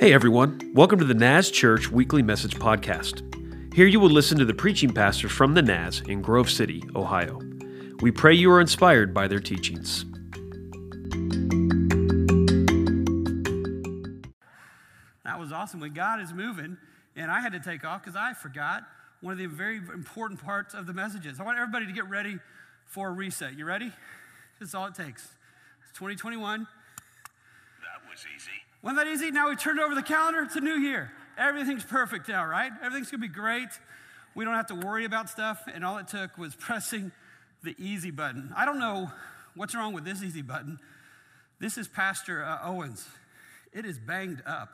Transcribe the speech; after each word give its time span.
Hey 0.00 0.14
everyone, 0.14 0.72
welcome 0.72 0.98
to 0.98 1.04
the 1.04 1.12
Naz 1.12 1.50
Church 1.50 1.90
Weekly 1.90 2.22
Message 2.22 2.56
Podcast. 2.56 3.22
Here 3.74 3.86
you 3.86 4.00
will 4.00 4.08
listen 4.08 4.38
to 4.38 4.46
the 4.46 4.54
preaching 4.54 4.94
pastor 4.94 5.28
from 5.28 5.52
the 5.52 5.60
Naz 5.60 6.00
in 6.08 6.22
Grove 6.22 6.48
City, 6.48 6.82
Ohio. 6.96 7.38
We 8.00 8.10
pray 8.10 8.32
you 8.32 8.50
are 8.50 8.62
inspired 8.62 9.12
by 9.12 9.28
their 9.28 9.40
teachings. 9.40 10.06
That 15.22 15.38
was 15.38 15.52
awesome. 15.52 15.80
When 15.80 15.92
God 15.92 16.22
is 16.22 16.32
moving, 16.32 16.78
and 17.14 17.30
I 17.30 17.42
had 17.42 17.52
to 17.52 17.60
take 17.60 17.84
off 17.84 18.02
because 18.02 18.16
I 18.16 18.32
forgot 18.32 18.84
one 19.20 19.32
of 19.32 19.38
the 19.38 19.48
very 19.48 19.76
important 19.76 20.42
parts 20.42 20.72
of 20.72 20.86
the 20.86 20.94
messages. 20.94 21.38
I 21.38 21.42
want 21.42 21.58
everybody 21.58 21.84
to 21.84 21.92
get 21.92 22.08
ready 22.08 22.38
for 22.86 23.08
a 23.08 23.12
reset. 23.12 23.54
You 23.58 23.66
ready? 23.66 23.92
That's 24.60 24.74
all 24.74 24.86
it 24.86 24.94
takes. 24.94 25.28
It's 25.82 25.98
2021. 25.98 26.60
That 26.60 28.10
was 28.10 28.24
easy. 28.34 28.62
Wasn't 28.82 28.98
that 28.98 29.06
easy? 29.08 29.30
Now 29.30 29.50
we 29.50 29.56
turned 29.56 29.78
over 29.78 29.94
the 29.94 30.02
calendar. 30.02 30.42
It's 30.42 30.56
a 30.56 30.60
new 30.60 30.78
year. 30.78 31.12
Everything's 31.36 31.84
perfect 31.84 32.28
now, 32.28 32.46
right? 32.46 32.72
Everything's 32.82 33.10
going 33.10 33.20
to 33.20 33.28
be 33.28 33.32
great. 33.32 33.68
We 34.34 34.44
don't 34.44 34.54
have 34.54 34.68
to 34.68 34.74
worry 34.74 35.04
about 35.04 35.28
stuff. 35.28 35.62
And 35.72 35.84
all 35.84 35.98
it 35.98 36.08
took 36.08 36.38
was 36.38 36.54
pressing 36.54 37.12
the 37.62 37.74
easy 37.78 38.10
button. 38.10 38.54
I 38.56 38.64
don't 38.64 38.78
know 38.78 39.10
what's 39.54 39.74
wrong 39.74 39.92
with 39.92 40.04
this 40.04 40.22
easy 40.22 40.40
button. 40.40 40.78
This 41.58 41.76
is 41.76 41.88
Pastor 41.88 42.42
uh, 42.42 42.58
Owens. 42.62 43.06
It 43.74 43.84
is 43.84 43.98
banged 43.98 44.42
up. 44.46 44.70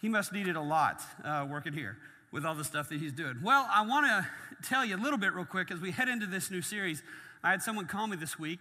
He 0.00 0.08
must 0.08 0.32
need 0.32 0.48
it 0.48 0.56
a 0.56 0.62
lot 0.62 1.02
uh, 1.22 1.46
working 1.50 1.74
here 1.74 1.98
with 2.32 2.46
all 2.46 2.54
the 2.54 2.64
stuff 2.64 2.88
that 2.88 3.00
he's 3.00 3.12
doing. 3.12 3.40
Well, 3.42 3.68
I 3.70 3.86
want 3.86 4.06
to 4.06 4.26
tell 4.66 4.84
you 4.84 4.96
a 4.96 5.02
little 5.02 5.18
bit 5.18 5.34
real 5.34 5.44
quick 5.44 5.70
as 5.70 5.80
we 5.80 5.90
head 5.90 6.08
into 6.08 6.26
this 6.26 6.50
new 6.50 6.62
series. 6.62 7.02
I 7.44 7.50
had 7.50 7.60
someone 7.60 7.86
call 7.86 8.06
me 8.06 8.16
this 8.16 8.38
week 8.38 8.60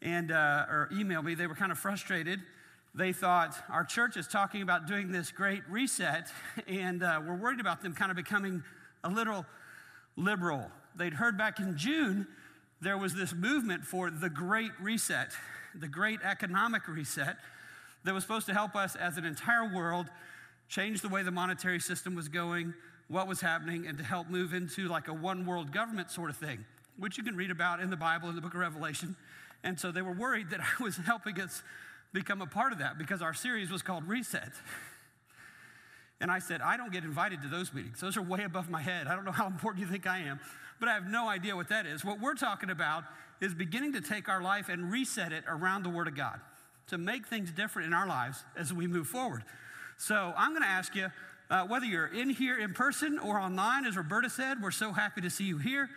and 0.00 0.32
uh, 0.32 0.64
or 0.68 0.88
email 0.92 1.22
me. 1.22 1.34
They 1.34 1.46
were 1.46 1.54
kind 1.54 1.72
of 1.72 1.78
frustrated 1.78 2.40
they 2.94 3.12
thought 3.12 3.54
our 3.68 3.84
church 3.84 4.16
is 4.16 4.26
talking 4.26 4.62
about 4.62 4.86
doing 4.86 5.12
this 5.12 5.30
great 5.30 5.62
reset, 5.68 6.28
and 6.66 7.02
uh, 7.02 7.20
we're 7.26 7.36
worried 7.36 7.60
about 7.60 7.82
them 7.82 7.94
kind 7.94 8.10
of 8.10 8.16
becoming 8.16 8.62
a 9.04 9.10
little 9.10 9.46
liberal. 10.16 10.70
They'd 10.96 11.14
heard 11.14 11.38
back 11.38 11.60
in 11.60 11.76
June 11.76 12.26
there 12.80 12.98
was 12.98 13.14
this 13.14 13.32
movement 13.32 13.84
for 13.84 14.10
the 14.10 14.30
Great 14.30 14.72
Reset, 14.80 15.32
the 15.74 15.88
Great 15.88 16.20
Economic 16.24 16.88
Reset, 16.88 17.36
that 18.04 18.14
was 18.14 18.24
supposed 18.24 18.46
to 18.46 18.54
help 18.54 18.74
us 18.74 18.96
as 18.96 19.18
an 19.18 19.24
entire 19.24 19.74
world 19.74 20.06
change 20.68 21.02
the 21.02 21.08
way 21.08 21.22
the 21.22 21.30
monetary 21.30 21.78
system 21.78 22.14
was 22.14 22.28
going, 22.28 22.72
what 23.08 23.28
was 23.28 23.40
happening, 23.40 23.86
and 23.86 23.98
to 23.98 24.04
help 24.04 24.30
move 24.30 24.54
into 24.54 24.88
like 24.88 25.08
a 25.08 25.12
one 25.12 25.44
world 25.44 25.72
government 25.72 26.10
sort 26.10 26.30
of 26.30 26.36
thing, 26.36 26.64
which 26.96 27.18
you 27.18 27.24
can 27.24 27.36
read 27.36 27.50
about 27.50 27.80
in 27.80 27.90
the 27.90 27.96
Bible 27.96 28.28
in 28.28 28.34
the 28.34 28.40
book 28.40 28.54
of 28.54 28.60
Revelation. 28.60 29.14
And 29.62 29.78
so 29.78 29.92
they 29.92 30.02
were 30.02 30.14
worried 30.14 30.50
that 30.50 30.60
I 30.80 30.82
was 30.82 30.96
helping 30.96 31.38
us 31.40 31.62
become 32.12 32.42
a 32.42 32.46
part 32.46 32.72
of 32.72 32.78
that 32.78 32.98
because 32.98 33.22
our 33.22 33.34
series 33.34 33.70
was 33.70 33.82
called 33.82 34.08
Reset. 34.08 34.52
And 36.20 36.30
I 36.30 36.38
said, 36.38 36.60
I 36.60 36.76
don't 36.76 36.92
get 36.92 37.04
invited 37.04 37.40
to 37.42 37.48
those 37.48 37.72
meetings. 37.72 38.00
Those 38.00 38.16
are 38.16 38.22
way 38.22 38.42
above 38.44 38.68
my 38.68 38.82
head. 38.82 39.06
I 39.06 39.14
don't 39.14 39.24
know 39.24 39.32
how 39.32 39.46
important 39.46 39.84
you 39.84 39.90
think 39.90 40.06
I 40.06 40.18
am, 40.18 40.38
but 40.78 40.88
I 40.88 40.92
have 40.92 41.06
no 41.06 41.28
idea 41.28 41.56
what 41.56 41.68
that 41.70 41.86
is. 41.86 42.04
What 42.04 42.20
we're 42.20 42.34
talking 42.34 42.68
about 42.68 43.04
is 43.40 43.54
beginning 43.54 43.94
to 43.94 44.02
take 44.02 44.28
our 44.28 44.42
life 44.42 44.68
and 44.68 44.92
reset 44.92 45.32
it 45.32 45.44
around 45.48 45.82
the 45.82 45.88
Word 45.88 46.08
of 46.08 46.14
God 46.14 46.40
to 46.88 46.98
make 46.98 47.26
things 47.26 47.50
different 47.52 47.86
in 47.86 47.94
our 47.94 48.06
lives 48.06 48.44
as 48.56 48.72
we 48.72 48.86
move 48.86 49.06
forward. 49.06 49.44
So 49.96 50.34
I'm 50.36 50.50
going 50.50 50.62
to 50.62 50.68
ask 50.68 50.94
you 50.94 51.06
uh, 51.48 51.66
whether 51.66 51.86
you're 51.86 52.06
in 52.06 52.30
here 52.30 52.58
in 52.58 52.74
person 52.74 53.18
or 53.18 53.38
online, 53.38 53.86
as 53.86 53.96
Roberta 53.96 54.28
said, 54.28 54.58
we're 54.62 54.70
so 54.70 54.92
happy 54.92 55.20
to 55.22 55.30
see 55.30 55.44
you 55.44 55.58
here. 55.58 55.88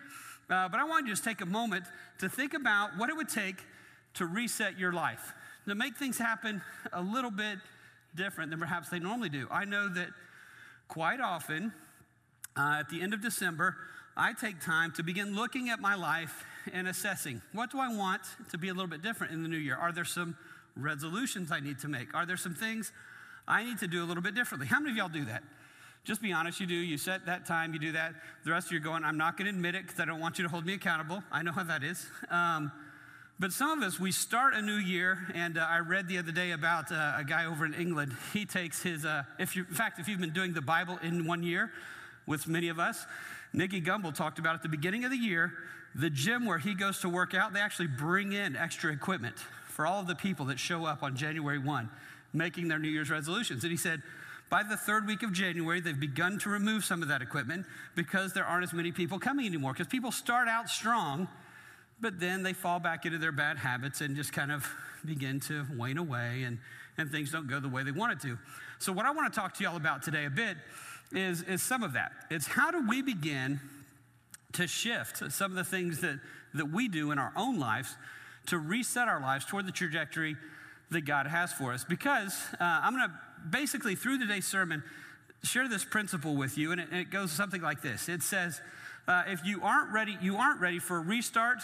Uh, 0.50 0.70
but 0.70 0.80
I 0.80 0.84
want 0.86 1.06
you 1.06 1.12
to 1.12 1.16
just 1.16 1.24
take 1.24 1.42
a 1.42 1.46
moment 1.46 1.86
to 2.20 2.30
think 2.30 2.54
about 2.54 2.98
what 2.98 3.10
it 3.10 3.18
would 3.18 3.30
take 3.30 3.58
to 4.16 4.26
reset 4.26 4.80
your 4.80 4.94
life 4.94 5.34
to 5.68 5.76
make 5.76 5.98
things 5.98 6.18
happen 6.18 6.62
a 6.92 7.02
little 7.02 7.32
bit 7.32 7.60
different 8.16 8.52
than 8.52 8.60
perhaps 8.60 8.90
they 8.90 9.00
normally 9.00 9.30
do. 9.30 9.48
I 9.50 9.66
know 9.66 9.90
that 9.90 10.10
quite 10.88 11.20
often 11.20 11.74
uh, 12.58 12.78
at 12.80 12.90
the 12.90 13.02
end 13.02 13.14
of 13.14 13.22
December, 13.22 13.76
I 14.16 14.34
take 14.34 14.62
time 14.62 14.92
to 14.94 15.04
begin 15.04 15.36
looking 15.36 15.70
at 15.70 15.80
my 15.80 15.96
life 15.96 16.46
and 16.72 16.88
assessing 16.88 17.42
what 17.52 17.72
do 17.72 17.80
I 17.80 17.94
want 17.94 18.22
to 18.52 18.58
be 18.58 18.70
a 18.70 18.74
little 18.74 18.88
bit 18.88 19.02
different 19.02 19.34
in 19.34 19.42
the 19.42 19.50
new 19.50 19.58
year? 19.58 19.76
Are 19.76 19.92
there 19.92 20.06
some 20.06 20.38
resolutions 20.76 21.52
I 21.52 21.60
need 21.60 21.80
to 21.80 21.88
make? 21.88 22.14
Are 22.14 22.26
there 22.26 22.38
some 22.38 22.54
things 22.54 22.92
I 23.48 23.64
need 23.64 23.80
to 23.80 23.88
do 23.88 24.04
a 24.04 24.06
little 24.06 24.24
bit 24.24 24.36
differently? 24.36 24.68
How 24.68 24.80
many 24.80 24.92
of 24.92 24.98
y'all 24.98 25.10
do 25.10 25.26
that? 25.26 25.44
Just 26.04 26.22
be 26.22 26.34
honest, 26.34 26.60
you 26.60 26.68
do. 26.68 26.76
You 26.76 26.98
set 26.98 27.26
that 27.28 27.46
time, 27.46 27.74
you 27.74 27.80
do 27.80 27.94
that. 27.94 28.14
The 28.44 28.52
rest 28.52 28.68
of 28.68 28.74
you 28.74 28.80
are 28.80 28.82
going, 28.82 29.04
I'm 29.04 29.18
not 29.18 29.38
going 29.38 29.46
to 29.46 29.56
admit 29.56 29.74
it 29.74 29.84
because 29.84 30.00
I 30.00 30.06
don't 30.06 30.20
want 30.20 30.38
you 30.38 30.44
to 30.44 30.50
hold 30.50 30.66
me 30.66 30.74
accountable. 30.74 31.24
I 31.32 31.44
know 31.44 31.54
how 31.54 31.64
that 31.64 31.84
is. 31.84 32.06
Um, 32.30 32.72
but 33.40 33.52
some 33.52 33.82
of 33.82 33.88
us, 33.88 34.00
we 34.00 34.12
start 34.12 34.54
a 34.54 34.62
new 34.62 34.76
year, 34.76 35.18
and 35.34 35.58
uh, 35.58 35.66
I 35.68 35.80
read 35.80 36.08
the 36.08 36.18
other 36.18 36.32
day 36.32 36.52
about 36.52 36.92
uh, 36.92 37.16
a 37.18 37.24
guy 37.24 37.46
over 37.46 37.66
in 37.66 37.74
England. 37.74 38.16
He 38.32 38.46
takes 38.46 38.82
his, 38.82 39.06
uh, 39.06 39.24
if 39.40 39.56
you, 39.56 39.66
in 39.68 39.74
fact, 39.74 40.00
if 40.00 40.08
you've 40.08 40.20
been 40.20 40.34
doing 40.34 40.54
the 40.54 40.62
Bible 40.62 41.00
in 41.02 41.26
one 41.26 41.44
year 41.44 41.72
with 42.26 42.48
many 42.48 42.70
of 42.70 42.80
us, 42.80 43.06
Nicky 43.52 43.82
Gumbel 43.82 44.14
talked 44.14 44.40
about 44.40 44.56
at 44.56 44.62
the 44.62 44.70
beginning 44.70 45.04
of 45.04 45.12
the 45.12 45.18
year, 45.18 45.54
the 45.96 46.10
gym 46.10 46.46
where 46.46 46.60
he 46.60 46.74
goes 46.74 47.00
to 47.00 47.10
work 47.10 47.34
out, 47.34 47.54
they 47.54 47.60
actually 47.60 47.88
bring 47.88 48.34
in 48.34 48.56
extra 48.56 48.92
equipment 48.92 49.36
for 49.68 49.86
all 49.86 50.00
of 50.00 50.08
the 50.08 50.16
people 50.16 50.46
that 50.46 50.60
show 50.60 50.86
up 50.86 51.04
on 51.04 51.16
January 51.16 51.60
1, 51.60 51.90
making 52.34 52.68
their 52.68 52.80
New 52.80 52.90
Year's 52.90 53.10
resolutions. 53.10 53.64
And 53.64 53.72
he 53.72 53.78
said, 53.78 54.02
by 54.50 54.62
the 54.62 54.78
third 54.78 55.08
week 55.08 55.24
of 55.24 55.34
January, 55.34 55.82
they've 55.82 56.00
begun 56.00 56.38
to 56.40 56.50
remove 56.50 56.86
some 56.86 57.02
of 57.02 57.08
that 57.08 57.24
equipment 57.24 57.66
because 57.96 58.34
there 58.34 58.46
aren't 58.46 58.64
as 58.64 58.74
many 58.74 58.92
people 58.92 59.18
coming 59.18 59.48
anymore. 59.48 59.74
Because 59.74 59.88
people 59.88 60.12
start 60.12 60.48
out 60.48 60.70
strong 60.70 61.28
but 62.04 62.20
then 62.20 62.44
they 62.44 62.54
fall 62.54 62.80
back 62.80 63.06
into 63.06 63.18
their 63.18 63.32
bad 63.32 63.58
habits 63.58 64.02
and 64.02 64.16
just 64.16 64.34
kind 64.34 64.52
of 64.52 64.70
begin 65.06 65.40
to 65.40 65.66
wane 65.76 65.98
away 65.98 66.44
and, 66.44 66.60
and 66.98 67.10
things 67.10 67.32
don't 67.32 67.48
go 67.48 67.62
the 67.62 67.70
way 67.70 67.82
they 67.82 67.92
want 67.92 68.12
it 68.12 68.20
to. 68.28 68.38
So, 68.78 68.92
what 68.92 69.06
I 69.06 69.12
want 69.12 69.34
to 69.34 69.40
talk 69.40 69.56
to 69.56 69.64
y'all 69.64 69.78
about 69.78 70.04
today 70.04 70.26
a 70.26 70.30
bit 70.30 70.58
is, 71.14 71.42
is 71.44 71.64
some 71.64 71.82
of 71.82 71.94
that. 71.94 72.12
It's 72.30 72.46
how 72.46 72.72
do 72.72 72.86
we 72.88 73.02
begin 73.02 73.62
to 74.52 74.68
shift 74.68 75.32
some 75.32 75.52
of 75.52 75.56
the 75.56 75.64
things 75.64 76.02
that, 76.02 76.20
that 76.54 76.72
we 76.72 76.90
do 76.90 77.12
in 77.12 77.18
our 77.18 77.32
own 77.38 77.58
lives 77.58 77.96
to 78.48 78.60
reset 78.60 79.08
our 79.08 79.22
lives 79.22 79.46
toward 79.46 79.66
the 79.66 79.72
trajectory 79.72 80.36
that 80.92 81.06
God 81.06 81.26
has 81.26 81.54
for 81.54 81.72
us. 81.72 81.86
Because 81.86 82.38
uh, 82.60 82.64
I'm 82.64 82.96
going 82.96 83.10
to 83.10 83.16
basically, 83.50 83.96
through 83.96 84.20
today's 84.20 84.46
sermon, 84.46 84.84
share 85.44 85.70
this 85.70 85.86
principle 85.86 86.36
with 86.36 86.58
you, 86.58 86.74
and 86.74 86.82
it, 86.82 86.90
and 86.92 87.00
it 87.00 87.10
goes 87.10 87.32
something 87.32 87.62
like 87.62 87.82
this. 87.82 88.10
It 88.10 88.22
says, 88.22 88.62
uh, 89.08 89.24
if 89.28 89.46
you 89.46 89.62
aren't 89.64 89.94
ready, 89.94 90.18
you 90.22 90.36
aren't 90.36 90.60
ready 90.60 90.80
for 90.80 90.98
a 90.98 91.02
restart 91.02 91.60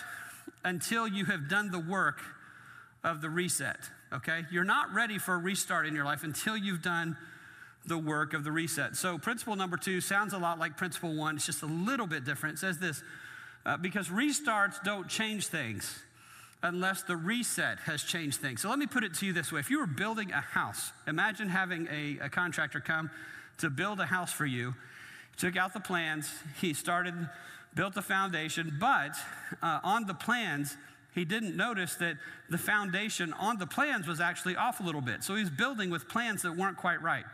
until 0.64 1.08
you 1.08 1.26
have 1.26 1.50
done 1.50 1.72
the 1.72 1.80
work 1.80 2.22
of 3.04 3.22
the 3.22 3.30
reset, 3.30 3.78
okay? 4.14 4.46
You're 4.52 4.64
not 4.64 4.94
ready 4.94 5.18
for 5.18 5.36
a 5.36 5.38
restart 5.38 5.86
in 5.86 5.96
your 5.96 6.06
life 6.06 6.24
until 6.24 6.58
you've 6.58 6.82
done 6.82 7.18
the 7.86 7.98
work 7.98 8.34
of 8.34 8.44
the 8.44 8.52
reset. 8.52 8.96
So, 8.96 9.18
principle 9.18 9.56
number 9.56 9.78
two 9.78 10.02
sounds 10.02 10.34
a 10.34 10.38
lot 10.38 10.60
like 10.60 10.78
principle 10.78 11.16
one, 11.16 11.38
it's 11.38 11.46
just 11.46 11.64
a 11.64 11.68
little 11.68 12.08
bit 12.08 12.26
different. 12.26 12.56
It 12.56 12.60
says 12.60 12.78
this 12.78 13.02
uh, 13.66 13.78
because 13.78 14.10
restarts 14.10 14.84
don't 14.84 15.08
change 15.08 15.48
things 15.48 16.00
unless 16.62 17.04
the 17.04 17.16
reset 17.16 17.80
has 17.80 18.04
changed 18.04 18.40
things. 18.40 18.62
So, 18.62 18.70
let 18.70 18.80
me 18.80 18.88
put 18.88 19.04
it 19.04 19.14
to 19.16 19.26
you 19.26 19.34
this 19.34 19.52
way 19.52 19.60
if 19.62 19.70
you 19.70 19.80
were 19.80 19.88
building 19.88 20.32
a 20.32 20.42
house, 20.42 20.92
imagine 21.08 21.50
having 21.50 21.88
a, 21.90 22.26
a 22.26 22.30
contractor 22.30 22.82
come 22.82 23.10
to 23.60 23.70
build 23.70 24.00
a 24.00 24.06
house 24.06 24.32
for 24.32 24.46
you, 24.46 24.76
took 25.38 25.56
out 25.56 25.74
the 25.74 25.80
plans, 25.80 26.30
he 26.60 26.74
started 26.74 27.14
built 27.76 27.94
the 27.94 28.02
foundation, 28.02 28.78
but 28.80 29.12
uh, 29.62 29.80
on 29.84 30.06
the 30.06 30.14
plans, 30.14 30.76
he 31.14 31.26
didn't 31.26 31.56
notice 31.56 31.96
that 31.96 32.18
the 32.50 32.58
foundation 32.58 33.34
on 33.34 33.58
the 33.58 33.68
plans 33.68 34.08
was 34.08 34.20
actually 34.20 34.56
off 34.56 34.80
a 34.80 34.84
little 34.84 35.02
bit. 35.02 35.24
So 35.24 35.36
he's 35.36 35.50
building 35.50 35.90
with 35.90 36.08
plans 36.08 36.44
that 36.44 36.56
weren't 36.56 36.78
quite 36.78 37.02
right. 37.02 37.26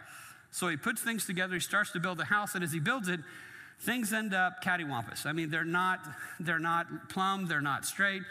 So 0.51 0.67
he 0.67 0.77
puts 0.77 1.01
things 1.01 1.25
together, 1.25 1.55
he 1.55 1.59
starts 1.59 1.91
to 1.91 1.99
build 1.99 2.19
a 2.19 2.25
house, 2.25 2.55
and 2.55 2.63
as 2.63 2.71
he 2.71 2.79
builds 2.79 3.09
it, 3.09 3.19
things 3.81 4.13
end 4.13 4.33
up 4.33 4.63
cattywampus. 4.63 5.25
I 5.25 5.33
mean, 5.33 5.49
they're 5.49 5.65
not, 5.65 5.99
they're 6.39 6.59
not 6.59 7.09
plumb, 7.09 7.47
they're 7.47 7.61
not 7.61 7.85
straight. 7.85 8.21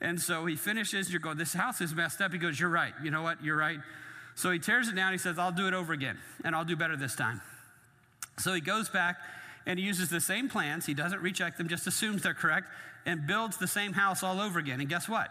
And 0.00 0.18
so 0.18 0.46
he 0.46 0.56
finishes, 0.56 1.10
you're 1.10 1.20
going, 1.20 1.36
this 1.36 1.52
house 1.52 1.82
is 1.82 1.94
messed 1.94 2.22
up. 2.22 2.32
He 2.32 2.38
goes, 2.38 2.58
You're 2.58 2.70
right. 2.70 2.94
You 3.02 3.10
know 3.10 3.22
what? 3.22 3.44
You're 3.44 3.58
right. 3.58 3.78
So 4.34 4.50
he 4.50 4.58
tears 4.58 4.88
it 4.88 4.96
down. 4.96 5.12
He 5.12 5.18
says, 5.18 5.38
I'll 5.38 5.52
do 5.52 5.68
it 5.68 5.74
over 5.74 5.92
again, 5.92 6.16
and 6.44 6.56
I'll 6.56 6.64
do 6.64 6.76
better 6.76 6.96
this 6.96 7.14
time. 7.14 7.42
So 8.38 8.54
he 8.54 8.62
goes 8.62 8.88
back 8.88 9.18
and 9.66 9.78
he 9.78 9.84
uses 9.84 10.08
the 10.08 10.20
same 10.20 10.48
plans. 10.48 10.86
He 10.86 10.94
doesn't 10.94 11.20
recheck 11.20 11.56
them, 11.56 11.68
just 11.68 11.86
assumes 11.86 12.22
they're 12.22 12.34
correct, 12.34 12.68
and 13.06 13.26
builds 13.26 13.56
the 13.56 13.66
same 13.66 13.92
house 13.92 14.22
all 14.22 14.40
over 14.40 14.58
again. 14.58 14.80
And 14.80 14.88
guess 14.88 15.08
what? 15.08 15.30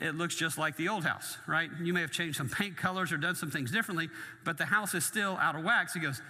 It 0.00 0.14
looks 0.14 0.36
just 0.36 0.58
like 0.58 0.76
the 0.76 0.88
old 0.88 1.04
house, 1.04 1.38
right? 1.46 1.70
You 1.82 1.92
may 1.92 2.02
have 2.02 2.12
changed 2.12 2.36
some 2.36 2.48
paint 2.48 2.76
colors 2.76 3.10
or 3.12 3.16
done 3.16 3.34
some 3.34 3.50
things 3.50 3.70
differently, 3.70 4.08
but 4.44 4.56
the 4.56 4.66
house 4.66 4.94
is 4.94 5.04
still 5.04 5.36
out 5.40 5.56
of 5.56 5.64
wax. 5.64 5.92
He 5.92 6.00
goes, 6.00 6.22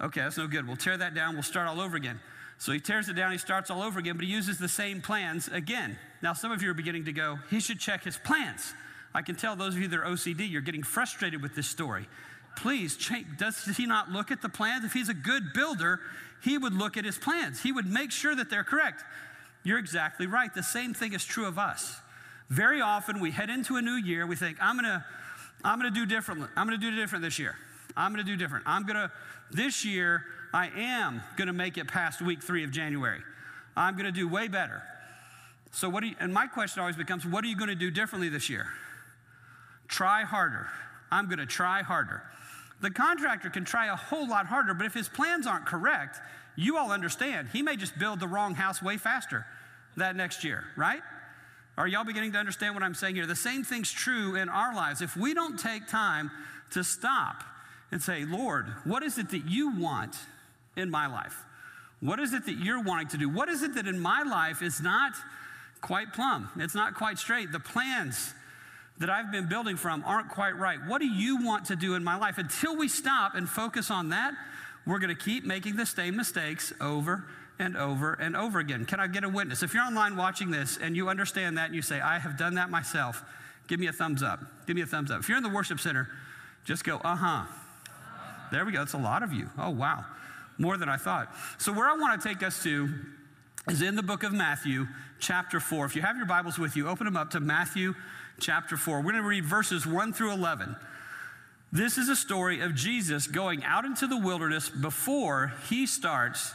okay, 0.00 0.20
that's 0.20 0.36
no 0.36 0.46
good. 0.46 0.66
We'll 0.66 0.76
tear 0.76 0.96
that 0.98 1.14
down. 1.14 1.34
We'll 1.34 1.42
start 1.42 1.66
all 1.66 1.80
over 1.80 1.96
again. 1.96 2.20
So 2.58 2.72
he 2.72 2.80
tears 2.80 3.08
it 3.08 3.14
down, 3.14 3.32
he 3.32 3.38
starts 3.38 3.70
all 3.70 3.82
over 3.82 3.98
again, 3.98 4.16
but 4.16 4.24
he 4.24 4.30
uses 4.30 4.58
the 4.58 4.68
same 4.68 5.00
plans 5.00 5.48
again. 5.48 5.98
Now, 6.22 6.32
some 6.32 6.52
of 6.52 6.62
you 6.62 6.70
are 6.70 6.74
beginning 6.74 7.04
to 7.06 7.12
go, 7.12 7.38
he 7.50 7.60
should 7.60 7.80
check 7.80 8.04
his 8.04 8.16
plans. 8.16 8.72
I 9.12 9.22
can 9.22 9.34
tell 9.34 9.56
those 9.56 9.74
of 9.74 9.80
you 9.80 9.88
that 9.88 9.98
are 9.98 10.04
OCD, 10.04 10.50
you're 10.50 10.60
getting 10.60 10.82
frustrated 10.82 11.42
with 11.42 11.54
this 11.54 11.66
story. 11.66 12.08
Please, 12.56 12.96
does 13.38 13.76
he 13.76 13.86
not 13.86 14.10
look 14.10 14.30
at 14.30 14.42
the 14.42 14.48
plans? 14.48 14.84
If 14.84 14.92
he's 14.92 15.08
a 15.08 15.14
good 15.14 15.52
builder, 15.52 16.00
he 16.42 16.58
would 16.58 16.74
look 16.74 16.96
at 16.96 17.04
his 17.04 17.18
plans. 17.18 17.62
He 17.62 17.72
would 17.72 17.86
make 17.86 18.10
sure 18.10 18.34
that 18.34 18.50
they're 18.50 18.64
correct. 18.64 19.02
You're 19.62 19.78
exactly 19.78 20.26
right. 20.26 20.52
The 20.52 20.62
same 20.62 20.94
thing 20.94 21.14
is 21.14 21.24
true 21.24 21.46
of 21.46 21.58
us. 21.58 21.96
Very 22.50 22.80
often 22.80 23.20
we 23.20 23.30
head 23.30 23.50
into 23.50 23.76
a 23.76 23.82
new 23.82 23.94
year, 23.94 24.26
we 24.26 24.36
think, 24.36 24.58
I'm 24.60 24.76
gonna, 24.76 25.04
I'm 25.64 25.80
to 25.80 25.90
do 25.90 26.04
differently. 26.04 26.48
I'm 26.56 26.68
to 26.68 26.76
do 26.76 26.94
different 26.94 27.24
this 27.24 27.38
year. 27.38 27.56
I'm 27.96 28.14
to 28.16 28.22
do 28.22 28.36
different. 28.36 28.64
I'm 28.66 28.86
to, 28.86 29.10
this 29.50 29.84
year, 29.84 30.24
I 30.52 30.68
am 30.76 31.22
to 31.48 31.52
make 31.52 31.78
it 31.78 31.88
past 31.88 32.20
week 32.20 32.42
three 32.42 32.64
of 32.64 32.70
January. 32.70 33.20
I'm 33.76 33.96
to 34.12 34.12
do 34.12 34.28
way 34.28 34.48
better. 34.48 34.82
So, 35.72 35.88
what 35.88 36.02
do 36.02 36.08
you, 36.08 36.14
and 36.20 36.32
my 36.32 36.46
question 36.46 36.80
always 36.80 36.96
becomes, 36.96 37.26
what 37.26 37.42
are 37.44 37.48
you 37.48 37.56
to 37.68 37.74
do 37.74 37.90
differently 37.90 38.28
this 38.28 38.48
year? 38.48 38.68
Try 39.88 40.22
harder. 40.22 40.68
I'm 41.10 41.28
to 41.38 41.46
try 41.46 41.82
harder. 41.82 42.22
The 42.80 42.90
contractor 42.90 43.50
can 43.50 43.64
try 43.64 43.86
a 43.86 43.96
whole 43.96 44.28
lot 44.28 44.46
harder, 44.46 44.74
but 44.74 44.86
if 44.86 44.94
his 44.94 45.08
plans 45.08 45.46
aren't 45.46 45.66
correct, 45.66 46.18
you 46.56 46.76
all 46.76 46.92
understand, 46.92 47.48
he 47.52 47.62
may 47.62 47.76
just 47.76 47.98
build 47.98 48.20
the 48.20 48.28
wrong 48.28 48.54
house 48.54 48.82
way 48.82 48.96
faster 48.96 49.46
that 49.96 50.16
next 50.16 50.44
year, 50.44 50.64
right? 50.76 51.00
Are 51.76 51.88
y'all 51.88 52.04
beginning 52.04 52.32
to 52.32 52.38
understand 52.38 52.74
what 52.74 52.84
I'm 52.84 52.94
saying 52.94 53.16
here? 53.16 53.26
The 53.26 53.34
same 53.34 53.64
thing's 53.64 53.90
true 53.90 54.36
in 54.36 54.48
our 54.48 54.74
lives. 54.74 55.02
If 55.02 55.16
we 55.16 55.34
don't 55.34 55.58
take 55.58 55.88
time 55.88 56.30
to 56.72 56.84
stop 56.84 57.42
and 57.90 58.00
say, 58.00 58.24
Lord, 58.24 58.66
what 58.84 59.02
is 59.02 59.18
it 59.18 59.30
that 59.30 59.46
you 59.48 59.76
want 59.76 60.16
in 60.76 60.90
my 60.90 61.06
life? 61.06 61.36
What 62.00 62.20
is 62.20 62.32
it 62.32 62.46
that 62.46 62.58
you're 62.58 62.82
wanting 62.82 63.08
to 63.08 63.18
do? 63.18 63.28
What 63.28 63.48
is 63.48 63.62
it 63.62 63.74
that 63.74 63.86
in 63.86 63.98
my 63.98 64.22
life 64.22 64.62
is 64.62 64.80
not 64.80 65.14
quite 65.80 66.12
plumb? 66.12 66.48
It's 66.56 66.74
not 66.74 66.94
quite 66.94 67.18
straight. 67.18 67.50
The 67.50 67.60
plans 67.60 68.34
that 68.98 69.10
I've 69.10 69.32
been 69.32 69.48
building 69.48 69.76
from 69.76 70.04
aren't 70.06 70.28
quite 70.28 70.56
right. 70.56 70.78
What 70.86 71.00
do 71.00 71.06
you 71.06 71.44
want 71.44 71.66
to 71.66 71.76
do 71.76 71.94
in 71.94 72.04
my 72.04 72.16
life? 72.16 72.38
Until 72.38 72.76
we 72.76 72.88
stop 72.88 73.34
and 73.34 73.48
focus 73.48 73.90
on 73.90 74.10
that, 74.10 74.34
we're 74.86 74.98
going 74.98 75.14
to 75.14 75.20
keep 75.20 75.44
making 75.44 75.76
the 75.76 75.86
same 75.86 76.16
mistakes 76.16 76.72
over 76.80 77.24
and 77.58 77.76
over 77.76 78.14
and 78.14 78.36
over 78.36 78.58
again. 78.58 78.84
Can 78.84 79.00
I 79.00 79.06
get 79.06 79.24
a 79.24 79.28
witness? 79.28 79.62
If 79.62 79.74
you're 79.74 79.82
online 79.82 80.16
watching 80.16 80.50
this 80.50 80.76
and 80.76 80.96
you 80.96 81.08
understand 81.08 81.58
that 81.58 81.66
and 81.66 81.74
you 81.74 81.82
say, 81.82 82.00
I 82.00 82.18
have 82.18 82.36
done 82.36 82.54
that 82.54 82.70
myself, 82.70 83.22
give 83.66 83.80
me 83.80 83.86
a 83.86 83.92
thumbs 83.92 84.22
up. 84.22 84.40
Give 84.66 84.76
me 84.76 84.82
a 84.82 84.86
thumbs 84.86 85.10
up. 85.10 85.20
If 85.20 85.28
you're 85.28 85.38
in 85.38 85.42
the 85.42 85.48
worship 85.48 85.80
center, 85.80 86.08
just 86.64 86.84
go, 86.84 86.98
uh 86.98 87.16
huh. 87.16 87.44
There 88.52 88.64
we 88.64 88.72
go. 88.72 88.78
That's 88.78 88.92
a 88.92 88.98
lot 88.98 89.22
of 89.22 89.32
you. 89.32 89.48
Oh, 89.58 89.70
wow. 89.70 90.04
More 90.58 90.76
than 90.76 90.88
I 90.88 90.96
thought. 90.96 91.34
So, 91.58 91.72
where 91.72 91.88
I 91.88 91.96
want 91.96 92.20
to 92.20 92.28
take 92.28 92.42
us 92.42 92.62
to 92.62 92.88
is 93.68 93.82
in 93.82 93.96
the 93.96 94.02
book 94.02 94.22
of 94.22 94.32
Matthew, 94.32 94.86
chapter 95.18 95.58
4. 95.58 95.86
If 95.86 95.96
you 95.96 96.02
have 96.02 96.16
your 96.16 96.26
Bibles 96.26 96.58
with 96.58 96.76
you, 96.76 96.86
open 96.88 97.06
them 97.06 97.16
up 97.16 97.30
to 97.30 97.40
Matthew 97.40 97.94
chapter 98.40 98.76
4. 98.76 98.98
We're 98.98 99.12
going 99.12 99.22
to 99.22 99.28
read 99.28 99.44
verses 99.44 99.86
1 99.86 100.12
through 100.12 100.32
11. 100.32 100.76
This 101.72 101.98
is 101.98 102.08
a 102.08 102.16
story 102.16 102.60
of 102.60 102.74
Jesus 102.74 103.26
going 103.26 103.64
out 103.64 103.84
into 103.84 104.06
the 104.06 104.18
wilderness 104.18 104.68
before 104.68 105.52
he 105.68 105.86
starts 105.86 106.52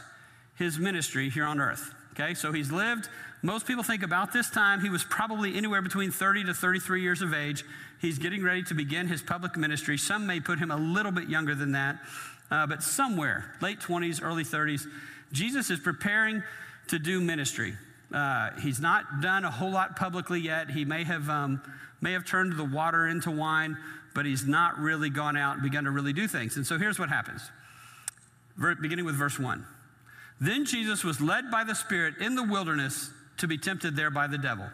his 0.56 0.78
ministry 0.78 1.28
here 1.30 1.44
on 1.44 1.60
earth. 1.60 1.94
Okay, 2.12 2.34
so 2.34 2.52
he's 2.52 2.72
lived, 2.72 3.08
most 3.42 3.66
people 3.66 3.82
think 3.82 4.02
about 4.02 4.32
this 4.32 4.50
time, 4.50 4.80
he 4.80 4.90
was 4.90 5.02
probably 5.04 5.56
anywhere 5.56 5.80
between 5.80 6.10
30 6.10 6.44
to 6.44 6.54
33 6.54 7.00
years 7.00 7.22
of 7.22 7.32
age. 7.32 7.64
He's 8.00 8.18
getting 8.18 8.42
ready 8.42 8.62
to 8.64 8.74
begin 8.74 9.08
his 9.08 9.22
public 9.22 9.56
ministry. 9.56 9.96
Some 9.96 10.26
may 10.26 10.40
put 10.40 10.58
him 10.58 10.70
a 10.70 10.76
little 10.76 11.12
bit 11.12 11.28
younger 11.28 11.54
than 11.54 11.72
that, 11.72 11.98
uh, 12.50 12.66
but 12.66 12.82
somewhere, 12.82 13.54
late 13.62 13.80
20s, 13.80 14.22
early 14.22 14.44
30s, 14.44 14.86
Jesus 15.32 15.70
is 15.70 15.78
preparing 15.78 16.42
to 16.88 16.98
do 16.98 17.20
ministry. 17.20 17.74
Uh, 18.12 18.50
he's 18.60 18.80
not 18.80 19.20
done 19.20 19.44
a 19.44 19.50
whole 19.50 19.70
lot 19.70 19.96
publicly 19.96 20.40
yet. 20.40 20.70
He 20.70 20.84
may 20.84 21.04
have, 21.04 21.28
um, 21.30 21.62
may 22.00 22.12
have 22.12 22.24
turned 22.24 22.56
the 22.56 22.64
water 22.64 23.06
into 23.06 23.30
wine, 23.30 23.76
but 24.14 24.26
he's 24.26 24.46
not 24.46 24.78
really 24.78 25.10
gone 25.10 25.36
out 25.36 25.54
and 25.54 25.62
begun 25.62 25.84
to 25.84 25.90
really 25.90 26.12
do 26.12 26.26
things. 26.26 26.56
And 26.56 26.66
so 26.66 26.78
here's 26.78 26.98
what 26.98 27.08
happens. 27.08 27.42
beginning 28.80 29.04
with 29.04 29.14
verse 29.14 29.38
1. 29.38 29.64
Then 30.40 30.64
Jesus 30.64 31.04
was 31.04 31.20
led 31.20 31.50
by 31.50 31.64
the 31.64 31.74
Spirit 31.74 32.14
in 32.20 32.34
the 32.34 32.42
wilderness 32.42 33.10
to 33.38 33.46
be 33.46 33.58
tempted 33.58 33.94
there 33.94 34.10
by 34.10 34.26
the 34.26 34.38
devil. 34.38 34.66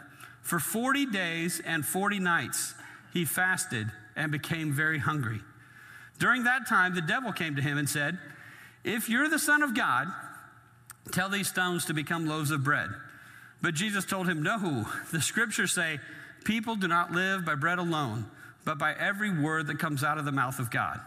For 0.42 0.58
40 0.58 1.06
days 1.06 1.60
and 1.64 1.84
40 1.84 2.20
nights 2.20 2.74
he 3.12 3.24
fasted 3.24 3.90
and 4.14 4.30
became 4.32 4.72
very 4.72 4.98
hungry. 4.98 5.40
During 6.18 6.44
that 6.44 6.66
time, 6.66 6.94
the 6.94 7.02
devil 7.02 7.32
came 7.32 7.56
to 7.56 7.62
him 7.62 7.78
and 7.78 7.88
said, 7.88 8.18
If 8.84 9.08
you're 9.08 9.28
the 9.28 9.38
Son 9.38 9.62
of 9.62 9.74
God, 9.74 10.06
tell 11.12 11.28
these 11.28 11.48
stones 11.48 11.84
to 11.86 11.94
become 11.94 12.26
loaves 12.26 12.50
of 12.50 12.64
bread. 12.64 12.90
But 13.62 13.74
Jesus 13.74 14.04
told 14.04 14.28
him, 14.28 14.42
No, 14.42 14.86
the 15.12 15.20
scriptures 15.20 15.72
say, 15.72 16.00
People 16.44 16.76
do 16.76 16.88
not 16.88 17.12
live 17.12 17.44
by 17.44 17.54
bread 17.54 17.78
alone, 17.78 18.26
but 18.64 18.78
by 18.78 18.94
every 18.94 19.30
word 19.30 19.66
that 19.66 19.78
comes 19.78 20.04
out 20.04 20.18
of 20.18 20.24
the 20.24 20.32
mouth 20.32 20.58
of 20.58 20.70
God. 20.70 21.00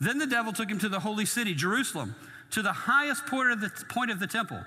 Then 0.00 0.18
the 0.18 0.26
devil 0.26 0.52
took 0.52 0.70
him 0.70 0.78
to 0.80 0.88
the 0.88 1.00
holy 1.00 1.24
city, 1.24 1.54
Jerusalem, 1.54 2.14
to 2.50 2.62
the 2.62 2.72
highest 2.72 3.26
point 3.26 3.52
of 3.52 3.60
the, 3.60 3.70
point 3.88 4.10
of 4.10 4.20
the 4.20 4.26
temple, 4.26 4.62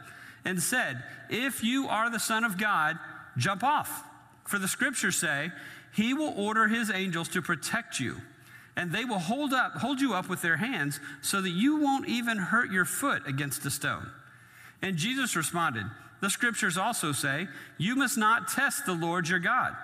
and 0.46 0.62
said, 0.62 1.04
If 1.30 1.64
you 1.64 1.88
are 1.88 2.10
the 2.10 2.20
Son 2.20 2.44
of 2.44 2.58
God, 2.58 2.98
jump 3.38 3.64
off. 3.64 4.04
For 4.46 4.58
the 4.58 4.68
scriptures 4.68 5.18
say, 5.18 5.52
He 5.94 6.14
will 6.14 6.34
order 6.38 6.68
His 6.68 6.90
angels 6.90 7.28
to 7.30 7.42
protect 7.42 8.00
you, 8.00 8.18
and 8.76 8.92
they 8.92 9.06
will 9.06 9.20
hold, 9.20 9.54
up, 9.54 9.74
hold 9.74 10.00
you 10.00 10.14
up 10.14 10.30
with 10.30 10.42
their 10.42 10.58
hands 10.58 11.00
so 11.22 11.42
that 11.42 11.50
you 11.50 11.78
won't 11.78 12.08
even 12.08 12.38
hurt 12.38 12.72
your 12.72 12.86
foot 12.86 13.24
against 13.28 13.66
a 13.66 13.72
stone. 13.72 14.10
And 14.82 14.98
Jesus 14.98 15.36
responded, 15.36 15.86
The 16.22 16.30
scriptures 16.30 16.78
also 16.78 17.12
say, 17.12 17.48
You 17.78 17.96
must 17.96 18.18
not 18.18 18.48
test 18.48 18.86
the 18.86 18.94
Lord 18.94 19.28
your 19.30 19.40
God. 19.40 19.76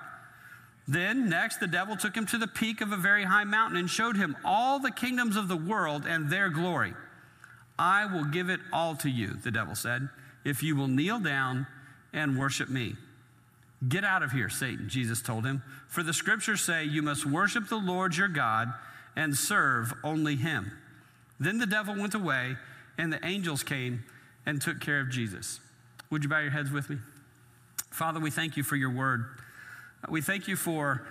Then, 0.88 1.30
next, 1.30 1.60
the 1.60 1.68
devil 1.68 1.96
took 1.96 2.16
him 2.16 2.26
to 2.28 2.38
the 2.38 2.48
peak 2.48 2.82
of 2.82 2.92
a 2.92 2.98
very 2.98 3.24
high 3.24 3.46
mountain 3.46 3.78
and 3.78 3.90
showed 3.90 4.18
him 4.18 4.36
all 4.44 4.80
the 4.80 4.92
kingdoms 4.92 5.38
of 5.38 5.48
the 5.48 5.56
world 5.56 6.06
and 6.06 6.30
their 6.30 6.50
glory. 6.50 6.94
I 7.80 8.06
will 8.06 8.26
give 8.26 8.50
it 8.50 8.60
all 8.72 8.96
to 8.98 9.10
you, 9.10 9.36
the 9.44 9.52
devil 9.52 9.76
said, 9.76 10.10
if 10.44 10.62
you 10.62 10.76
will 10.76 10.88
kneel 10.88 11.20
down 11.20 11.68
and 12.12 12.38
worship 12.38 12.70
me. 12.70 12.96
Get 13.88 14.04
out 14.04 14.24
of 14.24 14.32
here, 14.32 14.50
Satan, 14.50 14.90
Jesus 14.90 15.22
told 15.22 15.46
him, 15.46 15.64
for 15.88 16.04
the 16.04 16.14
scriptures 16.14 16.62
say 16.62 16.84
you 16.84 17.02
must 17.02 17.26
worship 17.26 17.68
the 17.68 17.78
Lord 17.78 18.16
your 18.16 18.28
God 18.28 18.74
and 19.16 19.36
serve 19.36 19.94
only 20.04 20.36
him. 20.36 20.72
Then 21.40 21.58
the 21.58 21.66
devil 21.66 21.96
went 21.96 22.14
away, 22.14 22.58
and 22.98 23.12
the 23.12 23.26
angels 23.26 23.64
came 23.64 24.04
and 24.46 24.62
took 24.62 24.80
care 24.80 25.00
of 25.00 25.10
Jesus. 25.10 25.60
Would 26.14 26.24
you 26.24 26.30
bow 26.30 26.42
your 26.42 26.52
heads 26.52 26.70
with 26.70 26.92
me? 26.92 27.00
Father, 27.90 28.20
we 28.20 28.30
thank 28.30 28.56
you 28.56 28.62
for 28.62 28.76
your 28.76 28.92
word. 28.92 29.26
We 30.08 30.22
thank 30.22 30.48
you 30.48 30.56
for 30.56 31.08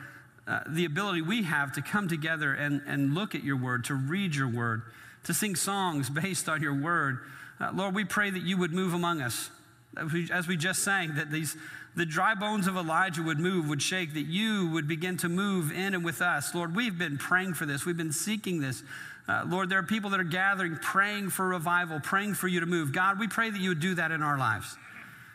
uh, 0.46 0.60
the 0.68 0.84
ability 0.84 1.22
we 1.22 1.42
have 1.42 1.72
to 1.72 1.82
come 1.82 2.06
together 2.06 2.54
and, 2.54 2.80
and 2.86 3.12
look 3.12 3.34
at 3.34 3.42
your 3.42 3.56
word, 3.56 3.82
to 3.86 3.96
read 3.96 4.36
your 4.36 4.46
word, 4.46 4.82
to 5.24 5.34
sing 5.34 5.56
songs 5.56 6.08
based 6.22 6.48
on 6.48 6.62
your 6.62 6.80
word. 6.80 7.18
Uh, 7.58 7.70
Lord, 7.74 7.96
we 7.96 8.04
pray 8.04 8.30
that 8.30 8.44
you 8.44 8.56
would 8.58 8.72
move 8.72 8.94
among 8.94 9.20
us. 9.20 9.50
As 9.96 10.12
we, 10.12 10.30
as 10.30 10.46
we 10.46 10.56
just 10.56 10.84
sang, 10.84 11.16
that 11.16 11.32
these, 11.32 11.56
the 11.96 12.06
dry 12.06 12.36
bones 12.36 12.68
of 12.68 12.76
Elijah 12.76 13.24
would 13.24 13.40
move, 13.40 13.68
would 13.68 13.82
shake, 13.82 14.14
that 14.14 14.26
you 14.26 14.70
would 14.70 14.86
begin 14.86 15.16
to 15.16 15.28
move 15.28 15.72
in 15.72 15.94
and 15.94 16.04
with 16.04 16.22
us. 16.22 16.54
Lord, 16.54 16.76
we've 16.76 16.96
been 16.96 17.18
praying 17.18 17.54
for 17.54 17.66
this, 17.66 17.84
we've 17.84 17.96
been 17.96 18.12
seeking 18.12 18.60
this. 18.60 18.84
Uh, 19.26 19.44
Lord, 19.48 19.68
there 19.68 19.80
are 19.80 19.84
people 19.84 20.10
that 20.10 20.20
are 20.20 20.24
gathering, 20.24 20.76
praying 20.76 21.30
for 21.30 21.48
revival, 21.48 21.98
praying 21.98 22.34
for 22.34 22.46
you 22.46 22.60
to 22.60 22.66
move. 22.66 22.92
God, 22.92 23.18
we 23.18 23.26
pray 23.26 23.50
that 23.50 23.60
you 23.60 23.70
would 23.70 23.80
do 23.80 23.96
that 23.96 24.12
in 24.12 24.22
our 24.22 24.38
lives. 24.38 24.76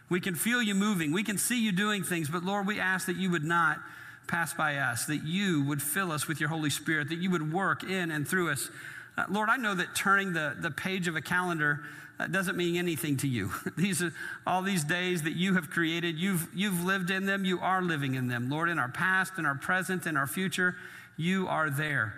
We 0.10 0.20
can 0.22 0.36
feel 0.36 0.62
you 0.62 0.74
moving, 0.74 1.12
we 1.12 1.24
can 1.24 1.38
see 1.38 1.62
you 1.62 1.72
doing 1.72 2.04
things, 2.04 2.30
but 2.30 2.44
Lord, 2.44 2.66
we 2.66 2.80
ask 2.80 3.08
that 3.08 3.18
you 3.18 3.30
would 3.32 3.44
not 3.44 3.80
pass 4.28 4.54
by 4.54 4.78
us, 4.78 5.06
that 5.06 5.24
you 5.24 5.64
would 5.64 5.82
fill 5.82 6.12
us 6.12 6.28
with 6.28 6.40
your 6.40 6.50
Holy 6.50 6.70
Spirit, 6.70 7.10
that 7.10 7.20
you 7.20 7.30
would 7.32 7.52
work 7.52 7.84
in 7.84 8.12
and 8.12 8.28
through 8.28 8.52
us. 8.52 8.70
Uh, 9.18 9.26
Lord, 9.30 9.50
I 9.50 9.58
know 9.58 9.74
that 9.74 9.96
turning 9.96 10.34
the, 10.34 10.56
the 10.60 10.72
page 10.72 11.08
of 11.08 11.16
a 11.16 11.22
calendar 11.22 11.82
uh, 12.20 12.28
doesn't 12.28 12.58
mean 12.58 12.76
anything 12.78 13.18
to 13.18 13.28
you. 13.28 13.52
these 13.78 14.02
are 14.02 14.14
all 14.46 14.62
these 14.62 14.84
days 14.84 15.24
that 15.24 15.36
you 15.36 15.56
have 15.56 15.70
created. 15.70 16.18
You've, 16.18 16.48
you've 16.54 16.84
lived 16.84 17.10
in 17.10 17.26
them. 17.26 17.46
You 17.46 17.60
are 17.60 17.82
living 17.82 18.16
in 18.16 18.28
them. 18.28 18.50
Lord, 18.50 18.70
in 18.70 18.80
our 18.80 18.90
past, 18.90 19.34
in 19.38 19.46
our 19.46 19.56
present, 19.56 20.06
in 20.06 20.18
our 20.18 20.28
future, 20.28 20.76
you 21.16 21.48
are 21.48 21.70
there. 21.70 22.14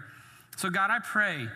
So, 0.58 0.69
God, 0.69 0.89
I 0.91 1.00
pray 1.00 1.48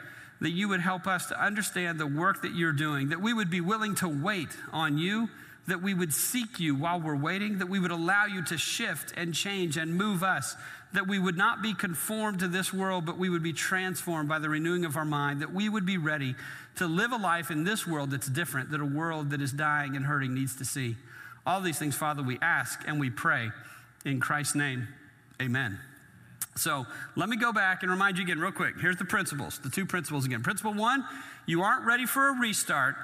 that 0.42 0.52
you 0.52 0.68
would 0.70 0.82
help 0.82 1.08
us 1.08 1.28
to 1.28 1.42
understand 1.42 2.00
the 2.00 2.08
work 2.08 2.42
that 2.42 2.54
you're 2.54 2.74
doing, 2.74 3.10
that 3.10 3.22
we 3.22 3.34
would 3.34 3.50
be 3.50 3.62
willing 3.62 3.96
to 3.96 4.08
wait 4.08 4.50
on 4.72 4.98
you 4.98 5.30
that 5.68 5.82
we 5.82 5.94
would 5.94 6.14
seek 6.14 6.60
you 6.60 6.76
while 6.76 7.00
we're 7.00 7.16
waiting, 7.16 7.60
that 7.60 7.70
we 7.70 7.80
would 7.80 7.92
allow 7.92 8.26
you 8.26 8.44
to 8.44 8.58
shift 8.58 9.14
and 9.16 9.34
change 9.34 9.78
and 9.78 9.96
move 9.96 10.24
us, 10.24 10.56
that 10.94 11.08
we 11.08 11.18
would 11.18 11.38
not 11.38 11.62
be 11.62 11.74
conformed 11.74 12.40
to 12.40 12.48
this 12.48 12.74
world, 12.74 13.06
but 13.06 13.18
we 13.18 13.30
would 13.30 13.44
be 13.44 13.54
transformed 13.54 14.28
by 14.28 14.40
the 14.40 14.50
renewing 14.50 14.86
of 14.86 14.98
our 14.98 15.06
mind, 15.06 15.42
that 15.42 15.54
we 15.54 15.70
would 15.70 15.86
be 15.86 15.98
ready 15.98 16.36
to 16.76 16.86
live 16.86 17.12
a 17.12 17.18
life 17.18 17.50
in 17.50 17.64
this 17.64 17.88
world 17.88 18.12
that's 18.12 18.28
different, 18.28 18.72
that 18.72 18.82
a 18.82 18.86
world 18.86 19.30
that 19.30 19.42
is 19.42 19.52
dying 19.52 19.96
and 19.96 20.06
hurting 20.06 20.34
needs 20.34 20.56
to 20.58 20.66
see. 20.66 20.98
All 21.46 21.62
these 21.62 21.80
things, 21.80 21.96
Father, 21.96 22.24
we 22.24 22.38
ask 22.42 22.82
and 22.88 23.00
we 23.00 23.10
pray 23.10 23.50
in 24.06 24.20
Christ's 24.20 24.56
name. 24.56 24.88
Amen. 25.42 25.80
So 26.56 26.86
let 27.16 27.30
me 27.30 27.38
go 27.38 27.52
back 27.52 27.82
and 27.82 27.92
remind 27.92 28.18
you 28.18 28.24
again, 28.24 28.40
real 28.40 28.52
quick. 28.52 28.76
Here's 28.80 28.98
the 28.98 29.06
principles, 29.06 29.60
the 29.60 29.70
two 29.70 29.86
principles 29.86 30.26
again. 30.26 30.44
Principle 30.44 30.74
one, 30.74 31.06
you 31.46 31.62
aren't 31.62 31.86
ready 31.86 32.06
for 32.06 32.30
a 32.30 32.34
restart 32.34 32.96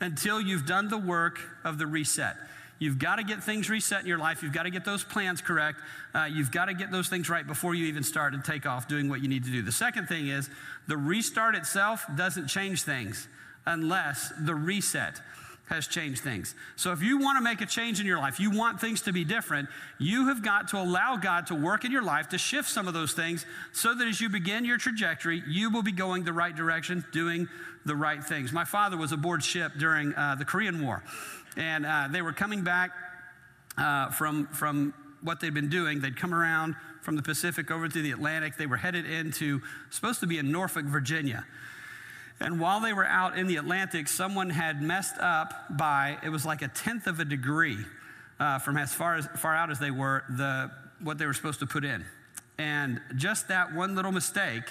until 0.00 0.40
you've 0.40 0.66
done 0.66 0.88
the 0.88 0.98
work 0.98 1.40
of 1.64 1.78
the 1.78 1.86
reset. 1.86 2.36
You've 2.78 2.98
got 2.98 3.16
to 3.16 3.24
get 3.24 3.42
things 3.42 3.68
reset 3.68 4.00
in 4.00 4.06
your 4.06 4.18
life. 4.18 4.42
You've 4.42 4.52
got 4.52 4.62
to 4.62 4.70
get 4.70 4.84
those 4.84 5.02
plans 5.02 5.40
correct. 5.40 5.80
Uh, 6.14 6.28
you've 6.30 6.52
got 6.52 6.66
to 6.66 6.74
get 6.74 6.92
those 6.92 7.08
things 7.08 7.28
right 7.28 7.46
before 7.46 7.74
you 7.74 7.86
even 7.86 8.04
start 8.04 8.34
and 8.34 8.44
take 8.44 8.66
off 8.66 8.86
doing 8.86 9.08
what 9.08 9.20
you 9.20 9.28
need 9.28 9.44
to 9.44 9.50
do. 9.50 9.62
The 9.62 9.72
second 9.72 10.06
thing 10.06 10.28
is 10.28 10.48
the 10.86 10.96
restart 10.96 11.56
itself 11.56 12.06
doesn't 12.16 12.46
change 12.46 12.82
things 12.82 13.26
unless 13.66 14.32
the 14.40 14.54
reset 14.54 15.20
has 15.68 15.86
changed 15.86 16.22
things. 16.22 16.54
So 16.76 16.92
if 16.92 17.02
you 17.02 17.18
want 17.18 17.36
to 17.38 17.42
make 17.42 17.60
a 17.60 17.66
change 17.66 18.00
in 18.00 18.06
your 18.06 18.18
life, 18.18 18.40
you 18.40 18.50
want 18.50 18.80
things 18.80 19.02
to 19.02 19.12
be 19.12 19.24
different, 19.24 19.68
you 19.98 20.28
have 20.28 20.42
got 20.42 20.68
to 20.68 20.78
allow 20.78 21.16
God 21.16 21.46
to 21.48 21.54
work 21.54 21.84
in 21.84 21.92
your 21.92 22.02
life 22.02 22.30
to 22.30 22.38
shift 22.38 22.68
some 22.68 22.88
of 22.88 22.94
those 22.94 23.12
things 23.12 23.44
so 23.72 23.94
that 23.94 24.06
as 24.06 24.20
you 24.20 24.28
begin 24.28 24.64
your 24.64 24.78
trajectory, 24.78 25.42
you 25.46 25.70
will 25.70 25.82
be 25.82 25.92
going 25.92 26.24
the 26.24 26.32
right 26.32 26.54
direction, 26.54 27.04
doing 27.12 27.48
the 27.84 27.94
right 27.94 28.22
things. 28.22 28.52
My 28.52 28.64
father 28.64 28.96
was 28.96 29.12
aboard 29.12 29.44
ship 29.44 29.72
during 29.78 30.14
uh, 30.14 30.36
the 30.36 30.44
Korean 30.44 30.84
War, 30.84 31.02
and 31.56 31.84
uh, 31.84 32.08
they 32.10 32.22
were 32.22 32.32
coming 32.32 32.62
back 32.62 32.90
uh, 33.76 34.10
from, 34.10 34.46
from 34.48 34.94
what 35.22 35.40
they'd 35.40 35.54
been 35.54 35.68
doing. 35.68 36.00
They'd 36.00 36.16
come 36.16 36.34
around 36.34 36.76
from 37.02 37.16
the 37.16 37.22
Pacific 37.22 37.70
over 37.70 37.88
to 37.88 38.02
the 38.02 38.10
Atlantic. 38.10 38.56
They 38.56 38.66
were 38.66 38.76
headed 38.76 39.06
into, 39.06 39.62
supposed 39.90 40.20
to 40.20 40.26
be 40.26 40.38
in 40.38 40.50
Norfolk, 40.50 40.84
Virginia. 40.84 41.46
And 42.40 42.60
while 42.60 42.80
they 42.80 42.92
were 42.92 43.06
out 43.06 43.36
in 43.36 43.48
the 43.48 43.56
Atlantic, 43.56 44.06
someone 44.06 44.50
had 44.50 44.80
messed 44.80 45.18
up 45.18 45.76
by, 45.76 46.18
it 46.22 46.28
was 46.28 46.46
like 46.46 46.62
a 46.62 46.68
tenth 46.68 47.06
of 47.06 47.18
a 47.18 47.24
degree 47.24 47.78
uh, 48.38 48.60
from 48.60 48.76
as 48.76 48.94
far, 48.94 49.16
as 49.16 49.26
far 49.36 49.54
out 49.56 49.70
as 49.70 49.80
they 49.80 49.90
were, 49.90 50.22
the, 50.30 50.70
what 51.00 51.18
they 51.18 51.26
were 51.26 51.34
supposed 51.34 51.58
to 51.60 51.66
put 51.66 51.84
in. 51.84 52.04
And 52.56 53.00
just 53.16 53.48
that 53.48 53.74
one 53.74 53.96
little 53.96 54.12
mistake, 54.12 54.62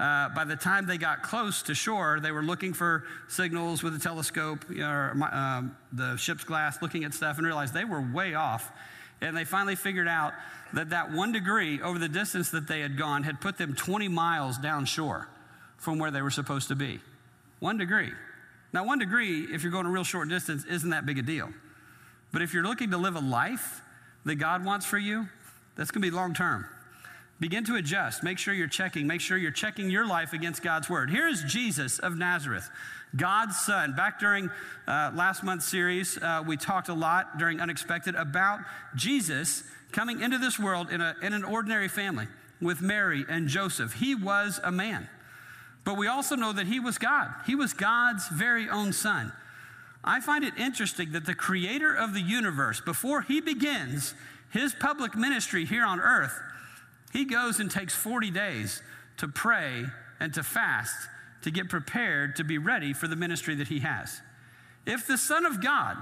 uh, 0.00 0.30
by 0.30 0.44
the 0.44 0.56
time 0.56 0.86
they 0.86 0.98
got 0.98 1.22
close 1.22 1.62
to 1.62 1.74
shore, 1.74 2.18
they 2.20 2.32
were 2.32 2.42
looking 2.42 2.72
for 2.72 3.04
signals 3.28 3.84
with 3.84 3.94
a 3.94 4.00
telescope, 4.00 4.64
you 4.68 4.78
know, 4.78 4.90
or, 4.90 5.28
um, 5.32 5.76
the 5.92 6.16
ship's 6.16 6.44
glass, 6.44 6.82
looking 6.82 7.04
at 7.04 7.14
stuff, 7.14 7.38
and 7.38 7.46
realized 7.46 7.72
they 7.72 7.84
were 7.84 8.00
way 8.00 8.34
off. 8.34 8.72
And 9.20 9.36
they 9.36 9.44
finally 9.44 9.76
figured 9.76 10.08
out 10.08 10.32
that 10.72 10.90
that 10.90 11.12
one 11.12 11.30
degree 11.30 11.80
over 11.80 12.00
the 12.00 12.08
distance 12.08 12.50
that 12.50 12.66
they 12.66 12.80
had 12.80 12.98
gone 12.98 13.22
had 13.22 13.40
put 13.40 13.58
them 13.58 13.74
20 13.74 14.08
miles 14.08 14.58
downshore 14.58 15.26
from 15.76 15.98
where 15.98 16.10
they 16.10 16.22
were 16.22 16.30
supposed 16.30 16.68
to 16.68 16.74
be. 16.74 17.00
One 17.60 17.78
degree. 17.78 18.12
Now, 18.72 18.84
one 18.84 18.98
degree, 18.98 19.42
if 19.44 19.62
you're 19.62 19.72
going 19.72 19.86
a 19.86 19.90
real 19.90 20.04
short 20.04 20.28
distance, 20.28 20.64
isn't 20.64 20.90
that 20.90 21.06
big 21.06 21.18
a 21.18 21.22
deal. 21.22 21.50
But 22.32 22.42
if 22.42 22.52
you're 22.52 22.64
looking 22.64 22.90
to 22.90 22.98
live 22.98 23.16
a 23.16 23.20
life 23.20 23.80
that 24.24 24.34
God 24.34 24.64
wants 24.64 24.84
for 24.84 24.98
you, 24.98 25.28
that's 25.76 25.90
going 25.90 26.02
to 26.02 26.10
be 26.10 26.14
long 26.14 26.34
term. 26.34 26.66
Begin 27.38 27.64
to 27.64 27.76
adjust. 27.76 28.22
Make 28.22 28.38
sure 28.38 28.54
you're 28.54 28.66
checking. 28.66 29.06
Make 29.06 29.20
sure 29.20 29.36
you're 29.36 29.50
checking 29.50 29.90
your 29.90 30.06
life 30.06 30.32
against 30.32 30.62
God's 30.62 30.88
word. 30.88 31.10
Here's 31.10 31.44
Jesus 31.44 31.98
of 31.98 32.16
Nazareth, 32.16 32.68
God's 33.14 33.58
son. 33.58 33.94
Back 33.94 34.18
during 34.18 34.50
uh, 34.88 35.12
last 35.14 35.44
month's 35.44 35.68
series, 35.68 36.16
uh, 36.18 36.42
we 36.46 36.56
talked 36.56 36.88
a 36.88 36.94
lot 36.94 37.38
during 37.38 37.60
Unexpected 37.60 38.14
about 38.14 38.60
Jesus 38.94 39.64
coming 39.92 40.22
into 40.22 40.38
this 40.38 40.58
world 40.58 40.90
in, 40.90 41.00
a, 41.00 41.14
in 41.22 41.34
an 41.34 41.44
ordinary 41.44 41.88
family 41.88 42.26
with 42.60 42.80
Mary 42.80 43.24
and 43.28 43.48
Joseph. 43.48 43.92
He 43.94 44.14
was 44.14 44.58
a 44.64 44.72
man. 44.72 45.08
But 45.86 45.96
we 45.96 46.08
also 46.08 46.34
know 46.34 46.52
that 46.52 46.66
he 46.66 46.80
was 46.80 46.98
God. 46.98 47.32
He 47.46 47.54
was 47.54 47.72
God's 47.72 48.26
very 48.28 48.68
own 48.68 48.92
son. 48.92 49.32
I 50.02 50.20
find 50.20 50.44
it 50.44 50.58
interesting 50.58 51.12
that 51.12 51.26
the 51.26 51.34
creator 51.34 51.94
of 51.94 52.12
the 52.12 52.20
universe, 52.20 52.80
before 52.80 53.22
he 53.22 53.40
begins 53.40 54.12
his 54.50 54.74
public 54.74 55.14
ministry 55.14 55.64
here 55.64 55.84
on 55.84 56.00
earth, 56.00 56.42
he 57.12 57.24
goes 57.24 57.60
and 57.60 57.70
takes 57.70 57.94
40 57.94 58.32
days 58.32 58.82
to 59.18 59.28
pray 59.28 59.84
and 60.18 60.34
to 60.34 60.42
fast 60.42 61.08
to 61.42 61.52
get 61.52 61.68
prepared 61.68 62.34
to 62.36 62.42
be 62.42 62.58
ready 62.58 62.92
for 62.92 63.06
the 63.06 63.16
ministry 63.16 63.54
that 63.54 63.68
he 63.68 63.78
has. 63.78 64.20
If 64.86 65.06
the 65.06 65.16
Son 65.16 65.46
of 65.46 65.62
God 65.62 65.96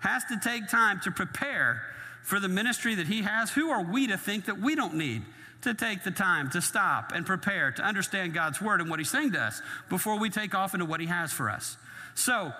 has 0.00 0.22
to 0.26 0.38
take 0.38 0.68
time 0.68 1.00
to 1.00 1.10
prepare 1.10 1.82
for 2.22 2.40
the 2.40 2.48
ministry 2.48 2.94
that 2.94 3.06
he 3.06 3.22
has, 3.22 3.50
who 3.50 3.70
are 3.70 3.82
we 3.82 4.06
to 4.06 4.18
think 4.18 4.44
that 4.44 4.60
we 4.60 4.74
don't 4.74 4.96
need 4.96 5.22
to 5.62 5.74
take 5.74 6.04
the 6.04 6.10
time 6.10 6.50
to 6.50 6.62
stop 6.62 7.12
and 7.14 7.26
prepare 7.26 7.70
to 7.72 7.82
understand 7.82 8.34
God's 8.34 8.60
word 8.60 8.80
and 8.80 8.88
what 8.88 8.98
he's 8.98 9.10
saying 9.10 9.32
to 9.32 9.40
us 9.40 9.60
before 9.88 10.18
we 10.18 10.30
take 10.30 10.54
off 10.54 10.74
into 10.74 10.86
what 10.86 11.00
he 11.00 11.06
has 11.06 11.32
for 11.32 11.50
us. 11.50 11.76
So, 12.14 12.52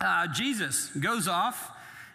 uh, 0.00 0.28
Jesus 0.28 0.88
goes 0.88 1.26
off 1.26 1.72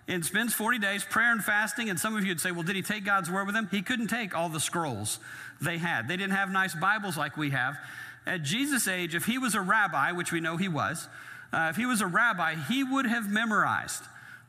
and 0.07 0.25
spends 0.25 0.53
40 0.53 0.79
days 0.79 1.03
prayer 1.03 1.31
and 1.31 1.43
fasting. 1.43 1.89
And 1.89 1.99
some 1.99 2.15
of 2.15 2.23
you 2.23 2.29
would 2.29 2.41
say, 2.41 2.51
well, 2.51 2.63
did 2.63 2.75
he 2.75 2.81
take 2.81 3.05
God's 3.05 3.29
word 3.29 3.47
with 3.47 3.55
him? 3.55 3.67
He 3.71 3.81
couldn't 3.81 4.07
take 4.07 4.35
all 4.35 4.49
the 4.49 4.59
scrolls 4.59 5.19
they 5.61 5.77
had. 5.77 6.07
They 6.07 6.17
didn't 6.17 6.33
have 6.33 6.49
nice 6.49 6.75
Bibles 6.75 7.17
like 7.17 7.37
we 7.37 7.51
have. 7.51 7.77
At 8.25 8.43
Jesus' 8.43 8.87
age, 8.87 9.15
if 9.15 9.25
he 9.25 9.37
was 9.37 9.55
a 9.55 9.61
rabbi, 9.61 10.11
which 10.11 10.31
we 10.31 10.39
know 10.39 10.57
he 10.57 10.67
was, 10.67 11.07
uh, 11.51 11.67
if 11.69 11.75
he 11.75 11.85
was 11.85 12.01
a 12.01 12.07
rabbi, 12.07 12.55
he 12.55 12.83
would 12.83 13.05
have 13.05 13.29
memorized 13.29 14.03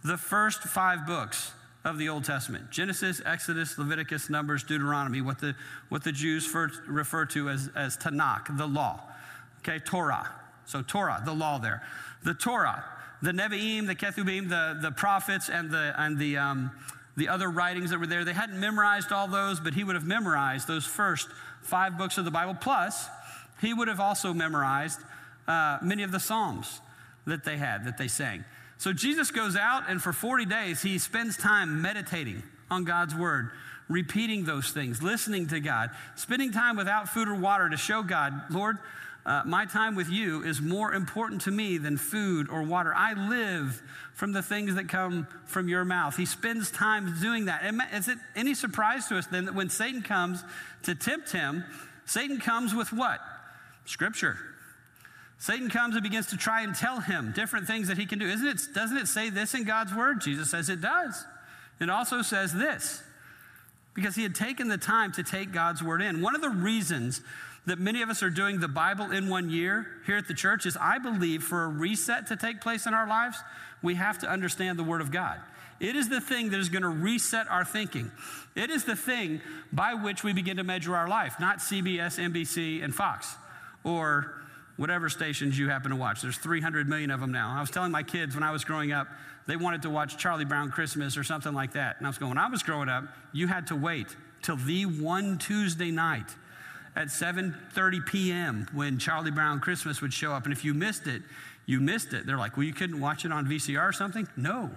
the 0.04 0.16
first 0.16 0.62
five 0.62 1.06
books 1.06 1.52
of 1.84 1.98
the 1.98 2.08
Old 2.08 2.24
Testament 2.24 2.70
Genesis, 2.70 3.20
Exodus, 3.24 3.78
Leviticus, 3.78 4.30
Numbers, 4.30 4.62
Deuteronomy, 4.62 5.20
what 5.20 5.38
the, 5.38 5.54
what 5.88 6.02
the 6.02 6.12
Jews 6.12 6.46
first 6.46 6.80
refer 6.86 7.26
to 7.26 7.50
as, 7.50 7.70
as 7.76 7.96
Tanakh, 7.96 8.56
the 8.56 8.66
law. 8.66 9.00
Okay, 9.58 9.78
Torah. 9.78 10.30
So, 10.66 10.82
Torah, 10.82 11.22
the 11.24 11.34
law 11.34 11.58
there. 11.58 11.82
The 12.22 12.34
Torah, 12.34 12.84
the 13.20 13.32
Nevi'im, 13.32 13.86
the 13.86 13.94
Ketubim, 13.94 14.48
the, 14.48 14.78
the 14.80 14.90
prophets, 14.90 15.50
and, 15.50 15.70
the, 15.70 15.94
and 15.98 16.18
the, 16.18 16.38
um, 16.38 16.70
the 17.16 17.28
other 17.28 17.50
writings 17.50 17.90
that 17.90 17.98
were 17.98 18.06
there. 18.06 18.24
They 18.24 18.32
hadn't 18.32 18.58
memorized 18.58 19.12
all 19.12 19.28
those, 19.28 19.60
but 19.60 19.74
he 19.74 19.84
would 19.84 19.94
have 19.94 20.06
memorized 20.06 20.66
those 20.66 20.86
first 20.86 21.28
five 21.62 21.98
books 21.98 22.16
of 22.16 22.24
the 22.24 22.30
Bible. 22.30 22.54
Plus, 22.58 23.08
he 23.60 23.74
would 23.74 23.88
have 23.88 24.00
also 24.00 24.32
memorized 24.32 25.00
uh, 25.46 25.78
many 25.82 26.02
of 26.02 26.12
the 26.12 26.20
Psalms 26.20 26.80
that 27.26 27.44
they 27.44 27.56
had, 27.56 27.84
that 27.84 27.98
they 27.98 28.08
sang. 28.08 28.44
So 28.84 28.92
Jesus 28.92 29.30
goes 29.30 29.56
out, 29.56 29.84
and 29.88 30.02
for 30.02 30.12
40 30.12 30.44
days, 30.44 30.82
he 30.82 30.98
spends 30.98 31.38
time 31.38 31.80
meditating 31.80 32.42
on 32.70 32.84
God's 32.84 33.14
word, 33.14 33.48
repeating 33.88 34.44
those 34.44 34.72
things, 34.72 35.02
listening 35.02 35.46
to 35.46 35.60
God, 35.60 35.88
spending 36.16 36.52
time 36.52 36.76
without 36.76 37.08
food 37.08 37.26
or 37.26 37.34
water 37.34 37.70
to 37.70 37.78
show 37.78 38.02
God, 38.02 38.34
Lord, 38.50 38.76
uh, 39.24 39.40
my 39.46 39.64
time 39.64 39.94
with 39.94 40.10
you 40.10 40.42
is 40.42 40.60
more 40.60 40.92
important 40.92 41.40
to 41.40 41.50
me 41.50 41.78
than 41.78 41.96
food 41.96 42.50
or 42.50 42.62
water. 42.62 42.92
I 42.94 43.14
live 43.14 43.82
from 44.12 44.32
the 44.32 44.42
things 44.42 44.74
that 44.74 44.86
come 44.86 45.28
from 45.46 45.66
your 45.66 45.86
mouth. 45.86 46.18
He 46.18 46.26
spends 46.26 46.70
time 46.70 47.18
doing 47.22 47.46
that. 47.46 47.64
Is 47.94 48.08
it 48.08 48.18
any 48.36 48.52
surprise 48.52 49.08
to 49.08 49.16
us 49.16 49.26
then 49.28 49.46
that 49.46 49.54
when 49.54 49.70
Satan 49.70 50.02
comes 50.02 50.44
to 50.82 50.94
tempt 50.94 51.32
him, 51.32 51.64
Satan 52.04 52.38
comes 52.38 52.74
with 52.74 52.92
what? 52.92 53.18
Scripture. 53.86 54.36
Satan 55.44 55.68
comes 55.68 55.94
and 55.94 56.02
begins 56.02 56.28
to 56.28 56.38
try 56.38 56.62
and 56.62 56.74
tell 56.74 57.00
him 57.00 57.30
different 57.36 57.66
things 57.66 57.88
that 57.88 57.98
he 57.98 58.06
can 58.06 58.18
do. 58.18 58.26
Isn't 58.26 58.46
it, 58.46 58.60
doesn't 58.74 58.96
it 58.96 59.06
say 59.06 59.28
this 59.28 59.52
in 59.52 59.64
God's 59.64 59.94
word? 59.94 60.22
Jesus 60.22 60.50
says 60.50 60.70
it 60.70 60.80
does. 60.80 61.22
It 61.78 61.90
also 61.90 62.22
says 62.22 62.54
this 62.54 63.02
because 63.92 64.14
he 64.14 64.22
had 64.22 64.34
taken 64.34 64.68
the 64.68 64.78
time 64.78 65.12
to 65.12 65.22
take 65.22 65.52
God's 65.52 65.82
word 65.82 66.00
in. 66.00 66.22
One 66.22 66.34
of 66.34 66.40
the 66.40 66.48
reasons 66.48 67.20
that 67.66 67.78
many 67.78 68.00
of 68.00 68.08
us 68.08 68.22
are 68.22 68.30
doing 68.30 68.58
the 68.58 68.68
Bible 68.68 69.10
in 69.10 69.28
one 69.28 69.50
year 69.50 69.86
here 70.06 70.16
at 70.16 70.28
the 70.28 70.32
church 70.32 70.64
is 70.64 70.78
I 70.80 70.96
believe 70.96 71.42
for 71.42 71.64
a 71.64 71.68
reset 71.68 72.26
to 72.28 72.36
take 72.36 72.62
place 72.62 72.86
in 72.86 72.94
our 72.94 73.06
lives, 73.06 73.36
we 73.82 73.96
have 73.96 74.18
to 74.20 74.26
understand 74.26 74.78
the 74.78 74.82
word 74.82 75.02
of 75.02 75.10
God. 75.10 75.38
It 75.78 75.94
is 75.94 76.08
the 76.08 76.22
thing 76.22 76.48
that 76.52 76.58
is 76.58 76.70
going 76.70 76.84
to 76.84 76.88
reset 76.88 77.48
our 77.48 77.66
thinking. 77.66 78.10
It 78.54 78.70
is 78.70 78.84
the 78.84 78.96
thing 78.96 79.42
by 79.70 79.92
which 79.92 80.24
we 80.24 80.32
begin 80.32 80.56
to 80.56 80.64
measure 80.64 80.96
our 80.96 81.06
life, 81.06 81.34
not 81.38 81.58
CBS, 81.58 82.18
NBC, 82.18 82.82
and 82.82 82.94
Fox 82.94 83.36
or 83.84 84.43
whatever 84.76 85.08
stations 85.08 85.58
you 85.58 85.68
happen 85.68 85.90
to 85.90 85.96
watch. 85.96 86.22
There's 86.22 86.38
300 86.38 86.88
million 86.88 87.10
of 87.10 87.20
them 87.20 87.32
now. 87.32 87.54
I 87.56 87.60
was 87.60 87.70
telling 87.70 87.92
my 87.92 88.02
kids 88.02 88.34
when 88.34 88.42
I 88.42 88.50
was 88.50 88.64
growing 88.64 88.92
up, 88.92 89.08
they 89.46 89.56
wanted 89.56 89.82
to 89.82 89.90
watch 89.90 90.16
Charlie 90.16 90.44
Brown 90.44 90.70
Christmas 90.70 91.16
or 91.16 91.24
something 91.24 91.52
like 91.52 91.72
that. 91.74 91.96
And 91.98 92.06
I 92.06 92.10
was 92.10 92.18
going, 92.18 92.30
when 92.30 92.38
I 92.38 92.48
was 92.48 92.62
growing 92.62 92.88
up, 92.88 93.04
you 93.32 93.46
had 93.46 93.66
to 93.68 93.76
wait 93.76 94.16
till 94.42 94.56
the 94.56 94.86
one 94.86 95.38
Tuesday 95.38 95.90
night 95.90 96.34
at 96.96 97.08
7:30 97.08 98.06
p.m. 98.06 98.66
when 98.72 98.98
Charlie 98.98 99.30
Brown 99.30 99.60
Christmas 99.60 100.00
would 100.00 100.12
show 100.12 100.32
up. 100.32 100.44
And 100.44 100.52
if 100.52 100.64
you 100.64 100.74
missed 100.74 101.06
it, 101.06 101.22
you 101.66 101.80
missed 101.80 102.12
it. 102.12 102.26
They're 102.26 102.38
like, 102.38 102.56
well, 102.56 102.64
you 102.64 102.72
couldn't 102.74 103.00
watch 103.00 103.24
it 103.24 103.32
on 103.32 103.46
VCR 103.46 103.88
or 103.88 103.92
something? 103.92 104.28
No. 104.36 104.70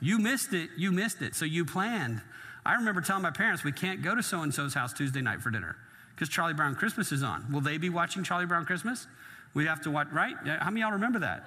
You 0.00 0.18
missed 0.18 0.52
it, 0.52 0.70
you 0.76 0.92
missed 0.92 1.22
it. 1.22 1.34
So 1.34 1.44
you 1.44 1.64
planned. 1.64 2.22
I 2.64 2.74
remember 2.74 3.00
telling 3.00 3.22
my 3.22 3.30
parents, 3.30 3.64
we 3.64 3.72
can't 3.72 4.02
go 4.02 4.14
to 4.14 4.22
so 4.22 4.42
and 4.42 4.54
so's 4.54 4.74
house 4.74 4.92
Tuesday 4.92 5.20
night 5.20 5.42
for 5.42 5.50
dinner 5.50 5.76
because 6.14 6.28
Charlie 6.28 6.54
Brown 6.54 6.74
Christmas 6.74 7.12
is 7.12 7.22
on. 7.22 7.50
Will 7.52 7.60
they 7.60 7.78
be 7.78 7.88
watching 7.88 8.22
Charlie 8.22 8.46
Brown 8.46 8.64
Christmas? 8.64 9.06
We 9.54 9.66
have 9.66 9.80
to 9.82 9.90
watch, 9.90 10.08
right? 10.12 10.36
How 10.44 10.70
many 10.70 10.80
y'all 10.80 10.92
remember 10.92 11.20
that? 11.20 11.44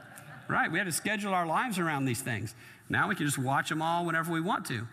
Right, 0.48 0.70
we 0.70 0.78
had 0.78 0.88
to 0.88 0.92
schedule 0.92 1.34
our 1.34 1.46
lives 1.46 1.80
around 1.80 2.06
these 2.06 2.22
things. 2.22 2.56
Now 2.90 3.08
we 3.08 3.16
can 3.16 3.26
just 3.26 3.38
watch 3.38 3.70
them 3.70 3.82
all 3.82 4.06
whenever 4.06 4.32
we 4.34 4.42
want 4.42 4.66
to. 4.66 4.86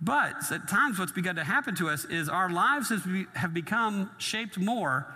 But 0.00 0.52
at 0.52 0.68
times, 0.68 0.98
what's 0.98 1.10
begun 1.10 1.36
to 1.36 1.44
happen 1.44 1.74
to 1.76 1.88
us 1.88 2.04
is 2.04 2.28
our 2.28 2.50
lives 2.50 2.92
have 3.34 3.54
become 3.54 4.10
shaped 4.18 4.58
more 4.58 5.12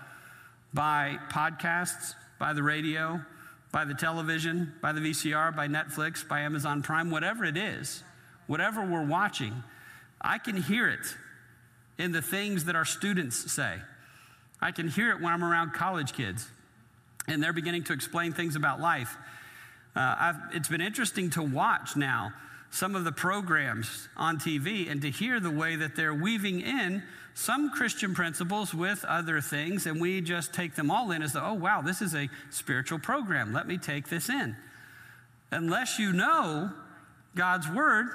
by 0.74 1.18
podcasts, 1.30 2.14
by 2.40 2.54
the 2.54 2.62
radio, 2.62 3.20
by 3.70 3.84
the 3.84 3.94
television, 3.94 4.72
by 4.80 4.92
the 4.92 5.00
VCR, 5.00 5.54
by 5.54 5.68
Netflix, 5.68 6.26
by 6.26 6.40
Amazon 6.40 6.82
Prime, 6.82 7.10
whatever 7.10 7.44
it 7.44 7.56
is, 7.56 8.02
whatever 8.46 8.84
we're 8.84 9.06
watching. 9.06 9.62
I 10.20 10.38
can 10.38 10.56
hear 10.56 10.88
it 10.88 11.16
in 11.98 12.12
the 12.12 12.22
things 12.22 12.64
that 12.64 12.74
our 12.74 12.84
students 12.84 13.52
say. 13.52 13.76
I 14.60 14.72
can 14.72 14.88
hear 14.88 15.10
it 15.10 15.20
when 15.20 15.32
I'm 15.32 15.44
around 15.44 15.72
college 15.72 16.14
kids 16.14 16.48
and 17.28 17.42
they're 17.42 17.52
beginning 17.52 17.84
to 17.84 17.92
explain 17.92 18.32
things 18.32 18.56
about 18.56 18.80
life. 18.80 19.16
Uh, 19.94 20.32
it's 20.52 20.68
been 20.68 20.80
interesting 20.80 21.30
to 21.30 21.42
watch 21.42 21.96
now 21.96 22.32
some 22.70 22.94
of 22.94 23.04
the 23.04 23.12
programs 23.12 24.08
on 24.16 24.38
TV 24.38 24.90
and 24.90 25.00
to 25.02 25.10
hear 25.10 25.40
the 25.40 25.50
way 25.50 25.76
that 25.76 25.96
they're 25.96 26.14
weaving 26.14 26.60
in 26.60 27.02
some 27.34 27.70
Christian 27.70 28.14
principles 28.14 28.74
with 28.74 29.04
other 29.04 29.40
things, 29.40 29.86
and 29.86 30.00
we 30.00 30.20
just 30.20 30.52
take 30.52 30.74
them 30.74 30.90
all 30.90 31.12
in 31.12 31.22
as, 31.22 31.34
the, 31.34 31.44
oh, 31.44 31.54
wow, 31.54 31.80
this 31.82 32.02
is 32.02 32.14
a 32.14 32.28
spiritual 32.50 32.98
program. 32.98 33.52
Let 33.52 33.68
me 33.68 33.78
take 33.78 34.08
this 34.08 34.28
in. 34.28 34.56
unless 35.50 35.98
you 35.98 36.12
know 36.12 36.70
God's 37.34 37.68
word, 37.70 38.08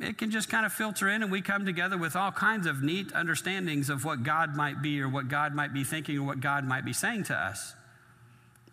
it 0.00 0.18
can 0.18 0.30
just 0.30 0.48
kind 0.48 0.66
of 0.66 0.72
filter 0.72 1.08
in 1.08 1.22
and 1.22 1.32
we 1.32 1.40
come 1.40 1.64
together 1.64 1.96
with 1.96 2.14
all 2.14 2.30
kinds 2.30 2.66
of 2.66 2.82
neat 2.82 3.12
understandings 3.12 3.90
of 3.90 4.04
what 4.04 4.22
God 4.22 4.54
might 4.54 4.82
be 4.82 5.00
or 5.00 5.08
what 5.08 5.28
God 5.28 5.54
might 5.54 5.72
be 5.72 5.82
thinking 5.82 6.18
or 6.18 6.24
what 6.24 6.40
God 6.40 6.64
might 6.64 6.84
be 6.84 6.92
saying 6.92 7.24
to 7.24 7.34
us. 7.34 7.74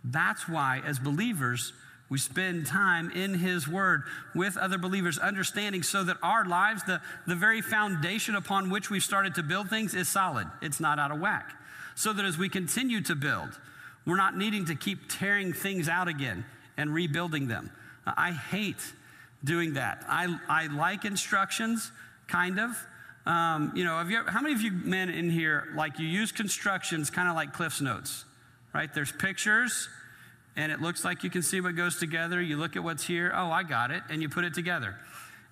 That's 0.06 0.48
why, 0.48 0.82
as 0.86 1.00
believers, 1.00 1.74
we 2.10 2.20
spend 2.20 2.68
time 2.68 3.10
in 3.12 3.34
His 3.34 3.68
Word 3.68 4.04
with 4.36 4.58
other 4.58 4.78
believers, 4.78 5.18
understanding 5.18 5.82
so 5.82 6.04
that 6.04 6.18
our 6.22 6.46
lives, 6.46 6.84
the, 6.84 7.02
the 7.26 7.36
very 7.36 7.62
foundation 7.62 8.36
upon 8.36 8.70
which 8.70 8.92
we've 8.92 9.04
started 9.04 9.36
to 9.36 9.44
build 9.44 9.70
things, 9.70 9.96
is 9.96 10.08
solid. 10.08 10.48
It's 10.62 10.80
not 10.80 11.00
out 11.00 11.12
of 11.12 11.20
whack. 11.20 11.52
So 11.96 12.14
that 12.14 12.24
as 12.26 12.38
we 12.38 12.50
continue 12.50 13.02
to 13.02 13.16
build, 13.16 13.60
we're 14.06 14.18
not 14.18 14.38
needing 14.38 14.66
to 14.66 14.76
keep 14.76 15.10
tearing 15.10 15.52
things 15.52 15.90
out 15.90 16.08
again 16.08 16.46
and 16.78 16.94
rebuilding 16.94 17.48
them. 17.48 17.72
I 18.06 18.32
hate 18.32 18.94
doing 19.44 19.74
that. 19.74 20.04
I, 20.08 20.38
I 20.48 20.68
like 20.68 21.06
instructions, 21.06 21.92
kind 22.28 22.60
of. 22.60 22.88
Um, 23.26 23.72
you 23.76 23.84
know, 23.84 24.00
you, 24.02 24.24
how 24.28 24.42
many 24.42 24.54
of 24.54 24.62
you 24.62 24.72
men 24.72 25.10
in 25.10 25.32
here, 25.32 25.70
like 25.76 25.98
you 25.98 26.06
use 26.06 26.32
constructions 26.32 27.10
kind 27.10 27.28
of 27.28 27.36
like 27.36 27.54
Cliff's 27.54 27.82
Notes, 27.82 28.26
right? 28.76 28.94
There's 28.94 29.12
pictures, 29.14 29.88
and 30.58 30.70
it 30.70 30.82
looks 30.82 31.06
like 31.06 31.24
you 31.24 31.30
can 31.30 31.42
see 31.42 31.62
what 31.62 31.78
goes 31.78 31.98
together. 31.98 32.42
You 32.42 32.58
look 32.58 32.76
at 32.76 32.84
what's 32.84 33.06
here, 33.06 33.32
oh, 33.34 33.50
I 33.50 33.64
got 33.64 33.90
it, 33.90 34.04
and 34.10 34.22
you 34.22 34.28
put 34.28 34.44
it 34.44 34.54
together. 34.54 34.96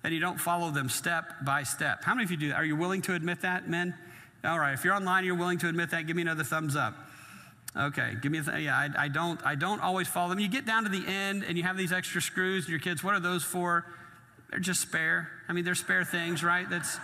And 0.04 0.12
you 0.12 0.20
don't 0.20 0.38
follow 0.38 0.70
them 0.70 0.90
step 0.90 1.32
by 1.42 1.62
step. 1.62 2.04
How 2.04 2.14
many 2.14 2.24
of 2.24 2.30
you 2.30 2.36
do 2.36 2.48
that? 2.50 2.56
Are 2.56 2.64
you 2.66 2.76
willing 2.76 3.00
to 3.02 3.14
admit 3.14 3.40
that, 3.40 3.66
men? 3.66 3.94
All 4.44 4.58
right, 4.58 4.74
if 4.74 4.84
you're 4.84 4.92
online, 4.92 5.24
you're 5.24 5.36
willing 5.36 5.56
to 5.60 5.70
admit 5.70 5.90
that, 5.92 6.06
give 6.06 6.16
me 6.16 6.20
another 6.20 6.44
thumbs 6.44 6.76
up. 6.76 6.94
Okay, 7.74 8.14
give 8.20 8.30
me 8.30 8.38
a 8.38 8.42
th- 8.42 8.62
yeah. 8.62 8.76
I, 8.76 9.04
I, 9.04 9.08
don't 9.08 9.44
I 9.44 9.54
don't 9.54 9.80
always 9.80 10.06
follow 10.06 10.28
them. 10.28 10.38
You 10.38 10.48
get 10.48 10.66
down 10.66 10.84
to 10.84 10.90
the 10.90 11.04
end 11.08 11.44
and 11.44 11.56
you 11.56 11.64
have 11.64 11.78
these 11.78 11.92
extra 11.92 12.20
screws. 12.20 12.66
And 12.66 12.70
your 12.70 12.78
kids, 12.78 13.02
what 13.02 13.14
are 13.14 13.20
those 13.20 13.42
for? 13.42 13.86
They're 14.50 14.60
just 14.60 14.82
spare. 14.82 15.28
I 15.48 15.54
mean, 15.54 15.64
they're 15.64 15.74
spare 15.74 16.04
things, 16.04 16.44
right? 16.44 16.68
That's 16.68 16.98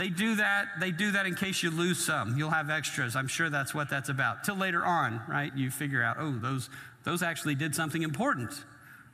they 0.00 0.08
do 0.08 0.36
that. 0.36 0.80
They 0.80 0.92
do 0.92 1.10
that 1.12 1.26
in 1.26 1.34
case 1.34 1.62
you 1.62 1.70
lose 1.70 2.02
some. 2.02 2.38
You'll 2.38 2.48
have 2.48 2.70
extras. 2.70 3.14
I'm 3.14 3.28
sure 3.28 3.50
that's 3.50 3.74
what 3.74 3.90
that's 3.90 4.08
about. 4.08 4.44
Till 4.44 4.56
later 4.56 4.82
on, 4.82 5.20
right? 5.28 5.54
You 5.54 5.70
figure 5.70 6.02
out, 6.02 6.16
oh, 6.18 6.32
those 6.32 6.70
those 7.04 7.22
actually 7.22 7.54
did 7.54 7.74
something 7.74 8.02
important. 8.02 8.50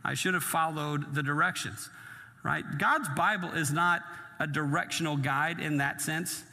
I 0.04 0.14
should 0.14 0.34
have 0.34 0.44
followed 0.44 1.12
the 1.12 1.24
directions, 1.24 1.90
right? 2.44 2.64
God's 2.78 3.08
Bible 3.16 3.50
is 3.50 3.72
not 3.72 4.02
a 4.38 4.46
directional 4.46 5.16
guide 5.16 5.58
in 5.58 5.78
that 5.78 6.00
sense. 6.00 6.44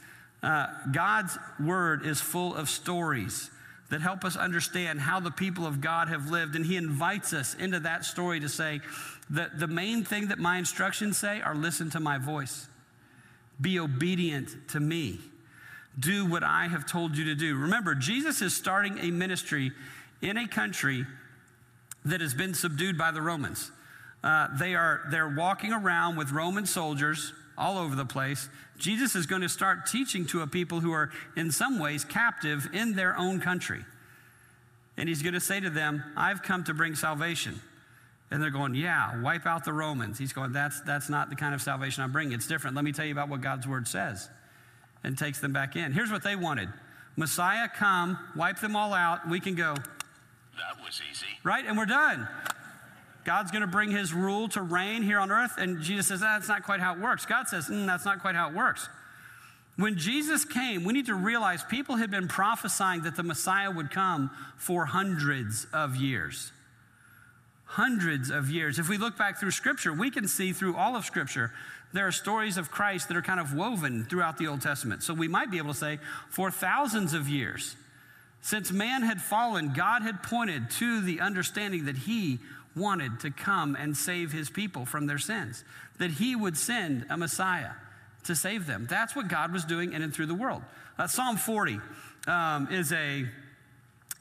Uh, 0.41 0.65
God's 0.91 1.37
word 1.59 2.03
is 2.03 2.19
full 2.19 2.55
of 2.55 2.69
stories 2.69 3.51
that 3.91 4.01
help 4.01 4.25
us 4.25 4.35
understand 4.35 4.99
how 4.99 5.19
the 5.19 5.29
people 5.29 5.67
of 5.67 5.79
God 5.79 6.07
have 6.07 6.31
lived. 6.31 6.55
And 6.55 6.65
he 6.65 6.75
invites 6.75 7.33
us 7.33 7.53
into 7.53 7.79
that 7.81 8.03
story 8.03 8.39
to 8.39 8.49
say 8.49 8.81
that 9.29 9.59
the 9.59 9.67
main 9.67 10.03
thing 10.03 10.29
that 10.29 10.39
my 10.39 10.57
instructions 10.57 11.19
say 11.19 11.39
are 11.41 11.53
listen 11.53 11.91
to 11.91 11.99
my 11.99 12.17
voice, 12.17 12.67
be 13.60 13.79
obedient 13.79 14.50
to 14.69 14.79
me, 14.79 15.19
do 16.00 16.25
what 16.25 16.43
I 16.43 16.67
have 16.67 16.86
told 16.86 17.17
you 17.17 17.25
to 17.25 17.36
do. 17.36 17.55
Remember, 17.55 17.95
Jesus 17.95 18.41
is 18.41 18.55
starting 18.55 18.98
a 19.00 19.12
ministry 19.12 19.72
in 20.22 20.38
a 20.38 20.48
country 20.48 21.05
that 22.05 22.22
has 22.22 22.33
been 22.33 22.53
subdued 22.53 22.98
by 22.98 23.12
the 23.12 23.22
Romans. 23.22 23.72
Uh, 24.24 24.48
they 24.57 24.74
are 24.74 25.01
they're 25.12 25.33
walking 25.36 25.74
around 25.74 26.15
with 26.15 26.31
Roman 26.31 26.65
soldiers 26.65 27.33
all 27.57 27.77
over 27.77 27.95
the 27.95 28.05
place. 28.05 28.50
Jesus 28.77 29.15
is 29.15 29.25
going 29.25 29.41
to 29.41 29.50
start 29.50 29.86
teaching 29.86 30.25
to 30.27 30.41
a 30.41 30.48
people 30.48 30.79
who 30.79 30.91
are, 30.91 31.12
in 31.36 31.51
some 31.51 31.79
ways, 31.79 32.03
captive 32.03 32.67
in 32.74 32.93
their 32.93 33.17
own 33.17 33.39
country. 33.39 33.86
And 34.98 35.07
he's 35.07 35.22
going 35.22 35.33
to 35.33 35.39
say 35.39 35.60
to 35.60 35.69
them, 35.69 36.03
I've 36.15 36.43
come 36.43 36.63
to 36.65 36.74
bring 36.74 36.95
salvation. 36.95 37.62
And 38.33 38.41
they're 38.41 38.49
going, 38.49 38.73
Yeah, 38.73 39.21
wipe 39.21 39.45
out 39.45 39.63
the 39.63 39.73
Romans. 39.73 40.17
He's 40.17 40.33
going, 40.33 40.53
That's, 40.53 40.81
that's 40.81 41.07
not 41.07 41.29
the 41.29 41.35
kind 41.35 41.53
of 41.53 41.61
salvation 41.61 42.03
I'm 42.03 42.11
bringing. 42.11 42.33
It's 42.33 42.47
different. 42.47 42.75
Let 42.75 42.83
me 42.83 42.91
tell 42.91 43.05
you 43.05 43.11
about 43.11 43.29
what 43.29 43.41
God's 43.41 43.67
word 43.67 43.87
says. 43.87 44.27
And 45.03 45.15
takes 45.15 45.39
them 45.39 45.53
back 45.53 45.75
in. 45.75 45.91
Here's 45.91 46.11
what 46.11 46.23
they 46.23 46.35
wanted 46.35 46.69
Messiah, 47.15 47.69
come, 47.69 48.17
wipe 48.35 48.59
them 48.59 48.75
all 48.75 48.91
out. 48.91 49.29
We 49.29 49.39
can 49.39 49.53
go. 49.53 49.75
That 49.75 50.84
was 50.84 50.99
easy. 51.12 51.27
Right? 51.43 51.63
And 51.63 51.77
we're 51.77 51.86
done. 51.86 52.27
God's 53.23 53.51
going 53.51 53.62
to 53.62 53.67
bring 53.67 53.91
his 53.91 54.13
rule 54.13 54.49
to 54.49 54.63
reign 54.63 55.03
here 55.03 55.19
on 55.19 55.29
earth. 55.29 55.53
And 55.60 55.81
Jesus 55.81 56.08
says, 56.08 56.21
That's 56.21 56.47
not 56.47 56.63
quite 56.63 56.79
how 56.79 56.95
it 56.95 56.99
works. 56.99 57.27
God 57.27 57.47
says, 57.47 57.67
mm, 57.67 57.86
That's 57.86 58.03
not 58.03 58.19
quite 58.21 58.34
how 58.34 58.49
it 58.49 58.55
works. 58.55 58.89
When 59.75 59.95
Jesus 59.95 60.43
came, 60.43 60.86
we 60.86 60.93
need 60.93 61.05
to 61.05 61.15
realize 61.15 61.63
people 61.63 61.97
had 61.97 62.10
been 62.10 62.27
prophesying 62.27 63.03
that 63.03 63.15
the 63.15 63.23
Messiah 63.23 63.69
would 63.69 63.91
come 63.91 64.31
for 64.58 64.86
hundreds 64.86 65.67
of 65.71 65.95
years. 65.95 66.51
Hundreds 67.65 68.30
of 68.30 68.49
years. 68.49 68.78
If 68.78 68.89
we 68.89 68.97
look 68.97 69.17
back 69.17 69.39
through 69.39 69.52
Scripture, 69.52 69.93
we 69.93 70.12
can 70.12 70.28
see 70.28 70.54
through 70.54 70.76
all 70.76 70.95
of 70.95 71.06
Scripture, 71.06 71.52
there 71.93 72.08
are 72.08 72.12
stories 72.12 72.58
of 72.58 72.71
Christ 72.71 73.08
that 73.08 73.17
are 73.17 73.21
kind 73.21 73.39
of 73.39 73.54
woven 73.54 74.06
throughout 74.06 74.38
the 74.38 74.47
Old 74.47 74.62
Testament. 74.62 75.04
So 75.04 75.13
we 75.13 75.28
might 75.28 75.52
be 75.52 75.58
able 75.58 75.73
to 75.73 75.80
say, 75.80 75.99
for 76.30 76.49
thousands 76.52 77.13
of 77.13 77.30
years, 77.30 77.76
since 78.41 78.71
man 78.71 79.04
had 79.04 79.21
fallen, 79.21 79.73
God 79.73 80.02
had 80.02 80.21
pointed 80.21 80.69
to 80.71 81.02
the 81.02 81.21
understanding 81.21 81.86
that 81.86 81.95
he 81.95 82.39
wanted 82.76 83.19
to 83.21 83.32
come 83.32 83.76
and 83.76 83.95
save 83.95 84.32
his 84.32 84.49
people 84.49 84.86
from 84.86 85.06
their 85.06 85.17
sins, 85.19 85.63
that 85.99 86.12
he 86.12 86.36
would 86.36 86.58
send 86.58 87.06
a 87.10 87.15
Messiah 87.15 87.71
to 88.23 88.36
save 88.36 88.65
them. 88.65 88.88
That's 88.89 89.15
what 89.15 89.28
God 89.28 89.54
was 89.54 89.63
doing 89.63 89.93
in 89.93 90.02
and 90.02 90.13
through 90.13 90.26
the 90.26 90.36
world. 90.36 90.63
Uh, 90.97 91.08
Psalm 91.08 91.38
40 91.38 91.80
um, 92.28 92.67
is 92.71 92.91
a, 92.91 93.26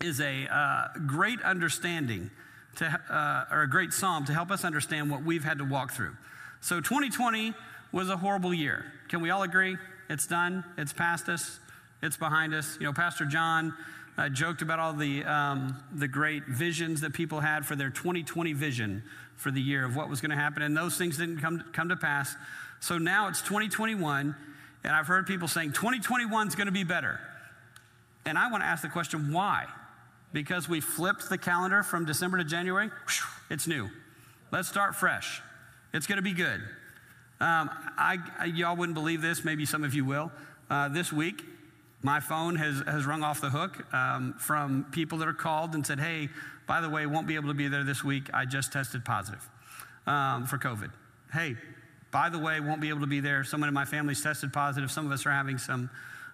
is 0.00 0.20
a 0.20 0.46
uh, 0.46 0.88
great 1.06 1.40
understanding 1.42 2.30
to, 2.76 2.86
uh, 2.86 3.54
or 3.54 3.62
a 3.62 3.70
great 3.70 3.92
psalm 3.92 4.24
to 4.26 4.32
help 4.32 4.50
us 4.50 4.64
understand 4.64 5.10
what 5.10 5.22
we've 5.22 5.44
had 5.44 5.58
to 5.58 5.64
walk 5.64 5.92
through. 5.92 6.16
So 6.60 6.80
2020 6.80 7.54
was 7.92 8.08
a 8.08 8.16
horrible 8.16 8.54
year. 8.54 8.84
Can 9.08 9.20
we 9.20 9.30
all 9.30 9.42
agree? 9.42 9.76
It's 10.08 10.26
done. 10.26 10.64
It's 10.78 10.92
past 10.92 11.28
us. 11.28 11.58
It's 12.02 12.16
behind 12.16 12.54
us. 12.54 12.76
You 12.80 12.86
know, 12.86 12.92
Pastor 12.92 13.26
John 13.26 13.74
uh, 14.18 14.28
joked 14.28 14.62
about 14.62 14.78
all 14.78 14.92
the, 14.92 15.24
um, 15.24 15.76
the 15.94 16.08
great 16.08 16.44
visions 16.46 17.00
that 17.00 17.12
people 17.12 17.40
had 17.40 17.64
for 17.64 17.76
their 17.76 17.90
2020 17.90 18.52
vision 18.52 19.02
for 19.36 19.50
the 19.50 19.60
year 19.60 19.84
of 19.84 19.96
what 19.96 20.08
was 20.08 20.20
going 20.20 20.30
to 20.30 20.36
happen, 20.36 20.62
and 20.62 20.76
those 20.76 20.96
things 20.96 21.18
didn't 21.18 21.38
come, 21.38 21.64
come 21.72 21.88
to 21.88 21.96
pass. 21.96 22.34
So 22.80 22.98
now 22.98 23.28
it's 23.28 23.40
2021, 23.42 24.34
and 24.84 24.94
I've 24.94 25.06
heard 25.06 25.26
people 25.26 25.48
saying 25.48 25.72
2021 25.72 26.48
is 26.48 26.54
going 26.54 26.66
to 26.66 26.72
be 26.72 26.84
better. 26.84 27.18
And 28.24 28.38
I 28.38 28.50
want 28.50 28.62
to 28.62 28.66
ask 28.66 28.82
the 28.82 28.88
question 28.88 29.32
why? 29.32 29.66
Because 30.32 30.68
we 30.68 30.80
flipped 30.80 31.28
the 31.28 31.38
calendar 31.38 31.82
from 31.82 32.04
December 32.04 32.38
to 32.38 32.44
January? 32.44 32.90
It's 33.50 33.66
new. 33.66 33.90
Let's 34.50 34.68
start 34.68 34.94
fresh. 34.94 35.42
It's 35.92 36.06
going 36.06 36.16
to 36.16 36.22
be 36.22 36.32
good. 36.32 36.60
Um, 37.40 37.70
I, 37.98 38.18
I, 38.38 38.44
y'all 38.46 38.76
wouldn't 38.76 38.94
believe 38.94 39.20
this, 39.20 39.44
maybe 39.44 39.66
some 39.66 39.84
of 39.84 39.94
you 39.94 40.04
will. 40.04 40.30
Uh, 40.70 40.88
this 40.88 41.12
week, 41.12 41.42
my 42.02 42.20
phone 42.20 42.56
has, 42.56 42.82
has 42.86 43.04
rung 43.04 43.22
off 43.22 43.40
the 43.40 43.50
hook 43.50 43.92
um, 43.92 44.34
from 44.38 44.86
people 44.92 45.18
that 45.18 45.28
are 45.28 45.34
called 45.34 45.74
and 45.74 45.86
said, 45.86 46.00
hey, 46.00 46.28
by 46.66 46.80
the 46.80 46.88
way, 46.88 47.04
won't 47.06 47.26
be 47.26 47.34
able 47.34 47.48
to 47.48 47.54
be 47.54 47.68
there 47.68 47.84
this 47.84 48.02
week. 48.04 48.30
I 48.32 48.44
just 48.44 48.72
tested 48.72 49.04
positive 49.04 49.46
um, 50.06 50.46
for 50.46 50.58
COVID. 50.58 50.90
Hey, 51.32 51.56
by 52.10 52.28
the 52.28 52.38
way, 52.38 52.60
won't 52.60 52.80
be 52.80 52.90
able 52.90 53.00
to 53.00 53.06
be 53.06 53.20
there. 53.20 53.44
Someone 53.44 53.68
in 53.68 53.74
my 53.74 53.84
family's 53.84 54.22
tested 54.22 54.52
positive. 54.52 54.90
Some 54.90 55.06
of 55.06 55.12
us 55.12 55.26
are 55.26 55.30
having 55.30 55.58
some 55.58 55.90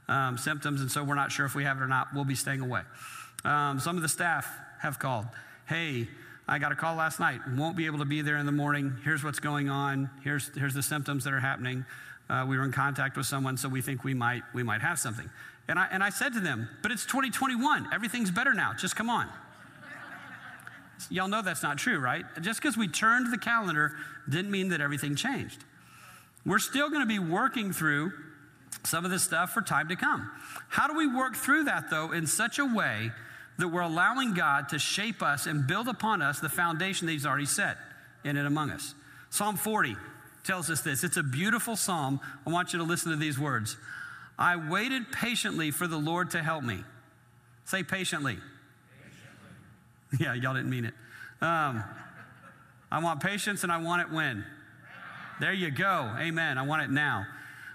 um, 0.08 0.38
symptoms, 0.38 0.80
and 0.80 0.90
so 0.90 1.04
we're 1.04 1.14
not 1.14 1.30
sure 1.32 1.46
if 1.46 1.54
we 1.54 1.64
have 1.64 1.78
it 1.78 1.82
or 1.82 1.88
not. 1.88 2.08
We'll 2.14 2.24
be 2.24 2.34
staying 2.34 2.61
away. 2.61 2.82
Um, 3.44 3.79
some 3.81 3.96
of 3.96 4.03
the 4.03 4.09
staff 4.09 4.48
have 4.81 4.98
called. 4.98 5.27
Hey, 5.66 6.09
I 6.46 6.59
got 6.59 6.72
a 6.72 6.74
call 6.74 6.96
last 6.96 7.20
night. 7.20 7.40
Won't 7.57 7.77
be 7.77 7.87
able 7.87 7.98
to 7.98 8.05
be 8.05 8.22
there 8.22 8.38
in 8.38 8.46
the 8.46 8.53
morning. 8.53 8.96
Here's 9.05 9.22
what's 9.22 9.38
going 9.38 9.68
on. 9.68 10.11
Here's, 10.24 10.51
here's 10.57 10.74
the 10.74 10.83
symptoms 10.83 11.24
that 11.24 11.33
are 11.33 11.40
happening. 11.40 11.85
Uh, 12.31 12.46
we 12.48 12.57
were 12.57 12.64
in 12.64 12.72
contact 12.72 13.16
with 13.16 13.27
someone, 13.27 13.57
so 13.57 13.68
we 13.68 13.81
think 13.81 14.05
we 14.05 14.14
might, 14.14 14.42
we 14.55 14.62
might 14.62 14.81
have 14.81 14.98
something. 14.98 15.29
And 15.68 15.79
I, 15.79 15.88
and 15.90 16.03
I 16.03 16.11
said 16.11 16.33
to 16.35 16.40
them, 16.40 16.68
but 16.83 16.90
it's 16.90 17.05
2021. 17.05 17.88
Everything's 17.92 18.31
better 18.31 18.55
now. 18.55 18.72
Just 18.72 18.96
come 18.96 19.11
on. 19.11 19.29
Y'all 21.11 21.29
know 21.29 21.42
that's 21.42 21.62
not 21.62 21.77
true, 21.77 21.98
right? 21.98 22.24
Just 22.40 22.61
because 22.61 22.77
we 22.77 22.88
turned 22.88 23.33
the 23.33 23.38
calendar 23.38 23.92
didn't 24.29 24.51
mean 24.51 24.68
that 24.70 24.81
everything 24.81 25.14
changed. 25.14 25.64
We're 26.46 26.59
still 26.59 26.88
going 26.88 27.03
to 27.03 27.07
be 27.07 27.18
working 27.18 27.72
through 27.72 28.12
some 28.88 29.05
of 29.05 29.11
this 29.11 29.22
stuff 29.22 29.51
for 29.51 29.61
time 29.61 29.88
to 29.88 29.96
come. 29.96 30.31
How 30.68 30.88
do 30.88 30.94
we 30.94 31.07
work 31.07 31.37
through 31.37 31.64
that, 31.64 31.90
though, 31.90 32.12
in 32.12 32.27
such 32.27 32.59
a 32.59 32.64
way 32.64 33.12
that 33.59 33.68
we're 33.68 33.83
allowing 33.83 34.35
God 34.35 34.70
to 34.70 34.79
shape 34.79 35.22
us 35.22 35.46
and 35.46 35.66
build 35.66 35.88
upon 35.88 36.22
us 36.22 36.40
the 36.40 36.48
foundation 36.48 37.07
that 37.07 37.12
He's 37.12 37.27
already 37.27 37.46
set 37.46 37.77
in 38.24 38.37
and 38.37 38.46
among 38.46 38.70
us? 38.70 38.94
Psalm 39.31 39.57
40 39.57 39.96
tells 40.44 40.70
us 40.70 40.81
this. 40.81 41.05
It's 41.05 41.18
a 41.18 41.22
beautiful 41.22 41.77
psalm. 41.77 42.20
I 42.46 42.51
want 42.51 42.72
you 42.72 42.79
to 42.79 42.85
listen 42.85 43.11
to 43.11 43.18
these 43.18 43.38
words. 43.38 43.77
I 44.38 44.57
waited 44.57 45.12
patiently 45.12 45.70
for 45.70 45.87
the 45.87 45.98
Lord 45.98 46.31
to 46.31 46.42
help 46.42 46.64
me. 46.64 46.83
Say 47.64 47.83
patiently. 47.83 48.38
patiently. 50.11 50.18
Yeah, 50.24 50.35
y'all 50.35 50.55
didn't 50.55 50.70
mean 50.70 50.87
it. 50.87 50.94
Um, 51.42 51.85
I 52.90 53.01
want 53.03 53.20
patience 53.20 53.62
and 53.62 53.70
I 53.70 53.77
want 53.79 54.03
it 54.03 54.14
when? 54.14 54.44
There 55.40 55.53
you 55.53 55.70
go. 55.70 56.11
Amen. 56.18 56.57
I 56.57 56.62
want 56.62 56.83
it 56.83 56.90
now. 56.90 57.27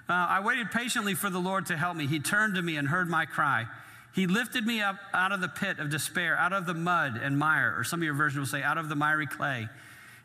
Uh, 0.09 0.13
I 0.13 0.41
waited 0.41 0.71
patiently 0.71 1.13
for 1.13 1.29
the 1.29 1.39
Lord 1.39 1.65
to 1.67 1.77
help 1.77 1.95
me. 1.95 2.07
He 2.07 2.19
turned 2.19 2.55
to 2.55 2.61
me 2.61 2.75
and 2.75 2.87
heard 2.87 3.09
my 3.09 3.25
cry. 3.25 3.65
He 4.13 4.27
lifted 4.27 4.65
me 4.65 4.81
up 4.81 4.97
out 5.13 5.31
of 5.31 5.41
the 5.41 5.47
pit 5.47 5.79
of 5.79 5.89
despair, 5.89 6.37
out 6.37 6.53
of 6.53 6.65
the 6.65 6.73
mud 6.73 7.19
and 7.21 7.37
mire, 7.37 7.73
or 7.77 7.83
some 7.83 8.01
of 8.01 8.03
your 8.03 8.13
versions 8.13 8.39
will 8.39 8.59
say, 8.59 8.63
out 8.63 8.77
of 8.77 8.89
the 8.89 8.95
miry 8.95 9.25
clay. 9.25 9.69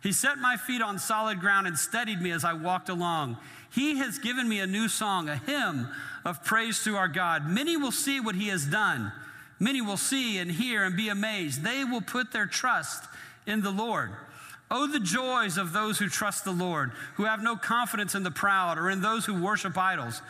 He 0.03 0.13
set 0.13 0.39
my 0.39 0.57
feet 0.57 0.83
on 0.83 0.99
solid 0.99 1.41
ground 1.41 1.67
and 1.67 1.79
steadied 1.79 2.21
me 2.21 2.31
as 2.31 2.45
I 2.45 2.53
walked 2.53 2.89
along. 2.89 3.39
He 3.73 3.99
has 3.99 4.19
given 4.19 4.49
me 4.49 4.61
a 4.61 4.67
new 4.67 4.89
song, 4.89 5.29
a 5.29 5.37
hymn 5.37 5.89
of 6.25 6.45
praise 6.45 6.85
to 6.85 6.97
our 6.97 7.09
God. 7.09 7.49
Many 7.49 7.77
will 7.77 7.93
see 7.93 8.21
what 8.21 8.35
he 8.35 8.49
has 8.49 8.65
done. 8.67 9.13
Many 9.59 9.81
will 9.81 9.97
see 9.97 10.39
and 10.39 10.51
hear 10.51 10.85
and 10.85 10.97
be 10.97 11.09
amazed. 11.09 11.63
They 11.63 11.85
will 11.85 12.01
put 12.01 12.33
their 12.33 12.47
trust 12.47 13.05
in 13.47 13.63
the 13.63 13.71
Lord. 13.71 14.11
Oh, 14.71 14.87
the 14.87 15.01
joys 15.01 15.57
of 15.57 15.73
those 15.73 15.99
who 15.99 16.09
trust 16.09 16.45
the 16.45 16.53
Lord, 16.53 16.93
who 17.15 17.25
have 17.25 17.43
no 17.43 17.57
confidence 17.57 18.15
in 18.15 18.23
the 18.23 18.31
proud 18.31 18.79
or 18.79 18.91
in 18.91 19.01
those 19.01 19.25
who 19.25 19.43
worship 19.43 19.79
idols. 19.79 20.21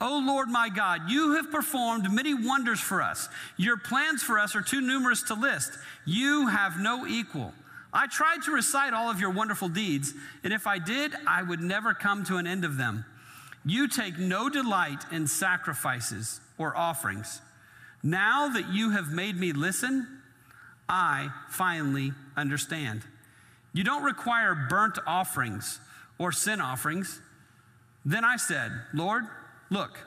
Oh 0.00 0.22
Lord 0.26 0.48
my 0.48 0.68
God, 0.68 1.10
you 1.10 1.36
have 1.36 1.50
performed 1.50 2.12
many 2.12 2.34
wonders 2.34 2.80
for 2.80 3.00
us. 3.00 3.30
Your 3.56 3.78
plans 3.78 4.22
for 4.22 4.38
us 4.38 4.54
are 4.54 4.60
too 4.60 4.82
numerous 4.82 5.22
to 5.24 5.34
list. 5.34 5.72
You 6.04 6.48
have 6.48 6.78
no 6.78 7.06
equal. 7.06 7.54
I 7.94 8.06
tried 8.06 8.42
to 8.42 8.52
recite 8.52 8.92
all 8.92 9.10
of 9.10 9.20
your 9.20 9.30
wonderful 9.30 9.70
deeds, 9.70 10.12
and 10.44 10.52
if 10.52 10.66
I 10.66 10.78
did, 10.78 11.14
I 11.26 11.42
would 11.42 11.60
never 11.60 11.94
come 11.94 12.24
to 12.24 12.36
an 12.36 12.46
end 12.46 12.66
of 12.66 12.76
them. 12.76 13.06
You 13.64 13.88
take 13.88 14.18
no 14.18 14.50
delight 14.50 15.02
in 15.10 15.26
sacrifices 15.26 16.40
or 16.58 16.76
offerings. 16.76 17.40
Now 18.02 18.48
that 18.48 18.68
you 18.68 18.90
have 18.90 19.10
made 19.10 19.40
me 19.40 19.52
listen, 19.52 20.06
I 20.88 21.30
finally 21.48 22.12
understand. 22.36 23.02
You 23.76 23.84
don't 23.84 24.04
require 24.04 24.54
burnt 24.70 24.98
offerings 25.06 25.80
or 26.16 26.32
sin 26.32 26.62
offerings. 26.62 27.20
Then 28.06 28.24
I 28.24 28.38
said, 28.38 28.72
Lord, 28.94 29.24
look, 29.68 29.98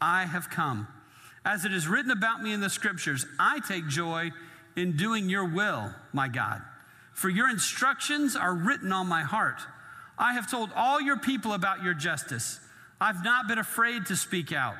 I 0.00 0.24
have 0.24 0.50
come. 0.50 0.88
As 1.44 1.64
it 1.64 1.72
is 1.72 1.86
written 1.86 2.10
about 2.10 2.42
me 2.42 2.52
in 2.52 2.60
the 2.60 2.68
scriptures, 2.68 3.24
I 3.38 3.60
take 3.60 3.86
joy 3.86 4.32
in 4.74 4.96
doing 4.96 5.28
your 5.28 5.44
will, 5.44 5.94
my 6.12 6.26
God. 6.26 6.62
For 7.12 7.28
your 7.28 7.48
instructions 7.48 8.34
are 8.34 8.52
written 8.52 8.90
on 8.90 9.06
my 9.06 9.22
heart. 9.22 9.60
I 10.18 10.32
have 10.32 10.50
told 10.50 10.70
all 10.74 11.00
your 11.00 11.16
people 11.16 11.52
about 11.52 11.84
your 11.84 11.94
justice. 11.94 12.58
I've 13.00 13.22
not 13.22 13.46
been 13.46 13.58
afraid 13.58 14.06
to 14.06 14.16
speak 14.16 14.50
out, 14.50 14.74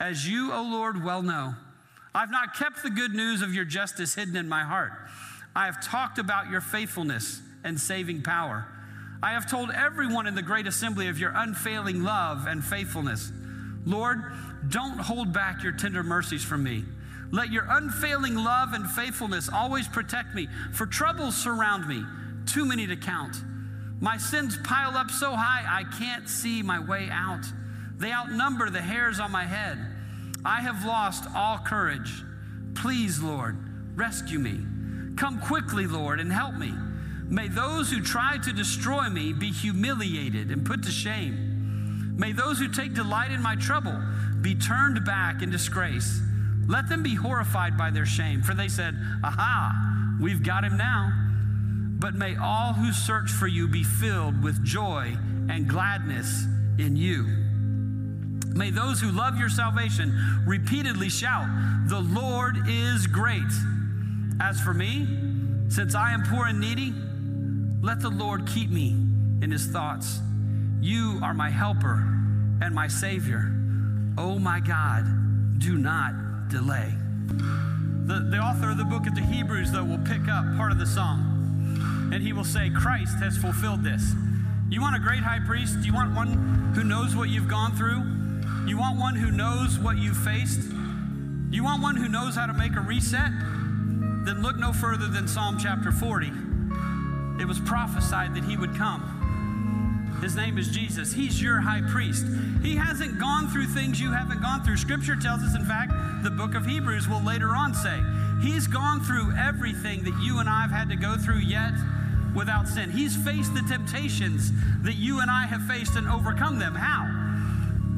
as 0.00 0.28
you, 0.28 0.52
O 0.52 0.60
Lord, 0.60 1.04
well 1.04 1.22
know. 1.22 1.54
I've 2.12 2.32
not 2.32 2.56
kept 2.56 2.82
the 2.82 2.90
good 2.90 3.14
news 3.14 3.42
of 3.42 3.54
your 3.54 3.64
justice 3.64 4.16
hidden 4.16 4.34
in 4.34 4.48
my 4.48 4.64
heart. 4.64 4.90
I 5.54 5.66
have 5.66 5.80
talked 5.80 6.18
about 6.18 6.50
your 6.50 6.60
faithfulness 6.60 7.42
and 7.66 7.78
saving 7.78 8.22
power. 8.22 8.66
I 9.22 9.32
have 9.32 9.50
told 9.50 9.70
everyone 9.70 10.26
in 10.26 10.34
the 10.34 10.42
great 10.42 10.66
assembly 10.66 11.08
of 11.08 11.18
your 11.18 11.32
unfailing 11.34 12.02
love 12.02 12.46
and 12.46 12.64
faithfulness. 12.64 13.32
Lord, 13.84 14.22
don't 14.68 14.98
hold 14.98 15.32
back 15.32 15.62
your 15.62 15.72
tender 15.72 16.02
mercies 16.02 16.44
from 16.44 16.62
me. 16.62 16.84
Let 17.32 17.50
your 17.50 17.66
unfailing 17.68 18.36
love 18.36 18.72
and 18.72 18.88
faithfulness 18.88 19.48
always 19.48 19.88
protect 19.88 20.34
me, 20.34 20.48
for 20.72 20.86
troubles 20.86 21.36
surround 21.36 21.88
me, 21.88 22.04
too 22.46 22.64
many 22.64 22.86
to 22.86 22.96
count. 22.96 23.36
My 24.00 24.16
sins 24.16 24.58
pile 24.62 24.96
up 24.96 25.10
so 25.10 25.34
high 25.34 25.64
I 25.68 25.84
can't 25.98 26.28
see 26.28 26.62
my 26.62 26.78
way 26.78 27.08
out. 27.10 27.44
They 27.98 28.12
outnumber 28.12 28.70
the 28.70 28.82
hairs 28.82 29.18
on 29.18 29.32
my 29.32 29.44
head. 29.44 29.78
I 30.44 30.60
have 30.60 30.84
lost 30.84 31.24
all 31.34 31.58
courage. 31.58 32.22
Please, 32.74 33.20
Lord, 33.20 33.56
rescue 33.96 34.38
me. 34.38 34.60
Come 35.16 35.40
quickly, 35.40 35.86
Lord, 35.86 36.20
and 36.20 36.30
help 36.30 36.54
me. 36.54 36.72
May 37.28 37.48
those 37.48 37.90
who 37.90 38.00
try 38.00 38.38
to 38.38 38.52
destroy 38.52 39.08
me 39.08 39.32
be 39.32 39.50
humiliated 39.50 40.50
and 40.50 40.64
put 40.64 40.82
to 40.84 40.90
shame. 40.90 42.14
May 42.16 42.32
those 42.32 42.58
who 42.58 42.68
take 42.68 42.94
delight 42.94 43.32
in 43.32 43.42
my 43.42 43.56
trouble 43.56 44.00
be 44.40 44.54
turned 44.54 45.04
back 45.04 45.42
in 45.42 45.50
disgrace. 45.50 46.20
Let 46.68 46.88
them 46.88 47.02
be 47.02 47.14
horrified 47.14 47.76
by 47.76 47.90
their 47.90 48.06
shame, 48.06 48.42
for 48.42 48.54
they 48.54 48.68
said, 48.68 48.94
Aha, 49.22 50.16
we've 50.20 50.42
got 50.42 50.64
him 50.64 50.76
now. 50.76 51.12
But 51.98 52.14
may 52.14 52.36
all 52.36 52.72
who 52.72 52.92
search 52.92 53.30
for 53.30 53.46
you 53.46 53.68
be 53.68 53.82
filled 53.82 54.42
with 54.42 54.64
joy 54.64 55.16
and 55.48 55.68
gladness 55.68 56.44
in 56.78 56.96
you. 56.96 57.24
May 58.54 58.70
those 58.70 59.00
who 59.00 59.10
love 59.10 59.38
your 59.38 59.48
salvation 59.48 60.44
repeatedly 60.46 61.08
shout, 61.08 61.46
The 61.88 62.00
Lord 62.00 62.56
is 62.68 63.06
great. 63.06 63.42
As 64.40 64.60
for 64.60 64.72
me, 64.72 65.06
since 65.68 65.94
I 65.94 66.12
am 66.12 66.22
poor 66.22 66.46
and 66.46 66.60
needy, 66.60 66.94
let 67.86 68.00
the 68.00 68.10
Lord 68.10 68.48
keep 68.48 68.68
me 68.68 68.88
in 69.42 69.48
his 69.52 69.66
thoughts. 69.68 70.18
You 70.80 71.20
are 71.22 71.32
my 71.32 71.50
helper 71.50 72.04
and 72.60 72.74
my 72.74 72.88
Savior. 72.88 73.52
Oh 74.18 74.40
my 74.40 74.58
God, 74.58 75.04
do 75.60 75.78
not 75.78 76.48
delay. 76.48 76.92
The, 78.06 78.26
the 78.28 78.38
author 78.38 78.70
of 78.70 78.76
the 78.76 78.84
book 78.84 79.06
of 79.06 79.14
the 79.14 79.20
Hebrews, 79.20 79.70
though, 79.70 79.84
will 79.84 79.98
pick 79.98 80.28
up 80.28 80.44
part 80.56 80.72
of 80.72 80.80
the 80.80 80.86
song 80.86 82.10
and 82.12 82.24
he 82.24 82.32
will 82.32 82.44
say, 82.44 82.70
Christ 82.70 83.18
has 83.18 83.38
fulfilled 83.38 83.84
this. 83.84 84.14
You 84.68 84.80
want 84.80 84.96
a 84.96 84.98
great 84.98 85.22
high 85.22 85.40
priest? 85.46 85.76
You 85.82 85.94
want 85.94 86.12
one 86.12 86.72
who 86.74 86.82
knows 86.82 87.14
what 87.14 87.28
you've 87.28 87.48
gone 87.48 87.76
through? 87.76 88.02
You 88.68 88.78
want 88.78 88.98
one 88.98 89.14
who 89.14 89.30
knows 89.30 89.78
what 89.78 89.96
you've 89.96 90.16
faced? 90.16 90.72
You 91.52 91.62
want 91.62 91.82
one 91.82 91.94
who 91.94 92.08
knows 92.08 92.34
how 92.34 92.46
to 92.46 92.52
make 92.52 92.74
a 92.74 92.80
reset? 92.80 93.30
Then 94.24 94.42
look 94.42 94.56
no 94.56 94.72
further 94.72 95.06
than 95.06 95.28
Psalm 95.28 95.56
chapter 95.60 95.92
40. 95.92 96.32
It 97.40 97.46
was 97.46 97.58
prophesied 97.60 98.34
that 98.34 98.44
he 98.44 98.56
would 98.56 98.74
come. 98.76 100.18
His 100.22 100.34
name 100.34 100.56
is 100.56 100.68
Jesus. 100.68 101.12
He's 101.12 101.40
your 101.42 101.60
high 101.60 101.82
priest. 101.90 102.24
He 102.62 102.74
hasn't 102.76 103.18
gone 103.18 103.48
through 103.48 103.66
things 103.66 104.00
you 104.00 104.12
haven't 104.12 104.40
gone 104.40 104.62
through. 104.62 104.78
Scripture 104.78 105.16
tells 105.16 105.42
us, 105.42 105.54
in 105.54 105.64
fact, 105.64 105.92
the 106.22 106.30
book 106.30 106.54
of 106.54 106.64
Hebrews 106.64 107.06
will 107.08 107.22
later 107.22 107.50
on 107.54 107.74
say, 107.74 108.00
He's 108.42 108.66
gone 108.66 109.00
through 109.00 109.32
everything 109.36 110.04
that 110.04 110.18
you 110.22 110.38
and 110.38 110.48
I 110.48 110.62
have 110.62 110.70
had 110.70 110.88
to 110.90 110.96
go 110.96 111.16
through 111.16 111.38
yet 111.38 111.72
without 112.34 112.68
sin. 112.68 112.90
He's 112.90 113.16
faced 113.16 113.54
the 113.54 113.62
temptations 113.62 114.52
that 114.82 114.94
you 114.94 115.20
and 115.20 115.30
I 115.30 115.46
have 115.46 115.62
faced 115.62 115.96
and 115.96 116.08
overcome 116.08 116.58
them. 116.58 116.74
How? 116.74 117.06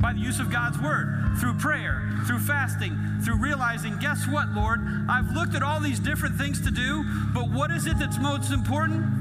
By 0.01 0.13
the 0.13 0.21
use 0.21 0.39
of 0.39 0.51
God's 0.51 0.79
word, 0.79 1.37
through 1.41 1.55
prayer, 1.55 2.09
through 2.27 2.39
fasting, 2.41 2.97
through 3.25 3.37
realizing, 3.37 3.99
guess 3.99 4.27
what, 4.29 4.49
Lord? 4.51 4.81
I've 5.09 5.33
looked 5.33 5.57
at 5.57 5.63
all 5.63 5.81
these 5.81 5.99
different 5.99 6.37
things 6.37 6.61
to 6.63 6.71
do, 6.71 7.05
but 7.35 7.51
what 7.51 7.73
is 7.73 7.87
it 7.87 7.99
that's 7.99 8.19
most 8.19 8.53
important? 8.53 9.18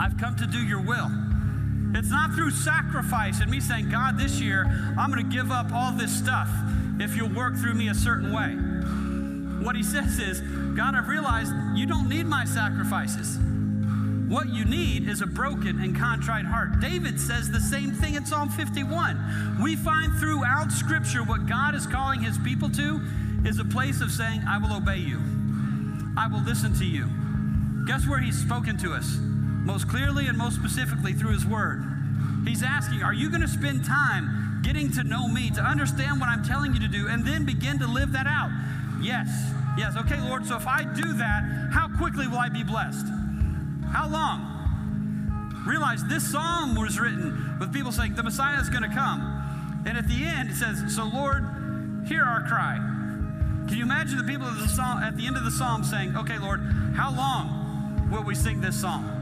I've 0.00 0.18
come 0.18 0.36
to 0.36 0.46
do 0.46 0.58
your 0.58 0.80
will. 0.80 1.10
It's 1.94 2.10
not 2.10 2.34
through 2.34 2.50
sacrifice 2.50 3.40
and 3.40 3.50
me 3.50 3.60
saying, 3.60 3.88
God, 3.88 4.18
this 4.18 4.40
year 4.40 4.64
I'm 4.98 5.12
going 5.12 5.24
to 5.24 5.36
give 5.36 5.52
up 5.52 5.72
all 5.72 5.92
this 5.92 6.12
stuff 6.12 6.48
if 6.98 7.16
you'll 7.16 7.32
work 7.32 7.56
through 7.56 7.74
me 7.74 7.88
a 7.88 7.94
certain 7.94 8.32
way. 8.32 9.64
What 9.64 9.76
he 9.76 9.82
says 9.82 10.18
is, 10.18 10.40
God, 10.76 10.96
I've 10.96 11.08
realized 11.08 11.52
you 11.74 11.86
don't 11.86 12.08
need 12.08 12.26
my 12.26 12.44
sacrifices. 12.44 13.38
What 14.28 14.48
you 14.48 14.64
need 14.64 15.08
is 15.08 15.22
a 15.22 15.26
broken 15.26 15.80
and 15.80 15.96
contrite 15.96 16.44
heart. 16.44 16.80
David 16.80 17.20
says 17.20 17.50
the 17.50 17.60
same 17.60 17.92
thing 17.92 18.14
in 18.14 18.26
Psalm 18.26 18.48
51. 18.48 19.58
We 19.62 19.76
find 19.76 20.12
throughout 20.14 20.72
Scripture 20.72 21.22
what 21.22 21.46
God 21.46 21.74
is 21.74 21.86
calling 21.86 22.20
his 22.20 22.38
people 22.38 22.68
to 22.70 23.00
is 23.44 23.60
a 23.60 23.64
place 23.64 24.00
of 24.00 24.10
saying, 24.10 24.42
I 24.48 24.58
will 24.58 24.74
obey 24.76 24.98
you, 24.98 25.20
I 26.16 26.26
will 26.26 26.42
listen 26.42 26.74
to 26.78 26.84
you. 26.84 27.08
Guess 27.86 28.08
where 28.08 28.18
he's 28.18 28.40
spoken 28.40 28.76
to 28.78 28.94
us? 28.94 29.18
Most 29.64 29.88
clearly 29.88 30.26
and 30.26 30.36
most 30.36 30.54
specifically 30.54 31.12
through 31.12 31.32
His 31.32 31.44
Word. 31.44 31.82
He's 32.46 32.62
asking, 32.62 33.02
Are 33.02 33.14
you 33.14 33.30
going 33.30 33.42
to 33.42 33.48
spend 33.48 33.84
time 33.84 34.60
getting 34.62 34.92
to 34.92 35.04
know 35.04 35.28
me, 35.28 35.50
to 35.50 35.60
understand 35.60 36.20
what 36.20 36.28
I'm 36.28 36.44
telling 36.44 36.74
you 36.74 36.80
to 36.80 36.88
do, 36.88 37.08
and 37.08 37.26
then 37.26 37.44
begin 37.44 37.78
to 37.78 37.86
live 37.86 38.12
that 38.12 38.26
out? 38.26 38.50
Yes. 39.00 39.28
Yes. 39.76 39.96
Okay, 39.96 40.20
Lord, 40.20 40.46
so 40.46 40.56
if 40.56 40.66
I 40.66 40.84
do 40.84 41.14
that, 41.14 41.70
how 41.72 41.88
quickly 41.96 42.28
will 42.28 42.38
I 42.38 42.48
be 42.48 42.62
blessed? 42.62 43.06
How 43.92 44.08
long? 44.08 44.50
Realize 45.66 46.04
this 46.04 46.30
psalm 46.30 46.74
was 46.74 47.00
written 47.00 47.56
with 47.58 47.72
people 47.72 47.90
saying, 47.90 48.14
The 48.14 48.22
Messiah 48.22 48.60
is 48.60 48.68
going 48.68 48.82
to 48.82 48.94
come. 48.94 49.82
And 49.86 49.96
at 49.96 50.06
the 50.08 50.24
end, 50.24 50.50
it 50.50 50.56
says, 50.56 50.94
So, 50.94 51.04
Lord, 51.04 51.44
hear 52.06 52.22
our 52.22 52.46
cry. 52.46 52.76
Can 53.66 53.78
you 53.78 53.84
imagine 53.84 54.18
the 54.18 54.24
people 54.24 54.46
psalm, 54.68 55.02
at 55.02 55.16
the 55.16 55.26
end 55.26 55.36
of 55.36 55.44
the 55.44 55.50
psalm 55.50 55.84
saying, 55.84 56.16
Okay, 56.16 56.38
Lord, 56.38 56.60
how 56.94 57.14
long 57.14 58.10
will 58.10 58.22
we 58.22 58.34
sing 58.34 58.60
this 58.60 58.78
song? 58.78 59.13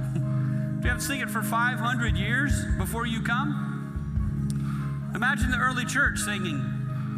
Do 0.83 0.89
you 0.89 0.95
have 0.95 1.01
to 1.01 1.07
sing 1.07 1.21
it 1.21 1.31
for 1.31 1.43
500 1.43 2.17
years 2.17 2.65
before 2.77 3.07
you 3.07 3.23
come? 3.23 5.13
Imagine 5.15 5.53
the 5.53 5.59
early 5.59 5.85
church 5.85 6.19
singing 6.19 6.61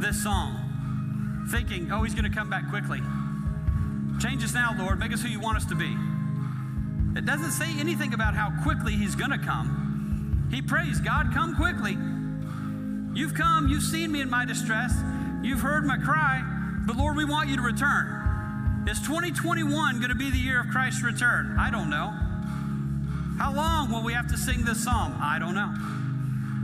this 0.00 0.22
song, 0.22 1.48
thinking, 1.50 1.90
oh, 1.90 2.03
he's 2.03 2.12
going 2.12 2.31
to 2.31 2.37
come 2.37 2.50
back 2.50 2.68
quickly. 2.68 3.00
Change 4.20 4.44
us 4.44 4.53
now, 4.53 4.77
Lord. 4.79 4.98
Make 4.98 5.14
us 5.14 5.22
who 5.22 5.29
you 5.29 5.40
want 5.40 5.57
us 5.57 5.64
to 5.66 5.74
be. 5.74 5.96
It 7.18 7.24
doesn't 7.24 7.53
say 7.53 7.72
anything 7.81 8.12
about 8.12 8.35
how 8.35 8.53
quickly 8.62 8.92
he's 8.92 9.14
going 9.14 9.31
to 9.31 9.38
come. 9.38 10.46
He 10.50 10.61
prays, 10.61 11.00
God, 11.00 11.33
come 11.33 11.57
quickly. 11.57 11.96
You've 13.18 13.33
come, 13.33 13.68
you've 13.68 13.83
seen 13.83 14.12
me 14.12 14.20
in 14.20 14.29
my 14.29 14.44
distress, 14.44 14.92
you've 15.42 15.61
heard 15.61 15.87
my 15.87 15.96
cry, 15.96 16.42
but 16.87 16.96
Lord, 16.96 17.16
we 17.16 17.24
want 17.24 17.48
you 17.48 17.57
to 17.57 17.62
return. 17.62 18.85
Is 18.90 19.00
2021 19.00 20.00
going 20.00 20.11
to 20.11 20.14
be 20.14 20.31
the 20.31 20.37
year 20.37 20.61
of 20.61 20.66
Christ's 20.68 21.03
return? 21.03 21.57
I 21.59 21.70
don't 21.70 21.88
know. 21.88 22.12
How 23.38 23.53
long 23.53 23.90
will 23.90 24.03
we 24.03 24.12
have 24.12 24.29
to 24.29 24.37
sing 24.37 24.64
this 24.64 24.85
psalm? 24.85 25.18
I 25.20 25.38
don't 25.38 25.55
know. 25.55 25.73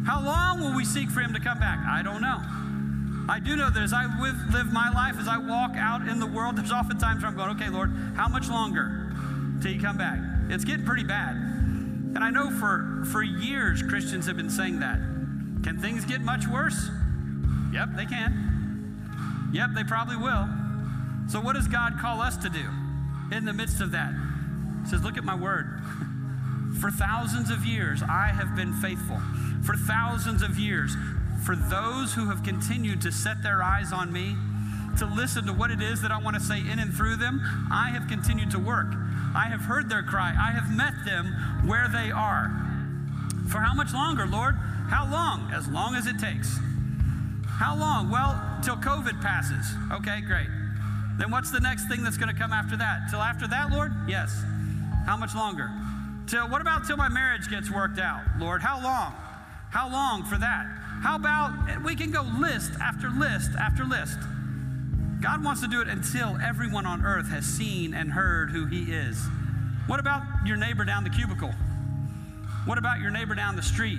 How 0.07 0.25
long 0.25 0.61
will 0.61 0.75
we 0.75 0.85
seek 0.85 1.11
for 1.11 1.21
him 1.21 1.35
to 1.35 1.41
come 1.41 1.59
back? 1.59 1.79
I 1.87 2.03
don't 2.03 2.23
know. 2.23 2.39
I 3.29 3.39
do 3.39 3.55
know 3.55 3.71
that 3.71 3.83
as 3.83 3.93
I 3.93 4.07
live, 4.21 4.73
my 4.73 4.91
life, 4.91 5.17
as 5.19 5.29
I 5.29 5.39
walk 5.39 5.73
out 5.77 6.09
in 6.09 6.19
the 6.19 6.27
world, 6.27 6.57
there's 6.57 6.73
often 6.73 6.99
times 6.99 7.23
where 7.23 7.31
I'm 7.31 7.37
going, 7.37 7.51
okay, 7.51 7.69
Lord, 7.69 7.91
how 8.17 8.29
much 8.29 8.49
longer 8.49 9.13
till 9.63 9.71
you 9.71 9.81
come 9.81 9.99
back? 9.99 10.19
It's 10.49 10.65
getting 10.65 10.85
pretty 10.85 11.05
bad. 11.05 11.37
And 11.37 12.19
I 12.19 12.31
know 12.31 12.51
for, 12.51 13.05
for 13.13 13.23
years 13.23 13.83
Christians 13.83 14.27
have 14.27 14.37
been 14.37 14.51
saying 14.51 14.81
that. 14.81 14.99
Can 15.63 15.79
things 15.81 16.05
get 16.05 16.23
much 16.23 16.49
worse? 16.49 16.89
Yep, 17.73 17.91
they 17.97 18.07
can. 18.07 19.51
Yep, 19.53 19.71
they 19.75 19.85
probably 19.85 20.17
will. 20.17 20.49
So, 21.29 21.41
what 21.41 21.55
does 21.55 21.69
God 21.69 21.99
call 22.01 22.21
us 22.21 22.37
to 22.39 22.49
do 22.49 22.65
in 23.31 23.45
the 23.45 23.53
midst 23.53 23.81
of 23.81 23.93
that? 23.93 24.13
He 24.83 24.91
says, 24.91 25.05
Look 25.05 25.17
at 25.17 25.25
my 25.25 25.37
word. 25.37 25.80
For 26.81 26.91
thousands 26.91 27.51
of 27.51 27.67
years, 27.67 28.03
I 28.03 28.29
have 28.29 28.57
been 28.57 28.73
faithful. 28.73 29.21
For 29.65 29.77
thousands 29.77 30.43
of 30.43 30.59
years, 30.59 30.97
for 31.45 31.55
those 31.55 32.15
who 32.15 32.29
have 32.29 32.43
continued 32.43 33.03
to 33.03 33.13
set 33.13 33.43
their 33.43 33.63
eyes 33.63 33.93
on 33.93 34.13
me, 34.13 34.37
to 34.99 35.07
listen 35.07 35.47
to 35.47 35.53
what 35.53 35.71
it 35.71 35.81
is 35.81 36.03
that 36.03 36.11
I 36.11 36.19
want 36.19 36.37
to 36.37 36.43
say 36.43 36.59
in 36.59 36.79
and 36.79 36.93
through 36.93 37.17
them, 37.17 37.41
I 37.71 37.91
have 37.91 38.09
continued 38.09 38.51
to 38.53 38.59
work. 38.59 38.93
I 39.35 39.49
have 39.49 39.61
heard 39.61 39.89
their 39.89 40.03
cry. 40.03 40.35
I 40.39 40.53
have 40.53 40.75
met 40.75 40.95
them 41.05 41.27
where 41.67 41.89
they 41.89 42.11
are. 42.11 42.51
For 43.49 43.59
how 43.59 43.75
much 43.75 43.93
longer, 43.93 44.27
Lord? 44.27 44.55
How 44.89 45.09
long? 45.11 45.51
As 45.53 45.69
long 45.69 45.95
as 45.95 46.07
it 46.07 46.19
takes. 46.19 46.59
How 47.47 47.77
long? 47.77 48.11
Well, 48.11 48.41
till 48.65 48.77
COVID 48.77 49.21
passes. 49.21 49.67
Okay, 49.93 50.21
great. 50.23 50.49
Then 51.19 51.31
what's 51.31 51.51
the 51.51 51.61
next 51.61 51.89
thing 51.89 52.03
that's 52.03 52.17
going 52.17 52.33
to 52.33 52.39
come 52.39 52.53
after 52.53 52.77
that? 52.77 53.11
Till 53.11 53.21
after 53.21 53.47
that, 53.49 53.71
Lord? 53.71 53.93
Yes. 54.09 54.43
How 55.07 55.17
much 55.17 55.35
longer? 55.35 55.71
Till 56.31 56.49
what 56.49 56.61
about 56.61 56.87
till 56.87 56.97
my 56.97 57.09
marriage 57.09 57.51
gets 57.51 57.73
worked 57.73 57.99
out, 57.99 58.23
Lord? 58.39 58.63
How 58.63 58.81
long? 58.81 59.13
How 59.71 59.91
long 59.91 60.23
for 60.23 60.39
that? 60.39 60.65
How 61.03 61.17
about 61.17 61.83
we 61.83 61.97
can 61.97 62.13
go 62.13 62.23
list 62.23 62.71
after 62.81 63.11
list 63.11 63.51
after 63.59 63.85
list? 63.85 64.17
God 65.21 65.43
wants 65.43 65.61
to 65.63 65.67
do 65.67 65.81
it 65.81 65.89
until 65.89 66.39
everyone 66.41 66.87
on 66.87 67.05
earth 67.05 67.29
has 67.31 67.45
seen 67.45 67.95
and 67.95 68.13
heard 68.13 68.51
who 68.51 68.67
He 68.67 68.93
is. 68.93 69.21
What 69.89 69.99
about 69.99 70.23
your 70.47 70.57
neighbor 70.57 70.85
down 70.85 71.03
the 71.03 71.11
cubicle? 71.11 71.51
What 72.65 72.79
about 72.79 73.01
your 73.01 73.11
neighbor 73.11 73.35
down 73.35 73.57
the 73.57 73.63
street? 73.63 73.99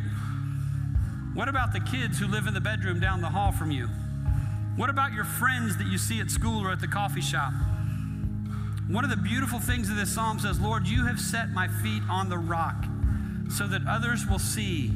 What 1.34 1.50
about 1.50 1.74
the 1.74 1.82
kids 1.82 2.17
who 2.17 2.28
live 2.28 2.48
in 2.48 2.54
the 2.54 2.62
bedroom 2.62 3.02
down 3.02 3.20
the 3.20 3.30
hall 3.30 3.52
from 3.52 3.72
you? 3.72 3.89
What 4.78 4.89
about 4.89 5.12
your 5.12 5.26
friends 5.26 5.78
that 5.80 5.88
you 5.88 5.98
see 5.98 6.22
at 6.22 6.32
school 6.32 6.65
or 6.65 6.72
at 6.72 6.80
the 6.80 6.88
coffee 6.88 7.20
shop? 7.20 7.52
One 8.91 9.06
of 9.06 9.10
the 9.10 9.15
beautiful 9.15 9.60
things 9.60 9.89
of 9.89 9.95
this 9.95 10.13
psalm 10.13 10.38
says, 10.39 10.60
Lord, 10.60 10.86
you 10.86 11.06
have 11.06 11.17
set 11.17 11.51
my 11.51 11.69
feet 11.69 12.04
on 12.10 12.27
the 12.27 12.38
rock 12.38 12.84
so 13.49 13.65
that 13.67 13.84
others 13.88 14.25
will 14.30 14.39
see, 14.39 14.91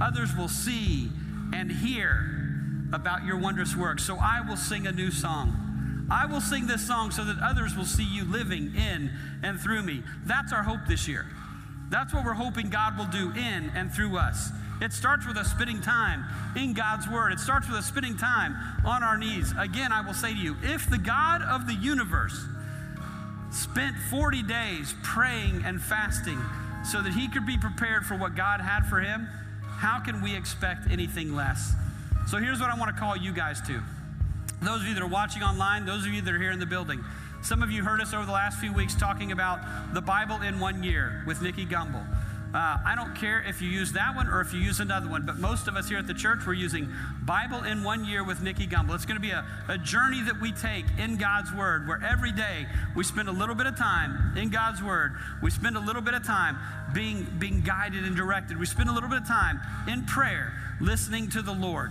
others 0.00 0.30
will 0.36 0.48
see 0.48 1.10
and 1.52 1.70
hear 1.70 2.32
about 2.92 3.24
your 3.24 3.36
wondrous 3.36 3.74
works. 3.74 4.04
So 4.04 4.16
I 4.16 4.42
will 4.48 4.56
sing 4.56 4.86
a 4.86 4.92
new 4.92 5.10
song. 5.10 6.06
I 6.08 6.26
will 6.26 6.40
sing 6.40 6.68
this 6.68 6.86
song 6.86 7.10
so 7.10 7.24
that 7.24 7.38
others 7.42 7.76
will 7.76 7.84
see 7.84 8.04
you 8.04 8.24
living 8.24 8.76
in 8.76 9.10
and 9.42 9.58
through 9.58 9.82
me. 9.82 10.04
That's 10.24 10.52
our 10.52 10.62
hope 10.62 10.86
this 10.86 11.08
year. 11.08 11.26
That's 11.90 12.14
what 12.14 12.24
we're 12.24 12.34
hoping 12.34 12.70
God 12.70 12.96
will 12.96 13.06
do 13.06 13.32
in 13.32 13.72
and 13.74 13.92
through 13.92 14.18
us. 14.18 14.50
It 14.80 14.92
starts 14.92 15.26
with 15.26 15.36
us 15.36 15.50
spending 15.50 15.80
time 15.80 16.24
in 16.56 16.74
God's 16.74 17.08
Word. 17.08 17.32
It 17.32 17.40
starts 17.40 17.68
with 17.68 17.76
us 17.76 17.86
spending 17.86 18.16
time 18.16 18.56
on 18.84 19.02
our 19.02 19.16
knees. 19.16 19.52
Again, 19.58 19.92
I 19.92 20.00
will 20.00 20.14
say 20.14 20.32
to 20.32 20.38
you 20.38 20.56
if 20.62 20.88
the 20.88 20.98
God 20.98 21.42
of 21.42 21.66
the 21.66 21.74
universe 21.74 22.46
spent 23.52 23.96
40 24.10 24.42
days 24.42 24.94
praying 25.02 25.62
and 25.64 25.80
fasting 25.80 26.38
so 26.84 27.02
that 27.02 27.12
he 27.12 27.28
could 27.28 27.46
be 27.46 27.58
prepared 27.58 28.04
for 28.04 28.16
what 28.16 28.34
God 28.34 28.60
had 28.60 28.86
for 28.86 29.00
him, 29.00 29.28
how 29.62 30.00
can 30.00 30.22
we 30.22 30.34
expect 30.34 30.90
anything 30.90 31.34
less? 31.34 31.72
So 32.26 32.38
here's 32.38 32.60
what 32.60 32.70
I 32.70 32.78
want 32.78 32.94
to 32.94 33.00
call 33.00 33.16
you 33.16 33.32
guys 33.32 33.60
to. 33.62 33.80
Those 34.62 34.80
of 34.80 34.86
you 34.86 34.94
that 34.94 35.02
are 35.02 35.08
watching 35.08 35.42
online, 35.42 35.86
those 35.86 36.06
of 36.06 36.12
you 36.12 36.22
that 36.22 36.32
are 36.32 36.38
here 36.38 36.52
in 36.52 36.60
the 36.60 36.66
building, 36.66 37.04
some 37.42 37.62
of 37.62 37.70
you 37.70 37.82
heard 37.82 38.00
us 38.00 38.14
over 38.14 38.24
the 38.24 38.32
last 38.32 38.60
few 38.60 38.72
weeks 38.72 38.94
talking 38.94 39.32
about 39.32 39.60
the 39.94 40.00
Bible 40.00 40.40
in 40.42 40.60
one 40.60 40.82
year 40.82 41.24
with 41.26 41.42
Nicky 41.42 41.66
Gumbel. 41.66 42.06
Uh, 42.54 42.76
I 42.84 42.94
don't 42.94 43.14
care 43.14 43.40
if 43.40 43.62
you 43.62 43.68
use 43.70 43.92
that 43.92 44.14
one 44.14 44.28
or 44.28 44.42
if 44.42 44.52
you 44.52 44.60
use 44.60 44.78
another 44.78 45.08
one, 45.08 45.24
but 45.24 45.38
most 45.38 45.68
of 45.68 45.76
us 45.76 45.88
here 45.88 45.96
at 45.96 46.06
the 46.06 46.12
church, 46.12 46.40
we're 46.46 46.52
using 46.52 46.86
Bible 47.22 47.64
in 47.64 47.82
one 47.82 48.04
year 48.04 48.22
with 48.22 48.42
Nicky 48.42 48.66
Gumbel. 48.66 48.94
It's 48.94 49.06
going 49.06 49.16
to 49.16 49.22
be 49.22 49.30
a, 49.30 49.46
a 49.68 49.78
journey 49.78 50.22
that 50.24 50.38
we 50.38 50.52
take 50.52 50.84
in 50.98 51.16
God's 51.16 51.50
Word, 51.50 51.88
where 51.88 51.98
every 52.04 52.30
day 52.30 52.66
we 52.94 53.04
spend 53.04 53.30
a 53.30 53.32
little 53.32 53.54
bit 53.54 53.64
of 53.64 53.78
time 53.78 54.36
in 54.36 54.50
God's 54.50 54.82
Word. 54.82 55.12
We 55.42 55.50
spend 55.50 55.78
a 55.78 55.80
little 55.80 56.02
bit 56.02 56.12
of 56.12 56.26
time 56.26 56.58
being, 56.92 57.26
being 57.38 57.62
guided 57.62 58.04
and 58.04 58.14
directed. 58.14 58.60
We 58.60 58.66
spend 58.66 58.90
a 58.90 58.92
little 58.92 59.08
bit 59.08 59.22
of 59.22 59.26
time 59.26 59.58
in 59.88 60.04
prayer, 60.04 60.52
listening 60.78 61.30
to 61.30 61.40
the 61.40 61.54
Lord. 61.54 61.90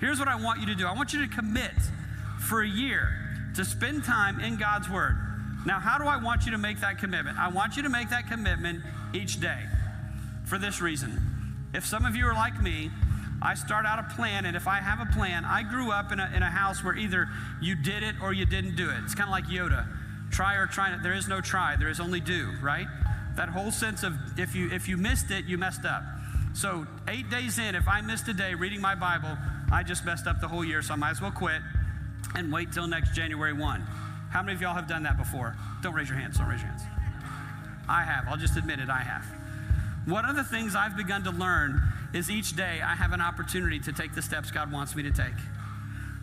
Here's 0.00 0.18
what 0.18 0.26
I 0.26 0.34
want 0.34 0.58
you 0.58 0.66
to 0.66 0.74
do 0.74 0.88
I 0.88 0.92
want 0.92 1.12
you 1.12 1.24
to 1.24 1.32
commit 1.32 1.74
for 2.40 2.62
a 2.62 2.68
year 2.68 3.10
to 3.54 3.64
spend 3.64 4.02
time 4.02 4.40
in 4.40 4.56
God's 4.56 4.90
Word. 4.90 5.16
Now, 5.66 5.78
how 5.78 5.98
do 5.98 6.04
I 6.04 6.16
want 6.16 6.46
you 6.46 6.50
to 6.50 6.58
make 6.58 6.80
that 6.80 6.98
commitment? 6.98 7.38
I 7.38 7.48
want 7.48 7.76
you 7.76 7.84
to 7.84 7.90
make 7.90 8.10
that 8.10 8.28
commitment 8.28 8.82
each 9.12 9.38
day 9.40 9.66
for 10.50 10.58
this 10.58 10.82
reason. 10.82 11.18
If 11.72 11.86
some 11.86 12.04
of 12.04 12.16
you 12.16 12.26
are 12.26 12.34
like 12.34 12.60
me, 12.60 12.90
I 13.40 13.54
start 13.54 13.86
out 13.86 14.00
a 14.00 14.14
plan, 14.14 14.44
and 14.44 14.56
if 14.56 14.66
I 14.66 14.80
have 14.80 15.00
a 15.00 15.10
plan, 15.10 15.44
I 15.44 15.62
grew 15.62 15.92
up 15.92 16.12
in 16.12 16.20
a, 16.20 16.30
in 16.34 16.42
a 16.42 16.50
house 16.50 16.84
where 16.84 16.94
either 16.94 17.28
you 17.62 17.76
did 17.76 18.02
it 18.02 18.16
or 18.20 18.34
you 18.34 18.44
didn't 18.44 18.76
do 18.76 18.90
it. 18.90 18.96
It's 19.04 19.14
kind 19.14 19.28
of 19.28 19.32
like 19.32 19.44
Yoda 19.46 19.86
try 20.30 20.56
or 20.56 20.66
try 20.66 20.90
not. 20.90 21.02
There 21.02 21.14
is 21.14 21.28
no 21.28 21.40
try, 21.40 21.76
there 21.76 21.88
is 21.88 22.00
only 22.00 22.20
do, 22.20 22.50
right? 22.60 22.86
That 23.36 23.48
whole 23.48 23.70
sense 23.70 24.02
of 24.02 24.14
if 24.36 24.54
you, 24.54 24.70
if 24.70 24.88
you 24.88 24.96
missed 24.96 25.30
it, 25.30 25.44
you 25.44 25.56
messed 25.56 25.84
up. 25.84 26.02
So, 26.52 26.86
eight 27.08 27.30
days 27.30 27.58
in, 27.58 27.76
if 27.76 27.86
I 27.86 28.00
missed 28.00 28.26
a 28.28 28.32
day 28.32 28.54
reading 28.54 28.80
my 28.80 28.96
Bible, 28.96 29.36
I 29.72 29.84
just 29.84 30.04
messed 30.04 30.26
up 30.26 30.40
the 30.40 30.48
whole 30.48 30.64
year, 30.64 30.82
so 30.82 30.94
I 30.94 30.96
might 30.96 31.10
as 31.10 31.20
well 31.20 31.30
quit 31.30 31.62
and 32.34 32.52
wait 32.52 32.72
till 32.72 32.88
next 32.88 33.14
January 33.14 33.52
1. 33.52 33.80
How 34.30 34.42
many 34.42 34.54
of 34.54 34.60
y'all 34.60 34.74
have 34.74 34.88
done 34.88 35.04
that 35.04 35.16
before? 35.16 35.56
Don't 35.82 35.94
raise 35.94 36.08
your 36.08 36.18
hands. 36.18 36.38
Don't 36.38 36.48
raise 36.48 36.60
your 36.60 36.70
hands. 36.70 36.82
I 37.88 38.02
have. 38.02 38.26
I'll 38.28 38.36
just 38.36 38.56
admit 38.56 38.80
it. 38.80 38.88
I 38.88 38.98
have. 38.98 39.24
One 40.06 40.24
of 40.24 40.36
the 40.36 40.44
things 40.44 40.74
I've 40.74 40.96
begun 40.96 41.24
to 41.24 41.30
learn 41.30 41.82
is 42.14 42.30
each 42.30 42.56
day 42.56 42.80
I 42.82 42.94
have 42.94 43.12
an 43.12 43.20
opportunity 43.20 43.78
to 43.80 43.92
take 43.92 44.14
the 44.14 44.22
steps 44.22 44.50
God 44.50 44.72
wants 44.72 44.96
me 44.96 45.02
to 45.02 45.10
take. 45.10 45.34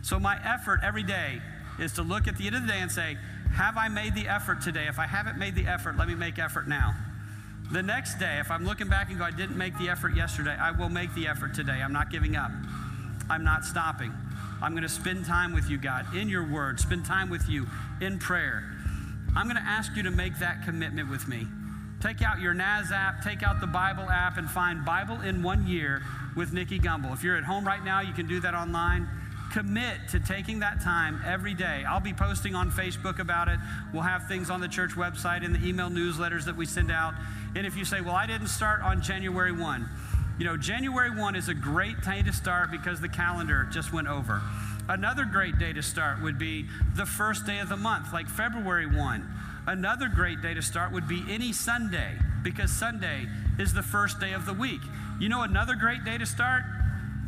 So 0.02 0.20
my 0.20 0.40
effort 0.44 0.82
every 0.84 1.04
day 1.04 1.42
is 1.80 1.94
to 1.94 2.02
look 2.02 2.28
at 2.28 2.38
the 2.38 2.48
end 2.48 2.56
of 2.56 2.64
the 2.64 2.68
day 2.68 2.80
and 2.80 2.92
say, 2.92 3.18
Have 3.54 3.78
I 3.78 3.88
made 3.88 4.16
the 4.16 4.28
effort 4.28 4.62
today? 4.62 4.88
If 4.88 5.00
I 5.00 5.06
haven't 5.06 5.38
made 5.38 5.56
the 5.56 5.68
effort, 5.68 5.98
let 5.98 6.08
me 6.08 6.16
make 6.16 6.40
effort 6.40 6.68
now. 6.68 6.96
The 7.72 7.84
next 7.84 8.18
day, 8.18 8.40
if 8.40 8.50
I'm 8.50 8.66
looking 8.66 8.88
back 8.88 9.10
and 9.10 9.20
go, 9.20 9.26
I 9.26 9.32
didn't 9.32 9.58
make 9.58 9.78
the 9.78 9.90
effort 9.90 10.16
yesterday, 10.16 10.56
I 10.58 10.72
will 10.72 10.90
make 10.90 11.14
the 11.14 11.28
effort 11.28 11.54
today. 11.54 11.82
I'm 11.84 11.92
not 11.92 12.10
giving 12.10 12.36
up. 12.36 12.52
I'm 13.30 13.44
not 13.44 13.66
stopping. 13.66 14.14
I'm 14.62 14.72
going 14.72 14.84
to 14.84 14.90
spend 14.90 15.26
time 15.26 15.54
with 15.54 15.70
you, 15.70 15.78
God, 15.78 16.16
in 16.16 16.30
your 16.30 16.50
word, 16.50 16.80
spend 16.80 17.06
time 17.06 17.30
with 17.30 17.48
you 17.50 17.68
in 18.02 18.20
prayer. 18.20 18.64
I'm 19.36 19.46
going 19.46 19.58
to 19.58 19.70
ask 19.70 19.96
you 19.96 20.04
to 20.04 20.12
make 20.12 20.40
that 20.40 20.64
commitment 20.64 21.10
with 21.10 21.28
me. 21.28 21.46
Take 22.02 22.22
out 22.22 22.40
your 22.40 22.54
Naz 22.54 22.92
app, 22.92 23.24
take 23.24 23.42
out 23.42 23.60
the 23.60 23.68
Bible 23.68 24.08
app, 24.10 24.38
and 24.38 24.50
find 24.50 24.86
Bible 24.86 25.22
in 25.22 25.42
one 25.42 25.66
year 25.68 26.04
with 26.36 26.54
Nicky 26.54 26.80
Gumbel. 26.80 27.12
If 27.12 27.24
you're 27.24 27.38
at 27.38 27.44
home 27.44 27.66
right 27.66 27.84
now, 27.84 28.02
you 28.02 28.14
can 28.14 28.28
do 28.28 28.40
that 28.42 28.54
online. 28.54 29.10
Commit 29.52 30.10
to 30.10 30.20
taking 30.20 30.60
that 30.60 30.82
time 30.82 31.20
every 31.26 31.56
day. 31.56 31.84
I'll 31.88 32.00
be 32.00 32.14
posting 32.14 32.54
on 32.54 32.70
Facebook 32.70 33.18
about 33.18 33.48
it. 33.48 33.58
We'll 33.94 34.04
have 34.04 34.28
things 34.28 34.52
on 34.52 34.60
the 34.60 34.68
church 34.68 34.92
website 34.92 35.44
and 35.44 35.56
the 35.56 35.68
email 35.68 35.90
newsletters 35.90 36.46
that 36.46 36.56
we 36.56 36.68
send 36.68 36.92
out. 36.92 37.16
And 37.56 37.66
if 37.66 37.76
you 37.76 37.84
say, 37.84 38.02
Well, 38.02 38.14
I 38.14 38.28
didn't 38.28 38.50
start 38.50 38.82
on 38.84 39.02
January 39.02 39.52
1, 39.52 39.90
you 40.38 40.46
know, 40.46 40.56
January 40.56 41.10
1 41.10 41.36
is 41.36 41.50
a 41.50 41.56
great 41.56 42.02
day 42.02 42.22
to 42.22 42.32
start 42.32 42.70
because 42.70 43.02
the 43.02 43.10
calendar 43.10 43.68
just 43.72 43.92
went 43.92 44.08
over. 44.08 44.42
Another 44.88 45.26
great 45.26 45.58
day 45.58 45.74
to 45.74 45.82
start 45.82 46.22
would 46.22 46.38
be 46.38 46.68
the 46.96 47.06
first 47.06 47.48
day 47.48 47.58
of 47.58 47.70
the 47.70 47.78
month, 47.78 48.14
like 48.14 48.30
February 48.30 48.86
1. 48.86 49.28
Another 49.68 50.08
great 50.08 50.42
day 50.42 50.54
to 50.54 50.62
start 50.62 50.94
would 50.94 51.10
be 51.10 51.26
any 51.30 51.52
Sunday 51.52 52.14
because 52.42 52.72
Sunday 52.72 53.28
is 53.60 53.74
the 53.74 53.84
first 53.84 54.18
day 54.18 54.32
of 54.32 54.46
the 54.46 54.54
week. 54.54 54.80
You 55.20 55.28
know, 55.28 55.42
another 55.42 55.76
great 55.76 56.06
day 56.06 56.18
to 56.18 56.26
start? 56.26 56.64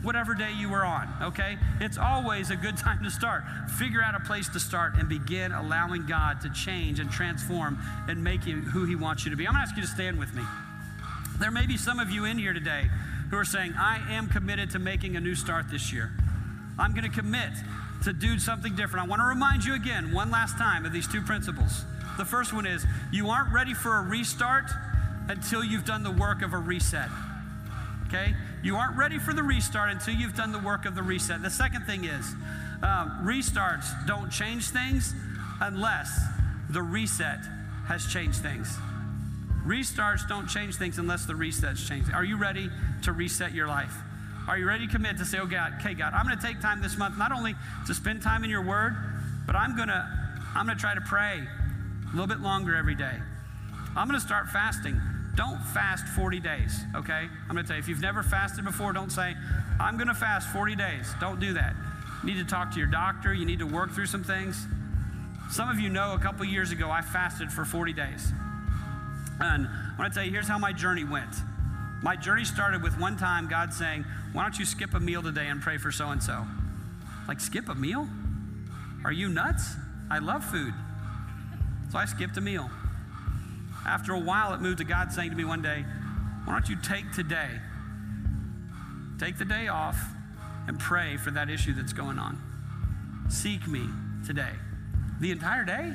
Whatever 0.03 0.33
day 0.33 0.53
you 0.53 0.69
were 0.69 0.85
on, 0.85 1.13
okay? 1.21 1.57
It's 1.81 1.97
always 1.97 2.49
a 2.49 2.55
good 2.55 2.77
time 2.85 3.03
to 3.03 3.11
start. 3.11 3.43
Figure 3.77 4.01
out 4.01 4.15
a 4.15 4.21
place 4.21 4.47
to 4.49 4.59
start 4.59 4.93
and 4.95 5.09
begin 5.09 5.51
allowing 5.51 6.05
God 6.05 6.39
to 6.41 6.49
change 6.51 7.01
and 7.01 7.11
transform 7.11 7.77
and 8.07 8.23
make 8.23 8.45
you 8.45 8.61
who 8.61 8.85
He 8.85 8.95
wants 8.95 9.25
you 9.25 9.31
to 9.31 9.35
be. 9.35 9.45
I'm 9.45 9.51
gonna 9.51 9.63
ask 9.63 9.75
you 9.75 9.81
to 9.81 9.87
stand 9.87 10.17
with 10.17 10.33
me. 10.33 10.43
There 11.39 11.51
may 11.51 11.65
be 11.65 11.75
some 11.75 11.99
of 11.99 12.09
you 12.09 12.23
in 12.23 12.37
here 12.37 12.53
today 12.53 12.89
who 13.31 13.37
are 13.37 13.45
saying, 13.45 13.73
I 13.77 14.13
am 14.13 14.29
committed 14.29 14.71
to 14.71 14.79
making 14.79 15.17
a 15.17 15.19
new 15.19 15.35
start 15.35 15.65
this 15.69 15.91
year. 15.91 16.09
I'm 16.77 16.95
to 16.95 17.09
commit 17.09 17.51
to 18.03 18.13
do 18.13 18.39
something 18.39 18.77
different. 18.77 19.05
I 19.05 19.09
want 19.09 19.19
to 19.21 19.25
remind 19.25 19.65
you 19.65 19.73
again, 19.73 20.13
one 20.13 20.31
last 20.31 20.57
time, 20.57 20.85
of 20.85 20.93
these 20.93 21.07
two 21.07 21.21
principles. 21.21 21.83
The 22.19 22.25
first 22.25 22.51
one 22.51 22.67
is 22.67 22.85
you 23.13 23.29
aren't 23.29 23.53
ready 23.53 23.73
for 23.73 23.95
a 23.95 24.01
restart 24.01 24.65
until 25.29 25.63
you've 25.63 25.85
done 25.85 26.03
the 26.03 26.11
work 26.11 26.41
of 26.41 26.51
a 26.51 26.57
reset. 26.57 27.07
Okay? 28.07 28.35
You 28.61 28.75
aren't 28.75 28.97
ready 28.97 29.17
for 29.17 29.33
the 29.33 29.41
restart 29.41 29.89
until 29.89 30.15
you've 30.15 30.35
done 30.35 30.51
the 30.51 30.59
work 30.59 30.85
of 30.85 30.95
the 30.95 31.01
reset. 31.01 31.41
The 31.41 31.49
second 31.49 31.85
thing 31.85 32.03
is 32.03 32.25
um, 32.83 33.23
restarts 33.23 33.87
don't 34.05 34.29
change 34.29 34.67
things 34.67 35.13
unless 35.61 36.19
the 36.69 36.83
reset 36.83 37.39
has 37.87 38.05
changed 38.05 38.39
things. 38.39 38.67
Restarts 39.65 40.27
don't 40.27 40.47
change 40.47 40.75
things 40.75 40.97
unless 40.97 41.25
the 41.25 41.33
resets 41.33 41.87
change. 41.87 42.11
Are 42.13 42.25
you 42.25 42.35
ready 42.35 42.69
to 43.03 43.13
reset 43.13 43.53
your 43.53 43.67
life? 43.67 43.93
Are 44.45 44.57
you 44.57 44.67
ready 44.67 44.87
to 44.87 44.91
commit 44.91 45.17
to 45.19 45.25
say, 45.25 45.37
oh 45.39 45.45
God, 45.45 45.75
okay, 45.79 45.93
God, 45.93 46.13
I'm 46.13 46.27
to 46.27 46.45
take 46.45 46.59
time 46.59 46.81
this 46.81 46.97
month 46.97 47.17
not 47.17 47.31
only 47.31 47.55
to 47.87 47.93
spend 47.93 48.21
time 48.21 48.43
in 48.43 48.49
your 48.49 48.63
word, 48.63 48.93
but 49.47 49.55
I'm 49.55 49.77
to 49.77 50.19
I'm 50.55 50.67
to 50.67 50.75
try 50.75 50.95
to 50.95 51.01
pray 51.01 51.47
a 52.09 52.15
little 52.15 52.27
bit 52.27 52.39
longer 52.39 52.75
every 52.75 52.95
day. 52.95 53.15
I'm 53.95 54.07
going 54.07 54.19
to 54.19 54.25
start 54.25 54.49
fasting. 54.49 54.99
Don't 55.39 55.61
fast 55.67 56.05
40 56.05 56.41
days, 56.41 56.83
okay? 56.93 57.29
I'm 57.47 57.55
gonna 57.55 57.63
tell 57.63 57.77
you, 57.77 57.79
if 57.79 57.87
you've 57.87 58.01
never 58.01 58.23
fasted 58.23 58.65
before, 58.65 58.91
don't 58.91 59.09
say, 59.09 59.35
I'm 59.79 59.97
gonna 59.97 60.13
fast 60.13 60.49
40 60.49 60.75
days. 60.75 61.13
Don't 61.21 61.39
do 61.39 61.53
that. 61.53 61.75
You 62.21 62.33
need 62.33 62.39
to 62.39 62.45
talk 62.45 62.71
to 62.71 62.77
your 62.77 62.89
doctor, 62.89 63.33
you 63.33 63.45
need 63.45 63.59
to 63.59 63.65
work 63.65 63.91
through 63.91 64.07
some 64.07 64.21
things. 64.21 64.67
Some 65.49 65.69
of 65.69 65.79
you 65.79 65.87
know 65.87 66.13
a 66.13 66.19
couple 66.19 66.43
years 66.43 66.71
ago 66.71 66.91
I 66.91 67.01
fasted 67.01 67.53
for 67.53 67.63
40 67.63 67.93
days. 67.93 68.33
And 69.39 69.65
I 69.65 69.95
wanna 69.97 70.13
tell 70.13 70.25
you, 70.25 70.31
here's 70.31 70.49
how 70.49 70.57
my 70.57 70.73
journey 70.73 71.05
went. 71.05 71.33
My 72.03 72.17
journey 72.17 72.43
started 72.43 72.83
with 72.83 72.99
one 72.99 73.15
time 73.15 73.47
God 73.47 73.73
saying, 73.73 74.03
Why 74.33 74.43
don't 74.43 74.59
you 74.59 74.65
skip 74.65 74.93
a 74.93 74.99
meal 74.99 75.23
today 75.23 75.47
and 75.47 75.61
pray 75.61 75.77
for 75.77 75.89
so 75.89 76.09
and 76.09 76.21
so? 76.21 76.45
Like, 77.29 77.39
skip 77.39 77.69
a 77.69 77.75
meal? 77.75 78.09
Are 79.05 79.13
you 79.13 79.29
nuts? 79.29 79.75
I 80.11 80.19
love 80.19 80.43
food. 80.43 80.73
So 81.91 81.97
I 81.97 82.05
skipped 82.05 82.37
a 82.37 82.41
meal. 82.41 82.69
After 83.85 84.13
a 84.13 84.19
while, 84.19 84.53
it 84.53 84.61
moved 84.61 84.77
to 84.79 84.83
God 84.83 85.11
saying 85.11 85.31
to 85.31 85.35
me 85.35 85.45
one 85.45 85.61
day, 85.61 85.83
Why 86.45 86.53
don't 86.53 86.69
you 86.69 86.77
take 86.83 87.11
today? 87.13 87.49
Take 89.19 89.37
the 89.37 89.45
day 89.45 89.67
off 89.67 89.97
and 90.67 90.79
pray 90.79 91.17
for 91.17 91.31
that 91.31 91.49
issue 91.49 91.73
that's 91.73 91.93
going 91.93 92.19
on. 92.19 92.37
Seek 93.29 93.67
me 93.67 93.87
today. 94.25 94.51
The 95.19 95.31
entire 95.31 95.65
day? 95.65 95.93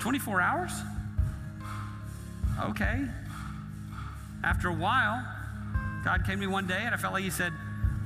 24 0.00 0.40
hours? 0.40 0.72
Okay. 2.62 3.04
After 4.42 4.68
a 4.68 4.74
while, 4.74 5.22
God 6.04 6.24
came 6.24 6.40
to 6.40 6.46
me 6.46 6.46
one 6.46 6.66
day 6.66 6.82
and 6.82 6.94
I 6.94 6.98
felt 6.98 7.12
like 7.12 7.22
He 7.22 7.30
said, 7.30 7.52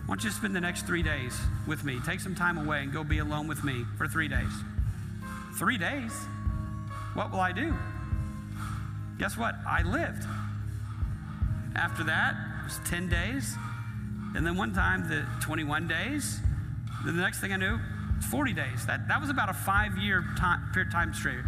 Why 0.06 0.16
don't 0.16 0.24
you 0.24 0.30
spend 0.30 0.56
the 0.56 0.60
next 0.60 0.86
three 0.86 1.02
days 1.02 1.38
with 1.66 1.84
me? 1.84 2.00
Take 2.04 2.20
some 2.20 2.34
time 2.34 2.58
away 2.58 2.82
and 2.82 2.92
go 2.92 3.04
be 3.04 3.18
alone 3.18 3.46
with 3.46 3.62
me 3.62 3.84
for 3.96 4.08
three 4.08 4.28
days. 4.28 4.52
Three 5.56 5.78
days? 5.78 6.12
What 7.14 7.30
will 7.30 7.40
I 7.40 7.52
do? 7.52 7.74
Guess 9.18 9.36
what? 9.36 9.54
I 9.66 9.82
lived. 9.82 10.24
After 11.76 12.04
that, 12.04 12.34
it 12.60 12.64
was 12.64 12.80
10 12.88 13.08
days. 13.08 13.56
And 14.34 14.46
then 14.46 14.56
one 14.56 14.74
time, 14.74 15.08
the 15.08 15.24
21 15.40 15.86
days. 15.86 16.40
Then 17.04 17.16
the 17.16 17.22
next 17.22 17.40
thing 17.40 17.52
I 17.52 17.56
knew, 17.56 17.78
40 18.30 18.52
days. 18.52 18.86
That, 18.86 19.06
that 19.08 19.20
was 19.20 19.30
about 19.30 19.48
a 19.48 19.54
five 19.54 19.96
year 19.98 20.24
time, 20.36 20.60
time, 20.90 21.14
straight, 21.14 21.38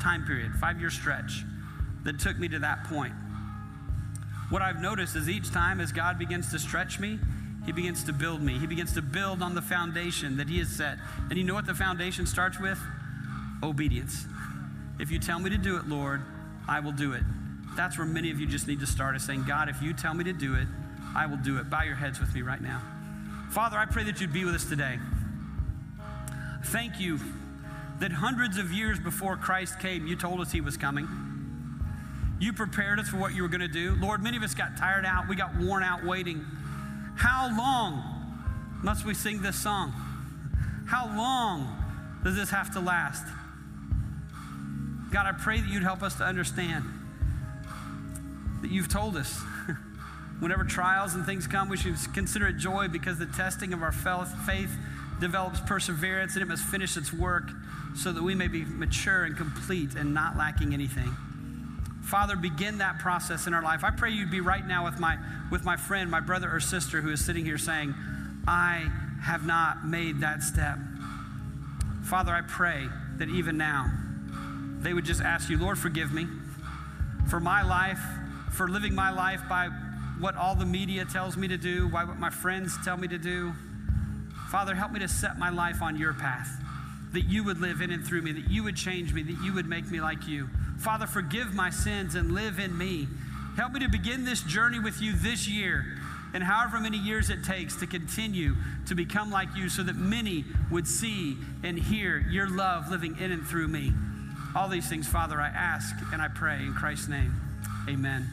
time 0.00 0.24
period, 0.26 0.52
five 0.60 0.80
year 0.80 0.90
stretch 0.90 1.44
that 2.04 2.18
took 2.18 2.38
me 2.38 2.48
to 2.48 2.58
that 2.60 2.84
point. 2.84 3.12
What 4.50 4.62
I've 4.62 4.80
noticed 4.80 5.14
is 5.14 5.28
each 5.28 5.50
time 5.52 5.80
as 5.80 5.92
God 5.92 6.18
begins 6.18 6.50
to 6.52 6.58
stretch 6.58 6.98
me, 6.98 7.18
He 7.66 7.72
begins 7.72 8.02
to 8.04 8.12
build 8.12 8.40
me. 8.40 8.58
He 8.58 8.66
begins 8.66 8.94
to 8.94 9.02
build 9.02 9.42
on 9.42 9.54
the 9.54 9.62
foundation 9.62 10.38
that 10.38 10.48
He 10.48 10.58
has 10.58 10.68
set. 10.68 10.98
And 11.28 11.38
you 11.38 11.44
know 11.44 11.54
what 11.54 11.66
the 11.66 11.74
foundation 11.74 12.26
starts 12.26 12.58
with? 12.58 12.78
Obedience. 13.62 14.26
If 14.98 15.10
you 15.10 15.18
tell 15.18 15.38
me 15.38 15.50
to 15.50 15.58
do 15.58 15.76
it, 15.76 15.88
Lord, 15.88 16.22
I 16.66 16.80
will 16.80 16.92
do 16.92 17.12
it. 17.12 17.22
That's 17.76 17.96
where 17.96 18.06
many 18.06 18.30
of 18.30 18.40
you 18.40 18.46
just 18.46 18.66
need 18.66 18.80
to 18.80 18.86
start 18.86 19.14
is 19.14 19.22
saying, 19.22 19.44
God, 19.44 19.68
if 19.68 19.80
you 19.80 19.92
tell 19.92 20.14
me 20.14 20.24
to 20.24 20.32
do 20.32 20.54
it, 20.54 20.66
I 21.14 21.26
will 21.26 21.36
do 21.36 21.58
it. 21.58 21.70
Bow 21.70 21.82
your 21.82 21.94
heads 21.94 22.18
with 22.20 22.34
me 22.34 22.42
right 22.42 22.60
now. 22.60 22.82
Father, 23.50 23.76
I 23.78 23.86
pray 23.86 24.04
that 24.04 24.20
you'd 24.20 24.32
be 24.32 24.44
with 24.44 24.54
us 24.54 24.64
today. 24.64 24.98
Thank 26.66 27.00
you 27.00 27.18
that 28.00 28.12
hundreds 28.12 28.58
of 28.58 28.72
years 28.72 28.98
before 28.98 29.36
Christ 29.36 29.80
came, 29.80 30.06
you 30.06 30.16
told 30.16 30.40
us 30.40 30.52
he 30.52 30.60
was 30.60 30.76
coming. 30.76 31.08
You 32.40 32.52
prepared 32.52 33.00
us 33.00 33.08
for 33.08 33.16
what 33.16 33.34
you 33.34 33.42
were 33.42 33.48
going 33.48 33.60
to 33.60 33.68
do. 33.68 33.96
Lord, 34.00 34.22
many 34.22 34.36
of 34.36 34.42
us 34.42 34.54
got 34.54 34.76
tired 34.76 35.04
out. 35.04 35.28
We 35.28 35.34
got 35.34 35.56
worn 35.56 35.82
out 35.82 36.04
waiting. 36.04 36.44
How 37.16 37.48
long 37.56 38.02
must 38.82 39.04
we 39.04 39.14
sing 39.14 39.42
this 39.42 39.56
song? 39.56 39.92
How 40.86 41.06
long 41.16 41.76
does 42.22 42.36
this 42.36 42.50
have 42.50 42.72
to 42.74 42.80
last? 42.80 43.24
God, 45.10 45.26
I 45.26 45.32
pray 45.32 45.60
that 45.60 45.68
you'd 45.68 45.82
help 45.82 46.02
us 46.02 46.16
to 46.16 46.24
understand 46.24 46.84
that 48.60 48.70
you've 48.70 48.88
told 48.88 49.16
us 49.16 49.40
whenever 50.40 50.64
trials 50.64 51.14
and 51.14 51.24
things 51.24 51.46
come, 51.46 51.68
we 51.68 51.76
should 51.76 51.96
consider 52.12 52.48
it 52.48 52.58
joy 52.58 52.88
because 52.88 53.18
the 53.18 53.26
testing 53.26 53.72
of 53.72 53.82
our 53.82 53.92
faith 53.92 54.70
develops 55.20 55.60
perseverance 55.60 56.34
and 56.34 56.42
it 56.42 56.46
must 56.46 56.64
finish 56.64 56.96
its 56.96 57.12
work 57.12 57.50
so 57.96 58.12
that 58.12 58.22
we 58.22 58.34
may 58.34 58.48
be 58.48 58.64
mature 58.64 59.24
and 59.24 59.36
complete 59.36 59.94
and 59.94 60.12
not 60.12 60.36
lacking 60.36 60.74
anything. 60.74 61.16
Father, 62.02 62.36
begin 62.36 62.78
that 62.78 62.98
process 62.98 63.46
in 63.46 63.54
our 63.54 63.62
life. 63.62 63.84
I 63.84 63.90
pray 63.90 64.10
you'd 64.10 64.30
be 64.30 64.40
right 64.40 64.66
now 64.66 64.84
with 64.84 64.98
my, 64.98 65.18
with 65.50 65.64
my 65.64 65.76
friend, 65.76 66.10
my 66.10 66.20
brother 66.20 66.50
or 66.50 66.60
sister 66.60 67.00
who 67.00 67.10
is 67.10 67.24
sitting 67.24 67.44
here 67.44 67.58
saying, 67.58 67.94
I 68.46 68.90
have 69.22 69.46
not 69.46 69.86
made 69.86 70.20
that 70.20 70.42
step. 70.42 70.78
Father, 72.04 72.32
I 72.32 72.42
pray 72.42 72.88
that 73.16 73.28
even 73.28 73.58
now, 73.58 73.90
they 74.80 74.94
would 74.94 75.04
just 75.04 75.20
ask 75.20 75.50
you, 75.50 75.58
Lord, 75.58 75.78
forgive 75.78 76.12
me 76.12 76.26
for 77.28 77.40
my 77.40 77.62
life, 77.62 78.00
for 78.52 78.68
living 78.68 78.94
my 78.94 79.10
life 79.10 79.40
by 79.48 79.68
what 80.18 80.34
all 80.36 80.54
the 80.54 80.66
media 80.66 81.04
tells 81.04 81.36
me 81.36 81.48
to 81.48 81.56
do, 81.56 81.88
by 81.88 82.04
what 82.04 82.18
my 82.18 82.30
friends 82.30 82.76
tell 82.84 82.96
me 82.96 83.08
to 83.08 83.18
do. 83.18 83.52
Father, 84.50 84.74
help 84.74 84.92
me 84.92 85.00
to 85.00 85.08
set 85.08 85.38
my 85.38 85.50
life 85.50 85.82
on 85.82 85.96
your 85.96 86.14
path, 86.14 86.50
that 87.12 87.22
you 87.22 87.44
would 87.44 87.60
live 87.60 87.80
in 87.80 87.90
and 87.90 88.04
through 88.04 88.22
me, 88.22 88.32
that 88.32 88.50
you 88.50 88.64
would 88.64 88.76
change 88.76 89.12
me, 89.12 89.22
that 89.22 89.42
you 89.42 89.52
would 89.52 89.68
make 89.68 89.90
me 89.90 90.00
like 90.00 90.26
you. 90.26 90.48
Father, 90.78 91.06
forgive 91.06 91.54
my 91.54 91.70
sins 91.70 92.14
and 92.14 92.32
live 92.32 92.58
in 92.58 92.76
me. 92.76 93.06
Help 93.56 93.72
me 93.72 93.80
to 93.80 93.88
begin 93.88 94.24
this 94.24 94.42
journey 94.42 94.78
with 94.78 95.00
you 95.00 95.12
this 95.14 95.48
year 95.48 95.84
and 96.34 96.42
however 96.42 96.78
many 96.78 96.98
years 96.98 97.30
it 97.30 97.42
takes 97.42 97.76
to 97.76 97.86
continue 97.86 98.54
to 98.86 98.94
become 98.94 99.30
like 99.30 99.48
you 99.56 99.68
so 99.68 99.82
that 99.82 99.96
many 99.96 100.44
would 100.70 100.86
see 100.86 101.36
and 101.62 101.78
hear 101.78 102.18
your 102.18 102.48
love 102.48 102.90
living 102.90 103.16
in 103.18 103.32
and 103.32 103.46
through 103.46 103.68
me. 103.68 103.92
All 104.58 104.66
these 104.66 104.88
things, 104.88 105.06
Father, 105.06 105.40
I 105.40 105.46
ask 105.46 105.94
and 106.12 106.20
I 106.20 106.26
pray 106.26 106.56
in 106.56 106.74
Christ's 106.74 107.06
name. 107.06 107.32
Amen. 107.88 108.28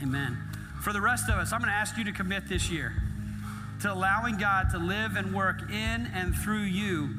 Amen. 0.00 0.38
For 0.80 0.92
the 0.92 1.00
rest 1.00 1.28
of 1.28 1.34
us, 1.34 1.52
I'm 1.52 1.58
going 1.58 1.72
to 1.72 1.76
ask 1.76 1.98
you 1.98 2.04
to 2.04 2.12
commit 2.12 2.48
this 2.48 2.70
year 2.70 2.92
to 3.82 3.92
allowing 3.92 4.36
God 4.36 4.70
to 4.70 4.78
live 4.78 5.16
and 5.16 5.34
work 5.34 5.72
in 5.72 6.08
and 6.14 6.36
through 6.36 6.62
you 6.62 7.10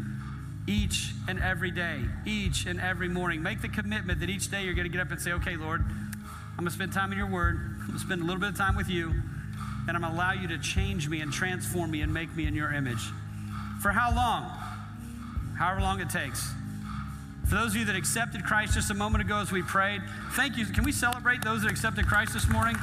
each 0.65 1.11
and 1.27 1.41
every 1.41 1.71
day, 1.71 1.99
each 2.25 2.65
and 2.65 2.79
every 2.79 3.09
morning. 3.09 3.43
Make 3.43 3.61
the 3.61 3.67
commitment 3.67 4.21
that 4.21 4.29
each 4.29 4.49
day 4.49 4.63
you're 4.63 4.75
going 4.75 4.89
to 4.89 4.97
get 4.97 5.01
up 5.01 5.11
and 5.11 5.19
say, 5.19 5.33
okay, 5.33 5.57
Lord, 5.57 5.81
I'm 5.81 6.55
going 6.55 6.67
to 6.67 6.73
spend 6.73 6.93
time 6.93 7.11
in 7.11 7.17
your 7.17 7.29
word. 7.29 7.57
I'm 7.81 7.87
going 7.87 7.99
to 7.99 8.05
spend 8.05 8.21
a 8.21 8.23
little 8.23 8.39
bit 8.39 8.51
of 8.51 8.57
time 8.57 8.77
with 8.77 8.87
you, 8.87 9.09
and 9.09 9.89
I'm 9.89 9.99
going 9.99 10.13
to 10.13 10.17
allow 10.17 10.31
you 10.31 10.47
to 10.47 10.57
change 10.57 11.09
me 11.09 11.19
and 11.19 11.33
transform 11.33 11.91
me 11.91 11.99
and 11.99 12.13
make 12.13 12.33
me 12.33 12.47
in 12.47 12.55
your 12.55 12.71
image. 12.71 13.11
For 13.81 13.91
how 13.91 14.15
long? 14.15 14.43
However 15.57 15.81
long 15.81 15.99
it 15.99 16.09
takes. 16.09 16.49
For 17.47 17.55
those 17.55 17.71
of 17.71 17.75
you 17.75 17.85
that 17.85 17.95
accepted 17.95 18.43
Christ 18.43 18.73
just 18.73 18.89
a 18.89 18.95
moment 18.95 19.23
ago 19.23 19.37
as 19.37 19.51
we 19.51 19.61
prayed, 19.61 20.01
thank 20.31 20.57
you. 20.57 20.65
Can 20.65 20.83
we 20.83 20.91
celebrate 20.91 21.43
those 21.43 21.61
that 21.61 21.69
accepted 21.69 22.07
Christ 22.07 22.33
this 22.33 22.49
morning? 22.49 22.75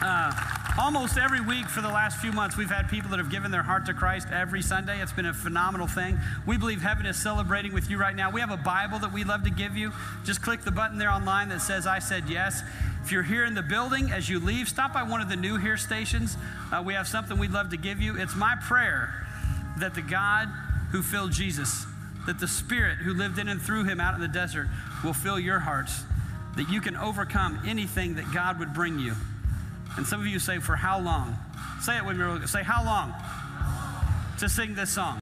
Uh, 0.00 0.32
almost 0.80 1.18
every 1.18 1.40
week 1.40 1.66
for 1.66 1.80
the 1.80 1.88
last 1.88 2.18
few 2.18 2.30
months, 2.30 2.56
we've 2.56 2.70
had 2.70 2.88
people 2.88 3.10
that 3.10 3.18
have 3.18 3.32
given 3.32 3.50
their 3.50 3.64
heart 3.64 3.84
to 3.86 3.94
Christ 3.94 4.28
every 4.32 4.62
Sunday. 4.62 5.02
It's 5.02 5.10
been 5.10 5.26
a 5.26 5.34
phenomenal 5.34 5.88
thing. 5.88 6.20
We 6.46 6.56
believe 6.56 6.80
heaven 6.80 7.04
is 7.04 7.20
celebrating 7.20 7.74
with 7.74 7.90
you 7.90 7.98
right 7.98 8.14
now. 8.14 8.30
We 8.30 8.40
have 8.40 8.52
a 8.52 8.56
Bible 8.56 9.00
that 9.00 9.12
we 9.12 9.24
love 9.24 9.42
to 9.42 9.50
give 9.50 9.76
you. 9.76 9.92
Just 10.24 10.40
click 10.40 10.62
the 10.62 10.70
button 10.70 10.98
there 10.98 11.10
online 11.10 11.48
that 11.48 11.62
says, 11.62 11.84
I 11.84 11.98
said 11.98 12.28
yes. 12.28 12.62
If 13.02 13.10
you're 13.10 13.24
here 13.24 13.44
in 13.44 13.54
the 13.54 13.62
building, 13.62 14.12
as 14.12 14.28
you 14.28 14.38
leave, 14.38 14.68
stop 14.68 14.94
by 14.94 15.02
one 15.02 15.20
of 15.20 15.28
the 15.28 15.36
new 15.36 15.56
here 15.56 15.76
stations. 15.76 16.36
Uh, 16.72 16.80
we 16.86 16.94
have 16.94 17.08
something 17.08 17.38
we'd 17.38 17.50
love 17.50 17.70
to 17.70 17.76
give 17.76 18.00
you. 18.00 18.16
It's 18.16 18.36
my 18.36 18.54
prayer 18.68 19.26
that 19.78 19.96
the 19.96 20.02
God 20.02 20.48
who 20.92 21.02
filled 21.02 21.32
Jesus 21.32 21.84
that 22.28 22.38
the 22.38 22.46
Spirit 22.46 22.98
who 22.98 23.14
lived 23.14 23.38
in 23.38 23.48
and 23.48 23.60
through 23.60 23.84
him 23.84 23.98
out 24.00 24.14
in 24.14 24.20
the 24.20 24.28
desert 24.28 24.68
will 25.02 25.14
fill 25.14 25.40
your 25.40 25.60
hearts, 25.60 26.02
that 26.56 26.68
you 26.68 26.78
can 26.78 26.94
overcome 26.94 27.58
anything 27.66 28.16
that 28.16 28.30
God 28.34 28.58
would 28.58 28.74
bring 28.74 28.98
you. 28.98 29.14
And 29.96 30.06
some 30.06 30.20
of 30.20 30.26
you 30.26 30.38
say, 30.38 30.58
For 30.58 30.76
how 30.76 31.00
long? 31.00 31.38
Say 31.80 31.96
it 31.96 32.04
with 32.04 32.18
me. 32.18 32.46
Say, 32.46 32.62
How 32.62 32.84
long? 32.84 33.14
To 34.40 34.48
sing 34.48 34.74
this 34.74 34.90
song. 34.90 35.18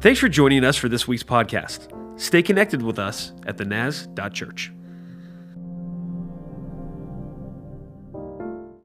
Thanks 0.00 0.20
for 0.20 0.28
joining 0.28 0.62
us 0.62 0.76
for 0.76 0.90
this 0.90 1.08
week's 1.08 1.24
podcast. 1.24 1.88
Stay 2.20 2.42
connected 2.42 2.82
with 2.82 2.98
us 2.98 3.32
at 3.46 3.56
thenaz.church. 3.56 4.75